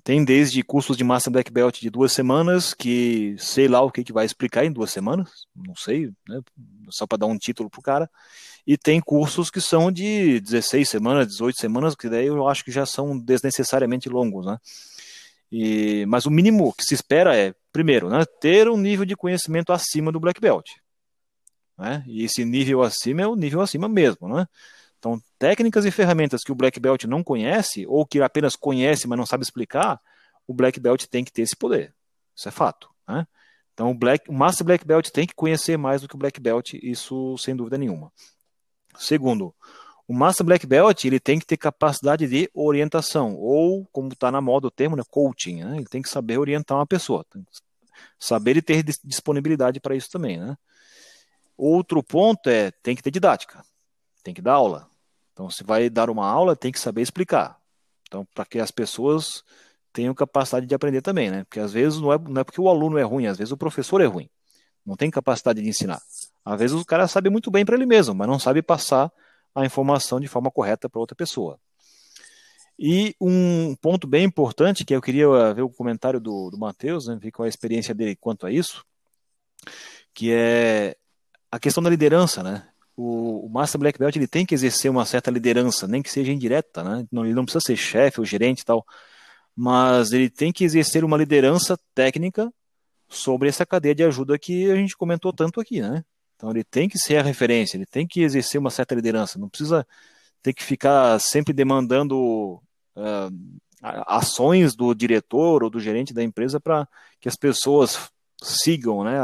tem 0.04 0.24
desde 0.24 0.62
cursos 0.62 0.96
de 0.96 1.04
Master 1.04 1.32
Black 1.32 1.50
Belt 1.50 1.80
de 1.80 1.90
duas 1.90 2.12
semanas, 2.12 2.72
que 2.74 3.34
sei 3.38 3.66
lá 3.66 3.80
o 3.80 3.90
que, 3.90 4.04
que 4.04 4.12
vai 4.12 4.24
explicar 4.24 4.64
em 4.64 4.72
duas 4.72 4.90
semanas, 4.90 5.46
não 5.56 5.74
sei, 5.74 6.10
né? 6.28 6.40
Só 6.90 7.06
para 7.06 7.18
dar 7.18 7.26
um 7.26 7.38
título 7.38 7.68
pro 7.68 7.82
cara. 7.82 8.08
E 8.66 8.76
tem 8.76 9.00
cursos 9.00 9.50
que 9.50 9.60
são 9.60 9.90
de 9.90 10.40
16 10.40 10.88
semanas, 10.88 11.26
18 11.28 11.58
semanas, 11.58 11.94
que 11.96 12.08
daí 12.08 12.26
eu 12.26 12.46
acho 12.46 12.64
que 12.64 12.70
já 12.70 12.84
são 12.86 13.18
desnecessariamente 13.18 14.08
longos, 14.08 14.46
né? 14.46 14.58
E, 15.50 16.04
mas 16.06 16.26
o 16.26 16.30
mínimo 16.30 16.74
que 16.74 16.84
se 16.84 16.94
espera 16.94 17.36
é, 17.36 17.54
primeiro, 17.78 18.10
né, 18.10 18.24
ter 18.40 18.68
um 18.68 18.76
nível 18.76 19.04
de 19.04 19.14
conhecimento 19.14 19.72
acima 19.72 20.10
do 20.10 20.18
Black 20.18 20.40
Belt. 20.40 20.66
Né? 21.78 22.02
E 22.08 22.24
esse 22.24 22.44
nível 22.44 22.82
acima 22.82 23.22
é 23.22 23.26
o 23.28 23.36
nível 23.36 23.60
acima 23.60 23.88
mesmo. 23.88 24.28
Né? 24.28 24.48
Então, 24.98 25.22
técnicas 25.38 25.84
e 25.84 25.92
ferramentas 25.92 26.42
que 26.42 26.50
o 26.50 26.56
Black 26.56 26.80
Belt 26.80 27.04
não 27.04 27.22
conhece, 27.22 27.86
ou 27.86 28.04
que 28.04 28.20
apenas 28.20 28.56
conhece, 28.56 29.06
mas 29.06 29.16
não 29.16 29.24
sabe 29.24 29.44
explicar, 29.44 30.00
o 30.44 30.52
Black 30.52 30.80
Belt 30.80 31.04
tem 31.04 31.24
que 31.24 31.30
ter 31.30 31.42
esse 31.42 31.54
poder. 31.54 31.94
Isso 32.34 32.48
é 32.48 32.50
fato. 32.50 32.90
Né? 33.06 33.24
Então, 33.72 33.92
o, 33.92 33.94
Black, 33.94 34.28
o 34.28 34.34
Master 34.34 34.66
Black 34.66 34.84
Belt 34.84 35.10
tem 35.10 35.24
que 35.24 35.36
conhecer 35.36 35.76
mais 35.76 36.02
do 36.02 36.08
que 36.08 36.16
o 36.16 36.18
Black 36.18 36.40
Belt, 36.40 36.74
isso 36.82 37.38
sem 37.38 37.54
dúvida 37.54 37.78
nenhuma. 37.78 38.10
Segundo, 38.96 39.54
o 40.08 40.12
Master 40.12 40.44
Black 40.44 40.66
Belt 40.66 41.04
ele 41.04 41.20
tem 41.20 41.38
que 41.38 41.46
ter 41.46 41.56
capacidade 41.56 42.26
de 42.26 42.50
orientação, 42.52 43.36
ou, 43.36 43.86
como 43.92 44.08
está 44.08 44.32
na 44.32 44.40
moda 44.40 44.66
o 44.66 44.70
termo, 44.70 44.96
né, 44.96 45.04
coaching. 45.08 45.62
Né? 45.62 45.76
Ele 45.76 45.86
tem 45.86 46.02
que 46.02 46.08
saber 46.08 46.38
orientar 46.38 46.76
uma 46.76 46.86
pessoa. 46.86 47.24
Saber 48.18 48.56
e 48.56 48.62
ter 48.62 48.82
disponibilidade 49.04 49.80
para 49.80 49.94
isso 49.94 50.10
também. 50.10 50.38
Né? 50.38 50.56
Outro 51.56 52.02
ponto 52.02 52.48
é, 52.48 52.70
tem 52.70 52.94
que 52.94 53.02
ter 53.02 53.10
didática. 53.10 53.64
Tem 54.22 54.34
que 54.34 54.42
dar 54.42 54.54
aula. 54.54 54.88
Então, 55.32 55.48
se 55.50 55.62
vai 55.62 55.88
dar 55.88 56.10
uma 56.10 56.26
aula, 56.26 56.56
tem 56.56 56.72
que 56.72 56.80
saber 56.80 57.02
explicar. 57.02 57.58
Então, 58.06 58.26
para 58.34 58.44
que 58.44 58.58
as 58.58 58.70
pessoas 58.70 59.44
tenham 59.92 60.14
capacidade 60.14 60.66
de 60.66 60.74
aprender 60.74 61.02
também, 61.02 61.30
né? 61.30 61.44
Porque 61.44 61.60
às 61.60 61.72
vezes 61.72 62.00
não 62.00 62.12
é, 62.12 62.18
não 62.18 62.40
é 62.40 62.44
porque 62.44 62.60
o 62.60 62.68
aluno 62.68 62.98
é 62.98 63.02
ruim, 63.02 63.26
às 63.26 63.38
vezes 63.38 63.52
o 63.52 63.56
professor 63.56 64.00
é 64.00 64.06
ruim. 64.06 64.28
Não 64.84 64.96
tem 64.96 65.10
capacidade 65.10 65.60
de 65.60 65.68
ensinar. 65.68 66.00
Às 66.44 66.58
vezes 66.58 66.80
o 66.80 66.84
cara 66.84 67.06
sabe 67.06 67.28
muito 67.30 67.50
bem 67.50 67.64
para 67.64 67.74
ele 67.74 67.86
mesmo, 67.86 68.14
mas 68.14 68.26
não 68.26 68.38
sabe 68.38 68.62
passar 68.62 69.12
a 69.54 69.64
informação 69.64 70.18
de 70.18 70.28
forma 70.28 70.50
correta 70.50 70.88
para 70.88 71.00
outra 71.00 71.16
pessoa. 71.16 71.58
E 72.78 73.14
um 73.20 73.74
ponto 73.76 74.06
bem 74.06 74.24
importante, 74.24 74.84
que 74.84 74.94
eu 74.94 75.02
queria 75.02 75.52
ver 75.52 75.62
o 75.62 75.70
comentário 75.70 76.20
do, 76.20 76.50
do 76.50 76.58
Matheus, 76.58 77.08
né, 77.08 77.18
ver 77.20 77.32
qual 77.32 77.44
é 77.44 77.48
a 77.48 77.50
experiência 77.50 77.94
dele 77.94 78.16
quanto 78.16 78.46
a 78.46 78.52
isso, 78.52 78.84
que 80.14 80.32
é 80.32 80.96
a 81.50 81.58
questão 81.58 81.82
da 81.82 81.90
liderança, 81.90 82.42
né? 82.42 82.68
o, 82.98 83.46
o 83.46 83.48
Master 83.48 83.80
Black 83.80 83.98
Belt 83.98 84.16
ele 84.16 84.26
tem 84.26 84.44
que 84.44 84.54
exercer 84.54 84.90
uma 84.90 85.06
certa 85.06 85.30
liderança, 85.30 85.86
nem 85.86 86.02
que 86.02 86.10
seja 86.10 86.32
indireta, 86.32 86.82
né? 86.82 87.06
Não, 87.12 87.24
ele 87.24 87.34
não 87.34 87.44
precisa 87.44 87.64
ser 87.64 87.76
chefe 87.76 88.20
ou 88.20 88.26
gerente 88.26 88.60
e 88.62 88.64
tal, 88.64 88.84
mas 89.54 90.12
ele 90.12 90.28
tem 90.28 90.52
que 90.52 90.64
exercer 90.64 91.04
uma 91.04 91.16
liderança 91.16 91.78
técnica 91.94 92.52
sobre 93.08 93.48
essa 93.48 93.64
cadeia 93.64 93.94
de 93.94 94.04
ajuda 94.04 94.38
que 94.38 94.70
a 94.70 94.74
gente 94.76 94.96
comentou 94.96 95.32
tanto 95.32 95.60
aqui, 95.60 95.80
né? 95.80 96.04
Então 96.36 96.50
ele 96.50 96.64
tem 96.64 96.88
que 96.88 96.98
ser 96.98 97.18
a 97.18 97.22
referência, 97.22 97.76
ele 97.76 97.86
tem 97.86 98.06
que 98.06 98.20
exercer 98.22 98.60
uma 98.60 98.70
certa 98.70 98.94
liderança, 98.94 99.38
não 99.38 99.48
precisa 99.48 99.86
ter 100.42 100.52
que 100.52 100.62
ficar 100.64 101.20
sempre 101.20 101.52
demandando 101.52 102.60
uh, 102.98 103.58
ações 104.06 104.74
do 104.74 104.92
diretor 104.94 105.62
ou 105.62 105.70
do 105.70 105.80
gerente 105.80 106.12
da 106.12 106.22
empresa 106.22 106.60
para 106.60 106.86
que 107.20 107.28
as 107.28 107.36
pessoas 107.36 108.10
sigam 108.42 109.04
né, 109.04 109.18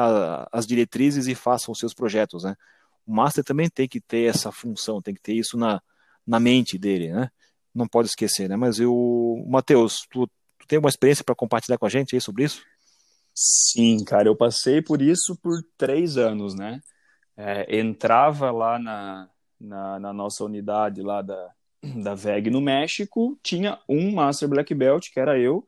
as 0.51 0.67
diretrizes 0.67 1.27
e 1.27 1.35
façam 1.35 1.73
os 1.73 1.79
seus 1.79 1.95
projetos, 1.95 2.45
né? 2.45 2.57
o 3.07 3.15
master 3.15 3.45
também 3.45 3.69
tem 3.69 3.87
que 3.87 4.01
ter 4.01 4.29
essa 4.29 4.51
função, 4.51 5.03
tem 5.03 5.15
que 5.15 5.21
ter 5.21 5.35
isso 5.35 5.57
na, 5.57 5.81
na 6.27 6.41
mente 6.41 6.79
dele, 6.79 7.13
né? 7.13 7.31
Não 7.75 7.87
pode 7.87 8.09
esquecer, 8.09 8.49
né? 8.49 8.57
Mas 8.57 8.79
eu, 8.79 9.45
Matheus, 9.47 10.07
tu, 10.11 10.27
tu 10.59 10.67
tem 10.67 10.79
uma 10.79 10.89
experiência 10.89 11.25
para 11.25 11.35
compartilhar 11.35 11.77
com 11.77 11.87
a 11.87 11.89
gente 11.89 12.15
aí 12.15 12.21
sobre 12.21 12.45
isso? 12.45 12.63
Sim, 13.35 14.03
cara, 14.05 14.29
eu 14.29 14.37
passei 14.37 14.81
por 14.81 15.03
isso 15.03 15.37
por 15.37 15.61
três 15.77 16.17
anos, 16.17 16.55
né? 16.55 16.81
É, 17.37 17.79
entrava 17.79 18.51
lá 18.53 18.79
na, 18.79 19.29
na, 19.61 19.99
na, 19.99 20.13
nossa 20.13 20.45
unidade 20.45 21.03
lá 21.03 21.21
da, 21.21 21.51
da 22.03 22.15
VEG 22.15 22.51
no 22.51 22.61
México, 22.61 23.39
tinha 23.43 23.79
um 23.89 24.13
Master 24.13 24.49
Black 24.49 24.75
Belt, 24.75 25.11
que 25.13 25.21
era 25.21 25.39
eu, 25.39 25.67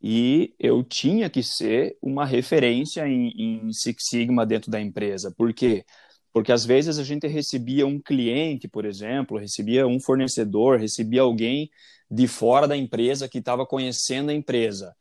e 0.00 0.54
eu 0.58 0.82
tinha 0.84 1.28
que 1.28 1.42
ser 1.42 1.96
uma 2.00 2.24
referência 2.24 3.06
em, 3.08 3.32
em 3.36 3.72
Six 3.72 4.04
Sigma 4.08 4.46
dentro 4.46 4.70
da 4.70 4.80
empresa, 4.80 5.32
porque 5.36 5.82
quê? 5.82 5.84
Porque 6.32 6.52
às 6.52 6.64
vezes 6.64 6.98
a 6.98 7.02
gente 7.02 7.26
recebia 7.26 7.86
um 7.86 8.00
cliente, 8.00 8.68
por 8.68 8.84
exemplo, 8.84 9.38
recebia 9.38 9.86
um 9.86 9.98
fornecedor, 9.98 10.78
recebia 10.78 11.22
alguém 11.22 11.70
de 12.10 12.28
fora 12.28 12.68
da 12.68 12.76
empresa 12.76 13.28
que 13.28 13.38
estava 13.38 13.66
conhecendo 13.66 14.30
a 14.30 14.34
empresa. 14.34 14.94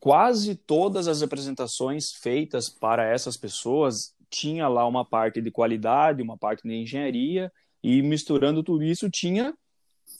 Quase 0.00 0.56
todas 0.56 1.06
as 1.06 1.22
apresentações 1.22 2.12
feitas 2.12 2.68
para 2.68 3.04
essas 3.04 3.36
pessoas 3.36 4.14
tinha 4.30 4.68
lá 4.68 4.86
uma 4.86 5.04
parte 5.04 5.40
de 5.40 5.50
qualidade, 5.50 6.22
uma 6.22 6.36
parte 6.36 6.66
de 6.66 6.74
engenharia 6.74 7.52
e 7.82 8.02
misturando 8.02 8.62
tudo 8.62 8.84
isso 8.84 9.08
tinha 9.10 9.54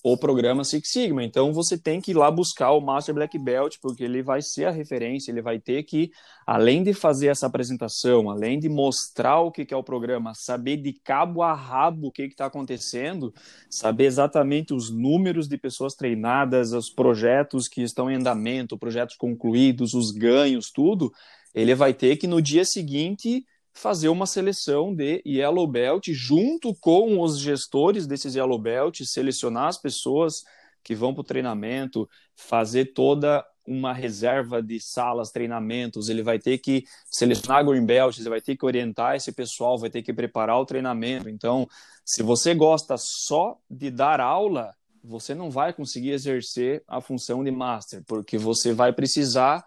o 0.03 0.17
programa 0.17 0.65
Six 0.65 0.91
Sigma. 0.91 1.25
Então 1.25 1.53
você 1.53 1.77
tem 1.77 2.01
que 2.01 2.13
ir 2.13 2.15
lá 2.15 2.31
buscar 2.31 2.71
o 2.73 2.81
Master 2.81 3.15
Black 3.15 3.39
Belt, 3.39 3.77
porque 3.83 4.05
ele 4.05 4.23
vai 4.23 4.41
ser 4.41 4.67
a 4.67 4.71
referência, 4.71 5.31
ele 5.31 5.43
vai 5.43 5.59
ter 5.59 5.83
que, 5.83 6.11
além 6.47 6.83
de 6.83 6.95
fazer 6.95 7.29
essa 7.29 7.47
apresentação, 7.47 8.31
além 8.31 8.59
de 8.59 8.69
mostrar 8.69 9.41
o 9.41 9.51
que 9.51 9.73
é 9.73 9.77
o 9.77 9.83
programa, 9.83 10.33
saber 10.35 10.77
de 10.77 10.93
cabo 10.93 11.43
a 11.43 11.53
rabo 11.53 12.09
o 12.09 12.13
que 12.13 12.23
está 12.23 12.47
acontecendo, 12.47 13.33
saber 13.69 14.05
exatamente 14.05 14.73
os 14.73 14.91
números 14.91 15.49
de 15.49 15.59
pessoas 15.59 15.95
treinadas, 15.95 16.73
os 16.73 16.91
projetos 16.91 17.69
que 17.69 17.83
estão 17.83 18.11
em 18.11 18.17
andamento, 18.17 18.79
projetos 18.79 19.17
concluídos, 19.17 19.95
os 19.95 20.11
ganhos, 20.13 20.71
tudo, 20.71 21.13
ele 21.55 21.75
vai 21.75 21.93
ter 21.93 22.17
que 22.17 22.27
no 22.27 22.41
dia 22.41 22.65
seguinte 22.65 23.45
fazer 23.79 24.09
uma 24.09 24.27
seleção 24.27 24.93
de 24.93 25.23
Yellow 25.25 25.67
Belt 25.67 26.09
junto 26.11 26.75
com 26.81 27.21
os 27.21 27.39
gestores 27.39 28.09
desses 28.09 28.35
Yellow 28.35 28.59
Belt, 28.59 29.03
selecionar 29.05 29.69
as 29.69 29.79
pessoas 29.79 30.43
que 30.83 30.97
vão 30.97 31.15
para 31.15 31.21
o 31.21 31.25
treinamento, 31.25 32.09
fazer 32.35 32.87
toda 32.87 33.45
uma 33.65 33.93
reserva 33.93 34.61
de 34.61 34.81
salas, 34.81 35.31
treinamentos, 35.31 36.09
ele 36.09 36.23
vai 36.23 36.39
ter 36.39 36.59
que 36.59 36.85
selecionar 37.07 37.65
Green 37.65 37.85
Belt, 37.87 38.19
ele 38.19 38.31
vai 38.31 38.41
ter 38.41 38.57
que 38.57 38.65
orientar 38.65 39.15
esse 39.15 39.31
pessoal, 39.31 39.79
vai 39.79 39.91
ter 39.91 40.03
que 40.03 40.13
preparar 40.13 40.59
o 40.59 40.67
treinamento. 40.67 41.29
Então, 41.29 41.69
se 42.05 42.23
você 42.23 42.55
gosta 42.55 42.97
só 42.97 43.59
de 43.71 43.91
dar 43.91 44.21
aula, 44.21 44.75
você 45.05 45.35
não 45.35 45.51
vai 45.51 45.73
conseguir 45.73 46.11
exercer 46.11 46.83
a 46.89 47.01
função 47.01 47.45
de 47.45 47.51
master, 47.51 48.03
porque 48.07 48.39
você 48.39 48.73
vai 48.73 48.93
precisar 48.93 49.65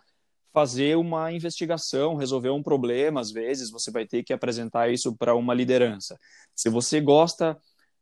fazer 0.53 0.97
uma 0.97 1.31
investigação, 1.31 2.15
resolver 2.15 2.49
um 2.49 2.61
problema, 2.61 3.21
às 3.21 3.31
vezes 3.31 3.71
você 3.71 3.89
vai 3.89 4.05
ter 4.05 4.23
que 4.23 4.33
apresentar 4.33 4.91
isso 4.91 5.15
para 5.15 5.35
uma 5.35 5.53
liderança. 5.53 6.17
Se 6.55 6.69
você 6.69 6.99
gosta 6.99 7.57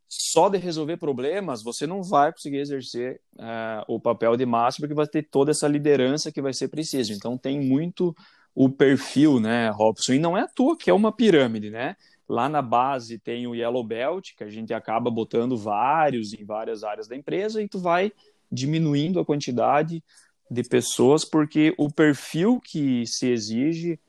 só 0.07 0.49
de 0.49 0.57
resolver 0.57 0.97
problemas, 0.97 1.61
você 1.61 1.85
não 1.85 2.01
vai 2.01 2.33
conseguir 2.33 2.57
exercer 2.57 3.21
uh, 3.35 3.85
o 3.87 3.99
papel 3.99 4.35
de 4.35 4.45
máximo, 4.45 4.83
porque 4.83 4.95
vai 4.95 5.07
ter 5.07 5.23
toda 5.29 5.51
essa 5.51 5.67
liderança 5.67 6.31
que 6.31 6.41
vai 6.41 6.51
ser 6.51 6.67
preciso. 6.67 7.13
Então 7.13 7.37
tem 7.37 7.59
muito 7.59 8.15
o 8.55 8.67
perfil, 8.67 9.39
né, 9.39 9.69
Robson? 9.69 10.13
E 10.13 10.19
não 10.19 10.35
é 10.35 10.41
à 10.41 10.47
toa 10.47 10.75
que 10.75 10.89
é 10.89 10.93
uma 10.93 11.11
pirâmide, 11.11 11.69
né? 11.69 11.95
Lá 12.27 12.49
na 12.49 12.61
base 12.61 13.19
tem 13.19 13.45
o 13.45 13.53
Yellow 13.53 13.83
Belt, 13.83 14.35
que 14.35 14.43
a 14.43 14.49
gente 14.49 14.73
acaba 14.73 15.11
botando 15.11 15.55
vários 15.55 16.33
em 16.33 16.43
várias 16.43 16.83
áreas 16.83 17.07
da 17.07 17.15
empresa, 17.15 17.61
e 17.61 17.67
tu 17.67 17.79
vai 17.79 18.11
diminuindo 18.51 19.19
a 19.19 19.25
quantidade 19.25 20.03
de 20.49 20.63
pessoas, 20.63 21.23
porque 21.23 21.73
o 21.77 21.91
perfil 21.91 22.59
que 22.59 23.03
se 23.05 23.27
exige 23.27 23.99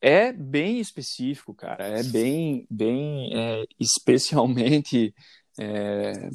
é 0.00 0.32
bem 0.32 0.80
específico, 0.80 1.54
cara, 1.54 1.86
é 1.86 2.02
bem, 2.02 2.66
bem 2.68 3.30
é, 3.32 3.64
especialmente 3.78 5.14
é, 5.58 6.28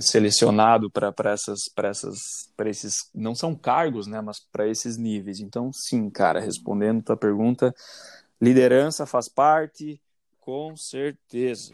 selecionado 0.00 0.90
para 0.90 1.12
essas, 1.30 1.60
para 1.74 1.88
essas, 1.88 2.18
esses, 2.66 3.10
não 3.14 3.34
são 3.34 3.54
cargos, 3.54 4.06
né, 4.06 4.20
mas 4.20 4.40
para 4.40 4.68
esses 4.68 4.96
níveis. 4.96 5.40
Então, 5.40 5.70
sim, 5.72 6.08
cara, 6.10 6.40
respondendo 6.40 7.00
a 7.00 7.04
tua 7.04 7.16
pergunta, 7.16 7.74
liderança 8.40 9.06
faz 9.06 9.28
parte, 9.28 10.00
com 10.40 10.76
certeza. 10.76 11.72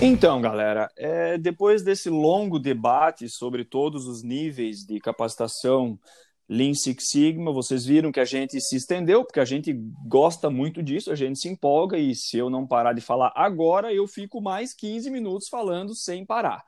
Então, 0.00 0.42
galera, 0.42 0.90
é, 0.94 1.38
depois 1.38 1.82
desse 1.82 2.10
longo 2.10 2.58
debate 2.58 3.30
sobre 3.30 3.64
todos 3.64 4.06
os 4.06 4.22
níveis 4.22 4.84
de 4.84 5.00
capacitação 5.00 5.98
Lean 6.46 6.74
Six 6.74 7.08
Sigma, 7.08 7.50
vocês 7.50 7.86
viram 7.86 8.12
que 8.12 8.20
a 8.20 8.24
gente 8.24 8.60
se 8.60 8.76
estendeu, 8.76 9.24
porque 9.24 9.40
a 9.40 9.44
gente 9.44 9.72
gosta 10.06 10.50
muito 10.50 10.82
disso, 10.82 11.10
a 11.10 11.14
gente 11.14 11.38
se 11.38 11.48
empolga, 11.48 11.96
e 11.96 12.14
se 12.14 12.36
eu 12.36 12.50
não 12.50 12.66
parar 12.66 12.92
de 12.92 13.00
falar 13.00 13.32
agora, 13.34 13.90
eu 13.92 14.06
fico 14.06 14.38
mais 14.38 14.74
15 14.74 15.10
minutos 15.10 15.48
falando 15.48 15.94
sem 15.94 16.26
parar. 16.26 16.62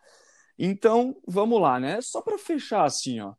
Então, 0.59 1.15
vamos 1.27 1.61
lá, 1.61 1.79
né? 1.79 2.01
Só 2.01 2.23
para 2.23 2.39
fechar 2.39 2.85
assim, 2.85 3.21
ó. 3.21 3.35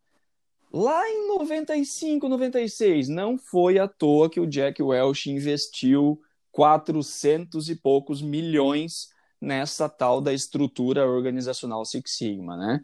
Lá 0.72 1.10
em 1.10 1.28
95, 1.30 2.30
96, 2.30 3.10
não 3.10 3.40
foi 3.40 3.80
à 3.80 3.88
toa 3.88 4.30
que 4.30 4.40
o 4.40 4.46
Jack 4.46 4.84
Welch 4.84 5.32
investiu 5.32 6.22
400 6.52 7.70
e 7.70 7.76
poucos 7.76 8.22
milhões 8.22 9.10
nessa 9.42 9.88
tal 9.88 10.22
da 10.22 10.34
estrutura 10.34 11.08
organizacional 11.08 11.86
Six 11.86 12.18
Sigma, 12.18 12.58
né? 12.58 12.82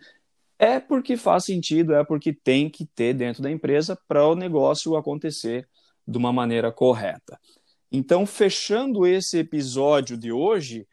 É 0.58 0.80
porque 0.80 1.18
faz 1.18 1.46
sentido, 1.46 1.94
é 1.94 2.04
porque 2.04 2.34
tem 2.34 2.70
que 2.70 2.86
ter 2.86 3.14
dentro 3.14 3.44
da 3.44 3.52
empresa 3.52 4.00
para 4.08 4.26
o 4.26 4.36
negócio 4.36 4.96
acontecer 4.96 5.68
de 6.08 6.18
uma 6.18 6.32
maneira 6.32 6.72
correta. 6.72 7.40
Então, 7.92 8.26
fechando 8.26 9.06
esse 9.06 9.38
episódio 9.38 10.18
de 10.18 10.32
hoje, 10.32 10.88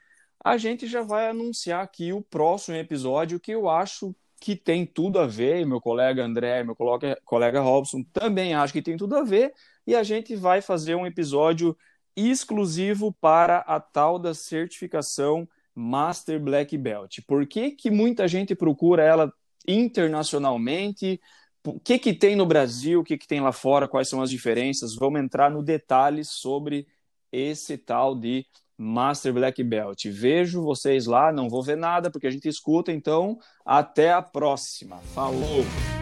a 0.45 0.57
gente 0.57 0.87
já 0.87 1.03
vai 1.03 1.29
anunciar 1.29 1.83
aqui 1.83 2.13
o 2.13 2.23
próximo 2.23 2.77
episódio 2.77 3.39
que 3.39 3.53
eu 3.53 3.69
acho 3.69 4.15
que 4.41 4.57
tem 4.57 4.85
tudo 4.85 5.21
a 5.21 5.27
ver, 5.27 5.65
meu 5.65 5.81
colega 5.81 6.25
André, 6.25 6.65
meu 6.65 6.75
colega, 6.75 7.17
colega 7.25 7.61
Robson 7.61 8.03
também 8.13 8.55
acho 8.55 8.73
que 8.73 8.83
tem 8.83 8.97
tudo 8.97 9.17
a 9.17 9.23
ver, 9.23 9.53
e 9.87 9.95
a 9.95 10.03
gente 10.03 10.35
vai 10.35 10.61
fazer 10.61 10.97
um 10.97 11.07
episódio 11.07 11.77
exclusivo 12.17 13.13
para 13.13 13.59
a 13.59 13.81
tal 13.81 14.19
da 14.19 14.35
certificação 14.35 15.49
Master 15.75 16.41
Black 16.41 16.77
Belt. 16.77 17.21
Por 17.27 17.47
que, 17.47 17.71
que 17.71 17.91
muita 17.91 18.29
gente 18.29 18.55
procura 18.55 19.03
ela 19.03 19.33
internacionalmente? 19.67 21.21
O 21.65 21.79
que, 21.81 21.99
que 21.99 22.13
tem 22.13 22.37
no 22.37 22.45
Brasil? 22.45 23.01
O 23.01 23.05
que, 23.05 23.17
que 23.17 23.27
tem 23.27 23.41
lá 23.41 23.53
fora? 23.53 23.89
Quais 23.89 24.09
são 24.09 24.21
as 24.21 24.31
diferenças? 24.31 24.95
Vamos 24.95 25.21
entrar 25.21 25.51
no 25.51 25.63
detalhe 25.63 26.25
sobre 26.25 26.87
esse 27.31 27.79
tal 27.79 28.15
de 28.15 28.45
Master 28.77 29.33
Black 29.33 29.63
Belt. 29.63 30.07
Vejo 30.07 30.63
vocês 30.63 31.07
lá, 31.07 31.33
não 31.33 31.49
vou 31.49 31.63
ver 31.63 31.77
nada 31.77 32.11
porque 32.11 32.27
a 32.27 32.31
gente 32.31 32.49
escuta, 32.49 32.93
então 32.93 33.39
até 33.65 34.13
a 34.13 34.21
próxima. 34.21 34.99
Falou! 35.15 36.02